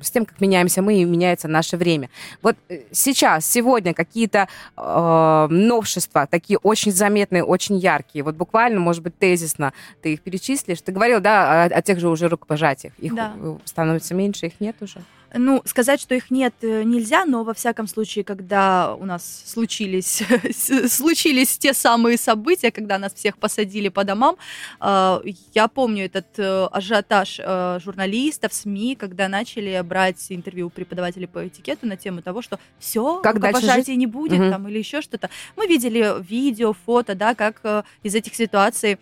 с 0.00 0.10
тем, 0.10 0.24
как 0.26 0.40
меняемся 0.40 0.82
мы 0.82 0.96
и 0.96 1.04
меняется 1.04 1.46
наше 1.46 1.76
время. 1.76 2.10
Вот 2.42 2.56
э, 2.68 2.80
сейчас, 2.90 3.46
сегодня 3.46 3.94
какие-то 3.94 4.48
э, 4.76 5.46
новшества, 5.50 6.26
такие 6.26 6.58
очень 6.58 6.90
заметные, 6.90 7.44
очень 7.44 7.76
яркие. 7.76 8.24
Вот 8.24 8.34
буквально, 8.34 8.80
может 8.80 9.04
быть, 9.04 9.16
тезисно 9.18 9.72
ты 10.02 10.14
их 10.14 10.22
перечислишь. 10.22 10.80
Ты 10.80 10.90
говорил, 10.90 11.20
да, 11.20 11.64
о, 11.64 11.66
о 11.66 11.82
тех 11.82 12.00
же 12.00 12.08
уже 12.08 12.28
рукопожатиях. 12.28 12.92
Их 13.04 13.14
да. 13.14 13.34
становится 13.64 14.14
меньше, 14.14 14.46
их 14.46 14.60
нет 14.60 14.76
уже? 14.80 15.00
Ну, 15.36 15.62
сказать, 15.64 16.00
что 16.00 16.14
их 16.14 16.30
нет, 16.30 16.54
э, 16.62 16.84
нельзя, 16.84 17.24
но 17.24 17.42
во 17.42 17.54
всяком 17.54 17.88
случае, 17.88 18.24
когда 18.24 18.94
у 18.94 19.04
нас 19.04 19.42
случились, 19.46 20.22
случились 20.88 21.58
те 21.58 21.74
самые 21.74 22.18
события, 22.18 22.70
когда 22.70 22.98
нас 22.98 23.14
всех 23.14 23.36
посадили 23.38 23.88
по 23.88 24.04
домам, 24.04 24.36
э, 24.80 25.20
я 25.52 25.66
помню 25.66 26.04
этот 26.04 26.38
э, 26.38 26.66
ажиотаж 26.70 27.40
журналистов, 27.82 28.52
СМИ, 28.52 28.94
когда 28.94 29.28
начали 29.28 29.80
брать 29.82 30.24
интервью 30.28 30.68
у 30.68 30.70
преподавателей 30.70 31.26
по 31.26 31.46
этикету 31.46 31.86
на 31.86 31.96
тему 31.96 32.22
того, 32.22 32.40
что 32.40 32.60
все, 32.78 33.20
как 33.20 33.40
пожатий 33.40 33.96
не 33.96 34.06
будет 34.06 34.40
угу. 34.40 34.50
там 34.50 34.68
или 34.68 34.78
еще 34.78 35.00
что-то. 35.00 35.30
Мы 35.56 35.66
видели 35.66 36.22
видео, 36.22 36.74
фото, 36.86 37.16
да, 37.16 37.34
как 37.34 37.84
из 38.04 38.14
этих 38.14 38.36
ситуаций 38.36 38.98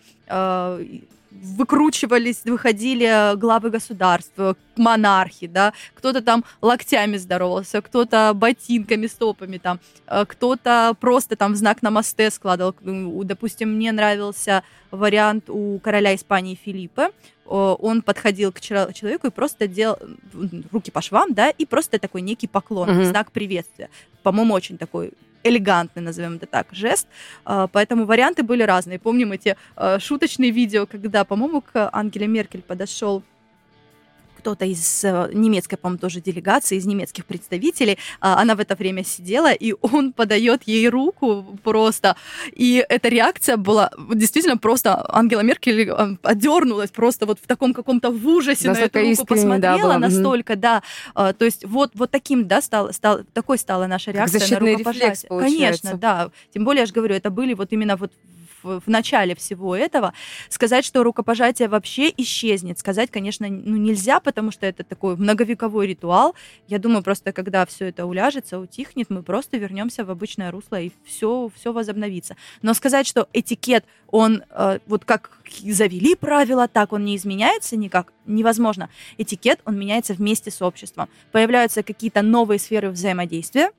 выкручивались, 1.43 2.41
выходили 2.45 3.35
главы 3.35 3.69
государства, 3.69 4.55
монархи, 4.75 5.47
да, 5.47 5.73
кто-то 5.93 6.21
там 6.21 6.43
локтями 6.61 7.17
здоровался, 7.17 7.81
кто-то 7.81 8.31
ботинками, 8.33 9.07
стопами 9.07 9.57
там, 9.57 9.79
э, 10.07 10.25
кто-то 10.25 10.95
просто 10.99 11.35
там 11.35 11.53
в 11.53 11.55
знак 11.55 11.81
намасте 11.81 12.31
складывал. 12.31 12.75
Допустим, 12.81 13.75
мне 13.75 13.91
нравился 13.91 14.63
вариант 14.91 15.49
у 15.49 15.79
короля 15.79 16.15
Испании 16.15 16.55
Филиппа, 16.55 17.11
он 17.45 18.01
подходил 18.01 18.51
к 18.53 18.61
человеку 18.61 19.27
и 19.27 19.29
просто 19.29 19.67
делал 19.67 19.97
руки 20.71 20.91
по 20.91 21.01
швам, 21.01 21.33
да, 21.33 21.49
и 21.49 21.65
просто 21.65 21.99
такой 21.99 22.21
некий 22.21 22.47
поклон, 22.47 22.89
mm-hmm. 22.89 23.09
знак 23.09 23.31
приветствия. 23.31 23.89
По-моему, 24.23 24.53
очень 24.53 24.77
такой 24.77 25.11
элегантный, 25.43 26.01
назовем 26.01 26.35
это 26.35 26.45
так, 26.45 26.67
жест. 26.71 27.07
А, 27.45 27.67
поэтому 27.67 28.05
варианты 28.05 28.43
были 28.43 28.63
разные. 28.63 28.99
Помним 28.99 29.31
эти 29.31 29.55
а, 29.75 29.99
шуточные 29.99 30.51
видео, 30.51 30.85
когда, 30.85 31.23
по-моему, 31.23 31.61
к 31.61 31.89
Ангеле 31.91 32.27
Меркель 32.27 32.61
подошел 32.61 33.23
кто-то 34.43 34.65
из 34.65 35.05
э, 35.05 35.29
немецкой, 35.33 35.77
по-моему, 35.77 35.99
тоже 35.99 36.19
делегации, 36.19 36.75
из 36.75 36.85
немецких 36.85 37.25
представителей, 37.25 37.97
а, 38.19 38.41
она 38.41 38.55
в 38.55 38.59
это 38.59 38.75
время 38.75 39.05
сидела, 39.05 39.53
и 39.53 39.73
он 39.81 40.11
подает 40.19 40.63
ей 40.65 40.89
руку 40.89 41.57
просто, 41.63 42.17
и 42.51 42.85
эта 42.89 43.07
реакция 43.07 43.55
была 43.55 43.89
действительно 44.13 44.57
просто, 44.57 45.05
Ангела 45.07 45.39
Меркель 45.41 45.89
э, 45.89 46.17
отдернулась 46.23 46.91
просто 46.91 47.25
вот 47.25 47.39
в 47.39 47.47
таком 47.47 47.73
каком-то 47.73 48.11
в 48.11 48.27
ужасе 48.27 48.67
настолько 48.67 48.99
на 48.99 49.03
эту 49.03 49.09
руку 49.11 49.25
посмотрела, 49.27 49.93
да, 49.93 49.99
настолько, 49.99 50.55
да, 50.57 50.83
а, 51.15 51.31
то 51.31 51.45
есть 51.45 51.63
вот, 51.63 51.91
вот 51.93 52.11
таким, 52.11 52.45
да, 52.45 52.61
стал, 52.61 52.91
стал, 52.91 53.21
такой 53.33 53.57
стала 53.57 53.87
наша 53.87 54.11
реакция 54.11 54.41
как 54.41 54.49
на 54.49 54.59
рукопожатие. 54.59 55.09
Рефлекс, 55.09 55.25
получается. 55.29 55.59
Конечно, 55.61 55.93
да, 55.93 56.31
тем 56.53 56.65
более, 56.65 56.81
я 56.81 56.85
же 56.85 56.93
говорю, 56.93 57.15
это 57.15 57.29
были 57.29 57.53
вот 57.53 57.71
именно 57.71 57.95
вот 57.95 58.11
в, 58.63 58.87
начале 58.87 59.35
всего 59.35 59.75
этого, 59.75 60.13
сказать, 60.49 60.85
что 60.85 61.03
рукопожатие 61.03 61.67
вообще 61.67 62.13
исчезнет, 62.17 62.79
сказать, 62.79 63.11
конечно, 63.11 63.47
ну, 63.47 63.77
нельзя, 63.77 64.19
потому 64.19 64.51
что 64.51 64.65
это 64.65 64.83
такой 64.83 65.15
многовековой 65.15 65.87
ритуал. 65.87 66.35
Я 66.67 66.79
думаю, 66.79 67.03
просто 67.03 67.31
когда 67.31 67.65
все 67.65 67.87
это 67.87 68.05
уляжется, 68.05 68.59
утихнет, 68.59 69.09
мы 69.09 69.23
просто 69.23 69.57
вернемся 69.57 70.05
в 70.05 70.11
обычное 70.11 70.51
русло 70.51 70.79
и 70.79 70.91
все, 71.05 71.49
все 71.55 71.73
возобновится. 71.73 72.35
Но 72.61 72.73
сказать, 72.73 73.07
что 73.07 73.27
этикет, 73.33 73.85
он 74.07 74.43
э, 74.49 74.79
вот 74.87 75.05
как 75.05 75.31
завели 75.63 76.15
правила, 76.15 76.67
так 76.67 76.93
он 76.93 77.05
не 77.05 77.15
изменяется 77.15 77.75
никак, 77.75 78.13
невозможно. 78.25 78.89
Этикет, 79.17 79.59
он 79.65 79.77
меняется 79.77 80.13
вместе 80.13 80.51
с 80.51 80.61
обществом. 80.61 81.09
Появляются 81.31 81.83
какие-то 81.83 82.21
новые 82.21 82.59
сферы 82.59 82.89
взаимодействия, 82.89 83.71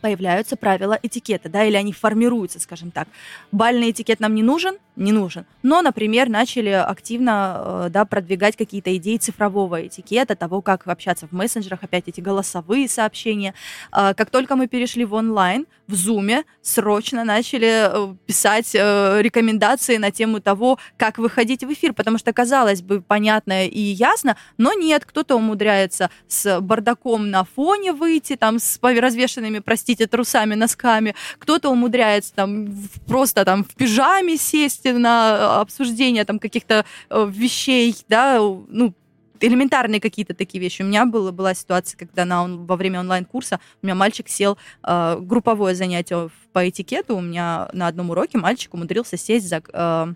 появляются 0.00 0.56
правила 0.56 0.98
этикета, 1.02 1.48
да, 1.48 1.64
или 1.64 1.76
они 1.76 1.92
формируются, 1.92 2.60
скажем 2.60 2.90
так. 2.90 3.08
Бальный 3.52 3.90
этикет 3.90 4.20
нам 4.20 4.34
не 4.34 4.42
нужен, 4.42 4.76
не 4.96 5.12
нужен. 5.12 5.44
Но, 5.62 5.82
например, 5.82 6.28
начали 6.28 6.70
активно 6.70 7.86
э, 7.86 7.88
да, 7.90 8.04
продвигать 8.04 8.56
какие-то 8.56 8.96
идеи 8.96 9.16
цифрового 9.16 9.86
этикета, 9.86 10.36
того, 10.36 10.62
как 10.62 10.86
общаться 10.86 11.26
в 11.26 11.32
мессенджерах, 11.32 11.82
опять 11.82 12.04
эти 12.06 12.20
голосовые 12.20 12.88
сообщения. 12.88 13.54
А, 13.90 14.14
как 14.14 14.30
только 14.30 14.56
мы 14.56 14.66
перешли 14.66 15.04
в 15.04 15.14
онлайн, 15.14 15.66
в 15.86 15.94
Zoom, 15.94 16.44
срочно 16.60 17.24
начали 17.24 17.88
э, 17.90 18.14
писать 18.26 18.74
э, 18.74 19.22
рекомендации 19.22 19.96
на 19.96 20.10
тему 20.10 20.40
того, 20.40 20.78
как 20.96 21.18
выходить 21.18 21.64
в 21.64 21.72
эфир, 21.72 21.94
потому 21.94 22.18
что, 22.18 22.32
казалось 22.32 22.82
бы, 22.82 23.00
понятно 23.00 23.66
и 23.66 23.80
ясно, 23.80 24.36
но 24.58 24.72
нет, 24.74 25.04
кто-то 25.06 25.36
умудряется 25.36 26.10
с 26.28 26.60
бардаком 26.60 27.30
на 27.30 27.44
фоне 27.44 27.92
выйти, 27.92 28.36
там, 28.36 28.58
с 28.58 28.78
развешенными, 28.82 29.60
простите, 29.60 29.87
трусами, 29.94 30.54
носками, 30.54 31.14
кто-то 31.38 31.70
умудряется 31.70 32.34
там 32.34 32.68
просто 33.06 33.44
там 33.44 33.64
в 33.64 33.74
пижаме 33.74 34.36
сесть, 34.36 34.84
на 34.84 35.60
обсуждение 35.60 36.24
там 36.24 36.38
каких-то 36.38 36.84
э, 37.10 37.30
вещей, 37.30 37.96
да, 38.08 38.38
ну, 38.38 38.94
элементарные 39.40 40.00
какие-то 40.00 40.34
такие 40.34 40.60
вещи. 40.60 40.82
У 40.82 40.86
меня 40.86 41.06
было, 41.06 41.30
была 41.30 41.54
ситуация, 41.54 41.96
когда 41.98 42.24
на, 42.24 42.42
он, 42.42 42.66
во 42.66 42.76
время 42.76 43.00
онлайн-курса 43.00 43.60
у 43.82 43.86
меня 43.86 43.94
мальчик 43.94 44.28
сел, 44.28 44.58
э, 44.82 45.18
групповое 45.20 45.74
занятие 45.74 46.30
по 46.52 46.68
этикету, 46.68 47.16
у 47.16 47.20
меня 47.20 47.68
на 47.72 47.86
одном 47.86 48.10
уроке 48.10 48.38
мальчик 48.38 48.74
умудрился 48.74 49.16
сесть 49.16 49.48
за... 49.48 49.62
Э, 49.72 50.12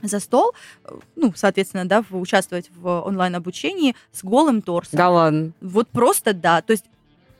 за 0.00 0.20
стол, 0.20 0.52
ну, 1.16 1.32
соответственно, 1.34 1.84
да, 1.84 2.04
участвовать 2.10 2.70
в 2.72 3.00
онлайн-обучении 3.00 3.96
с 4.12 4.22
голым 4.22 4.62
торсом. 4.62 4.96
Да 4.96 5.10
ладно. 5.10 5.50
Вот 5.60 5.88
просто 5.88 6.34
да. 6.34 6.62
То 6.62 6.70
есть 6.70 6.84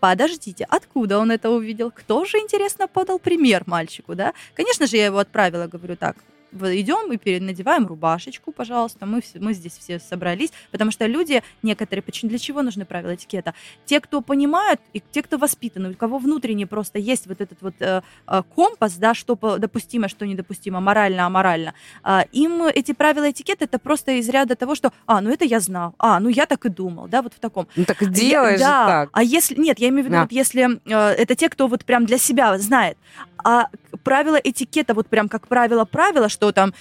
подождите, 0.01 0.67
откуда 0.69 1.19
он 1.19 1.31
это 1.31 1.51
увидел? 1.51 1.91
Кто 1.91 2.25
же, 2.25 2.39
интересно, 2.39 2.89
подал 2.89 3.19
пример 3.19 3.65
мальчику, 3.67 4.15
да? 4.15 4.33
Конечно 4.55 4.87
же, 4.87 4.97
я 4.97 5.07
его 5.07 5.19
отправила, 5.19 5.67
говорю 5.67 5.97
так, 5.97 6.17
идем 6.53 7.13
и 7.13 7.41
надеваем 7.41 7.87
рубашечку, 7.87 8.53
пожалуйста, 8.53 9.07
мы, 9.07 9.23
мы 9.35 9.53
здесь 9.55 9.77
все 9.79 9.99
собрались, 9.99 10.51
потому 10.71 10.91
что 10.91 11.07
люди 11.07 11.43
некоторые, 11.63 12.03
почему, 12.03 12.31
для 12.31 12.39
чего 12.39 12.63
нужны 12.63 12.85
правила 12.85 13.15
этикета? 13.15 13.55
Те, 13.87 14.01
кто 14.01 14.21
понимают, 14.21 14.81
и 14.93 15.01
те, 15.01 15.23
кто 15.23 15.39
воспитаны, 15.39 15.91
у 15.91 15.95
кого 15.95 16.19
внутренне 16.19 16.67
просто 16.67 16.99
есть 16.99 17.27
вот 17.27 17.41
этот 17.41 17.61
вот 17.61 17.75
э, 17.81 18.03
э 18.27 18.43
компас, 18.55 18.97
да, 18.97 19.15
что 19.15 19.37
допустимо, 19.59 20.09
что 20.09 20.27
недопустимо, 20.27 20.81
морально, 20.81 21.27
аморально, 21.27 21.75
э, 22.05 22.21
им 22.33 22.63
эти 22.63 22.93
правила 22.93 23.31
этикета 23.31 23.65
это 23.65 23.79
просто 23.79 24.13
из 24.13 24.29
ряда 24.29 24.57
того, 24.57 24.75
что, 24.75 24.93
а, 25.07 25.21
ну 25.21 25.31
это 25.31 25.45
я 25.45 25.61
знал, 25.61 25.95
а, 25.99 26.21
ну 26.21 26.29
я 26.29 26.47
так 26.47 26.65
и 26.67 26.69
думал, 26.69 27.09
да, 27.09 27.23
вот 27.23 27.35
в 27.35 27.41
таком. 27.41 27.69
Ну 27.77 27.85
так 27.85 28.03
и 28.03 28.07
делаешь 28.07 28.61
да, 28.61 28.87
так. 28.87 29.11
А 29.13 29.23
если, 29.23 29.55
нет, 29.61 29.79
я 29.79 29.89
имею 29.89 30.05
в 30.05 30.07
виду, 30.07 30.17
да. 30.17 30.23
вот 30.23 30.33
если 30.33 30.81
э, 30.85 31.15
это 31.15 31.35
те, 31.35 31.49
кто 31.49 31.69
вот 31.69 31.85
прям 31.85 32.07
для 32.07 32.19
себя 32.19 32.59
знает, 32.59 32.97
а 33.45 33.69
правила 34.03 34.37
этикета, 34.37 34.95
вот 34.95 35.09
прям 35.09 35.29
как 35.29 35.47
правило 35.47 35.85
правила, 35.85 36.29
что 36.39 36.53
там 36.53 36.73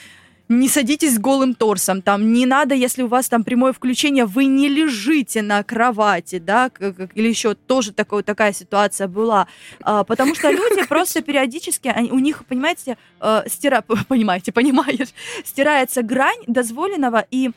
не 0.49 0.69
садитесь 0.69 1.17
голым 1.19 1.55
торсом, 1.55 2.01
там 2.01 2.31
не 2.31 2.45
надо, 2.45 2.75
если 2.75 3.01
у 3.01 3.07
вас 3.07 3.27
там 3.27 3.43
прямое 3.43 3.73
включение, 3.73 4.25
вы 4.25 4.45
не 4.45 4.69
лежите 4.69 5.41
на 5.41 5.63
кровати, 5.63 6.39
да, 6.39 6.71
или 7.15 7.27
еще 7.27 7.55
тоже 7.55 7.91
такое, 7.91 8.23
такая 8.23 8.53
ситуация 8.53 9.07
была, 9.07 9.47
а, 9.81 10.03
потому 10.03 10.35
что 10.35 10.51
люди 10.51 10.85
просто 10.89 11.21
периодически, 11.21 11.89
они, 11.89 12.11
у 12.11 12.19
них, 12.19 12.45
понимаете, 12.45 12.97
э, 13.19 13.43
стира, 13.47 13.83
понимаете, 14.07 14.51
понимаешь, 14.51 15.09
стирается 15.43 16.01
грань 16.01 16.43
дозволенного 16.47 17.25
и 17.29 17.51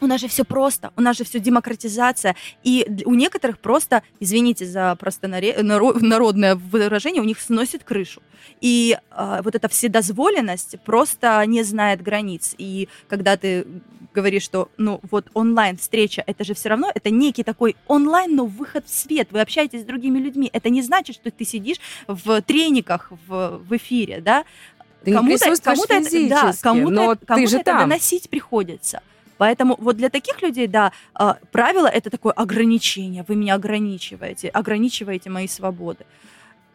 у 0.00 0.06
нас 0.06 0.20
же 0.20 0.28
все 0.28 0.44
просто, 0.44 0.92
у 0.96 1.00
нас 1.00 1.16
же 1.16 1.24
все 1.24 1.38
демократизация, 1.38 2.36
и 2.62 2.86
у 3.04 3.14
некоторых 3.14 3.58
просто, 3.58 4.02
извините 4.20 4.66
за 4.66 4.96
просто 4.96 5.28
народное 5.28 6.56
выражение, 6.56 7.22
у 7.22 7.26
них 7.26 7.40
сносит 7.40 7.84
крышу. 7.84 8.22
И 8.60 8.98
э, 9.10 9.40
вот 9.42 9.54
эта 9.54 9.68
вседозволенность 9.68 10.76
просто 10.84 11.44
не 11.46 11.62
знает 11.62 12.02
границ. 12.02 12.54
И 12.58 12.88
когда 13.08 13.36
ты 13.36 13.66
говоришь, 14.14 14.44
что, 14.44 14.70
ну, 14.76 15.00
вот 15.10 15.26
онлайн-встреча, 15.34 16.22
это 16.26 16.44
же 16.44 16.54
все 16.54 16.68
равно, 16.68 16.90
это 16.94 17.10
некий 17.10 17.42
такой 17.42 17.76
онлайн, 17.88 18.36
но 18.36 18.46
выход 18.46 18.86
в 18.86 18.94
свет, 18.94 19.28
вы 19.32 19.40
общаетесь 19.40 19.82
с 19.82 19.84
другими 19.84 20.18
людьми. 20.18 20.48
Это 20.52 20.70
не 20.70 20.82
значит, 20.82 21.16
что 21.16 21.30
ты 21.30 21.44
сидишь 21.44 21.78
в 22.06 22.40
трениках 22.42 23.10
в, 23.26 23.58
в 23.58 23.76
эфире, 23.76 24.20
да, 24.20 24.44
ты 25.04 25.12
кому-то, 25.12 25.54
кому-то 25.62 25.94
это, 25.94 26.28
да, 26.28 26.52
кому-то, 26.62 27.18
кому-то 27.26 27.56
это 27.56 27.64
там. 27.64 27.78
доносить 27.80 28.30
приходится. 28.30 29.02
Поэтому 29.44 29.76
вот 29.78 29.98
для 29.98 30.08
таких 30.08 30.40
людей, 30.40 30.66
да, 30.66 30.90
а, 31.12 31.36
правило 31.52 31.86
это 31.86 32.08
такое 32.08 32.32
ограничение. 32.32 33.26
Вы 33.28 33.36
меня 33.36 33.56
ограничиваете, 33.56 34.48
ограничиваете 34.48 35.28
мои 35.28 35.46
свободы. 35.48 36.06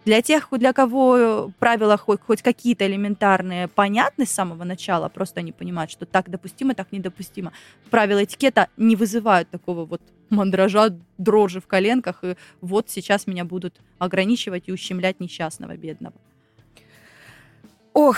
Для 0.06 0.22
тех, 0.22 0.50
для 0.52 0.72
кого 0.72 1.52
правила 1.58 1.98
хоть, 1.98 2.22
хоть 2.22 2.44
какие-то 2.44 2.86
элементарные 2.86 3.70
понятны 3.70 4.28
с 4.28 4.30
самого 4.30 4.66
начала, 4.66 5.10
просто 5.10 5.40
они 5.40 5.52
понимают, 5.52 5.90
что 5.90 6.06
так 6.06 6.30
допустимо, 6.30 6.76
так 6.76 6.92
недопустимо. 6.92 7.54
Правила 7.90 8.24
этикета 8.24 8.68
не 8.78 8.96
вызывают 8.96 9.50
такого 9.50 9.86
вот 9.86 10.04
мандража, 10.30 10.96
дрожи 11.18 11.62
в 11.62 11.66
коленках, 11.66 12.24
и 12.24 12.36
вот 12.62 12.88
сейчас 12.92 13.26
меня 13.26 13.46
будут 13.46 13.82
ограничивать 13.98 14.66
и 14.68 14.72
ущемлять 14.72 15.20
несчастного, 15.20 15.76
бедного. 15.76 16.14
Ох, 17.94 18.18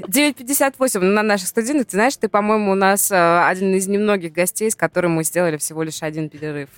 9.58 0.00 1.00
на 1.00 1.22
наших 1.22 1.48
студентах. 1.48 1.86
Ты 1.86 1.96
знаешь, 1.96 2.16
ты, 2.16 2.28
по-моему, 2.28 2.72
у 2.72 2.74
нас 2.74 3.10
э, 3.10 3.44
один 3.46 3.74
из 3.74 3.86
немногих 3.86 4.32
гостей, 4.32 4.70
с 4.70 4.74
которым 4.74 5.12
мы 5.12 5.24
сделали 5.24 5.56
всего 5.56 5.82
лишь 5.82 6.02
один 6.02 6.28
перерыв. 6.28 6.68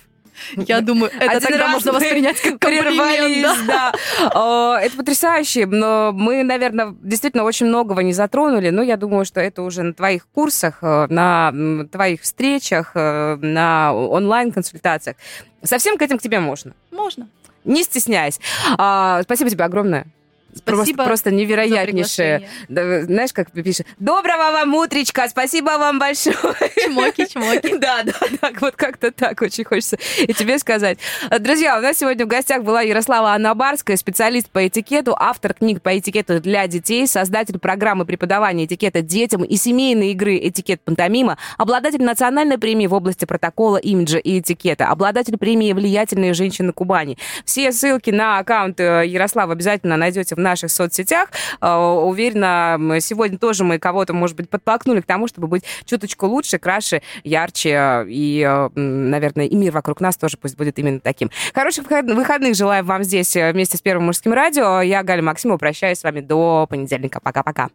Я 0.55 0.81
думаю, 0.81 1.11
это 1.15 1.37
Один 1.37 1.49
тогда 1.49 1.67
можно 1.67 1.93
воспринять 1.93 2.41
как 2.41 2.59
комплимент. 2.59 3.67
Да. 3.67 3.93
да. 4.33 4.81
Это 4.81 4.97
потрясающе, 4.97 5.65
но 5.65 6.11
мы, 6.13 6.43
наверное, 6.43 6.95
действительно 7.01 7.43
очень 7.43 7.67
многого 7.67 8.03
не 8.03 8.13
затронули, 8.13 8.69
но 8.69 8.81
я 8.81 8.97
думаю, 8.97 9.25
что 9.25 9.39
это 9.39 9.61
уже 9.61 9.83
на 9.83 9.93
твоих 9.93 10.27
курсах, 10.27 10.79
э, 10.81 11.07
на 11.09 11.53
твоих 11.91 12.21
встречах, 12.21 12.91
э, 12.95 13.37
на 13.41 13.93
онлайн-консультациях. 13.93 15.17
Совсем 15.63 15.97
к 15.97 16.01
этим 16.01 16.17
к 16.17 16.21
тебе 16.21 16.39
можно? 16.39 16.73
Можно. 16.91 17.27
Не 17.63 17.83
стесняйся. 17.83 18.41
А, 18.77 19.21
спасибо 19.23 19.49
тебе 19.49 19.63
огромное. 19.63 20.07
Спасибо 20.55 21.03
просто, 21.03 21.03
просто 21.03 21.31
невероятнейшее. 21.31 22.47
Знаешь, 22.69 23.33
как 23.33 23.51
пишет? 23.51 23.87
Доброго 23.99 24.51
вам 24.51 24.75
утречка, 24.75 25.27
спасибо 25.29 25.71
вам 25.77 25.99
большое. 25.99 26.35
Чмоки, 26.83 27.25
чмоки. 27.25 27.73
Да, 27.83 28.03
да, 28.03 28.13
так, 28.39 28.61
вот 28.61 28.75
как-то 28.75 29.11
так 29.11 29.41
очень 29.41 29.65
хочется 29.65 29.97
и 30.19 30.33
тебе 30.33 30.57
сказать. 30.57 30.99
Друзья, 31.39 31.77
у 31.77 31.81
нас 31.81 31.97
сегодня 31.97 32.25
в 32.25 32.29
гостях 32.29 32.63
была 32.63 32.81
Ярослава 32.81 33.33
Анабарская, 33.33 33.97
специалист 33.97 34.49
по 34.49 34.67
этикету, 34.67 35.15
автор 35.17 35.53
книг 35.53 35.81
по 35.81 35.97
этикету 35.97 36.39
для 36.39 36.67
детей, 36.67 37.07
создатель 37.07 37.59
программы 37.59 38.05
преподавания 38.05 38.65
этикета 38.65 39.01
детям 39.01 39.43
и 39.43 39.55
семейной 39.57 40.11
игры 40.11 40.37
«Этикет 40.37 40.81
пантомима», 40.81 41.37
обладатель 41.57 42.01
национальной 42.01 42.57
премии 42.57 42.87
в 42.87 42.93
области 42.93 43.25
протокола, 43.25 43.77
имиджа 43.77 44.17
и 44.17 44.39
этикета, 44.39 44.87
обладатель 44.87 45.37
премии 45.37 45.73
«Влиятельные 45.73 46.33
женщины 46.33 46.71
Кубани». 46.71 47.17
Все 47.43 47.71
ссылки 47.71 48.11
на 48.11 48.39
аккаунт 48.39 48.79
э, 48.79 49.03
Ярослава 49.07 49.53
обязательно 49.53 49.97
найдете 49.97 50.35
в 50.35 50.39
наших 50.43 50.69
соцсетях. 50.71 51.29
Уверена, 51.61 52.77
сегодня 52.99 53.37
тоже 53.37 53.63
мы 53.63 53.79
кого-то, 53.79 54.13
может 54.13 54.37
быть, 54.37 54.49
подтолкнули 54.49 55.01
к 55.01 55.05
тому, 55.05 55.27
чтобы 55.27 55.47
быть 55.47 55.63
чуточку 55.85 56.27
лучше, 56.27 56.59
краше, 56.59 57.01
ярче. 57.23 58.05
И, 58.07 58.67
наверное, 58.75 59.45
и 59.45 59.55
мир 59.55 59.71
вокруг 59.71 60.01
нас 60.01 60.17
тоже 60.17 60.37
пусть 60.37 60.57
будет 60.57 60.77
именно 60.77 60.99
таким. 60.99 61.31
Хороших 61.53 61.85
выходных 61.89 62.55
желаю 62.55 62.83
вам 62.83 63.03
здесь 63.03 63.35
вместе 63.35 63.77
с 63.77 63.81
Первым 63.81 64.05
мужским 64.05 64.33
радио. 64.33 64.81
Я, 64.81 65.03
Галя 65.03 65.23
Максимова, 65.23 65.57
прощаюсь 65.57 65.99
с 65.99 66.03
вами 66.03 66.19
до 66.21 66.67
понедельника. 66.69 67.19
Пока-пока. 67.21 67.69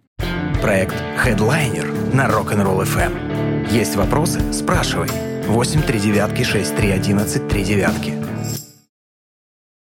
Проект 0.61 0.95
Headliner 1.25 2.15
на 2.15 2.27
Rock'n'Roll 2.27 2.83
FM. 2.83 3.69
Есть 3.71 3.97
вопросы? 3.97 4.41
Спрашивай. 4.53 5.09
8 5.47 5.83
3 5.83 5.99
девятки 6.01 6.43
6 6.43 6.77
3 6.77 6.91
11 6.91 7.49
3 7.49 7.65
девятки. 7.65 8.13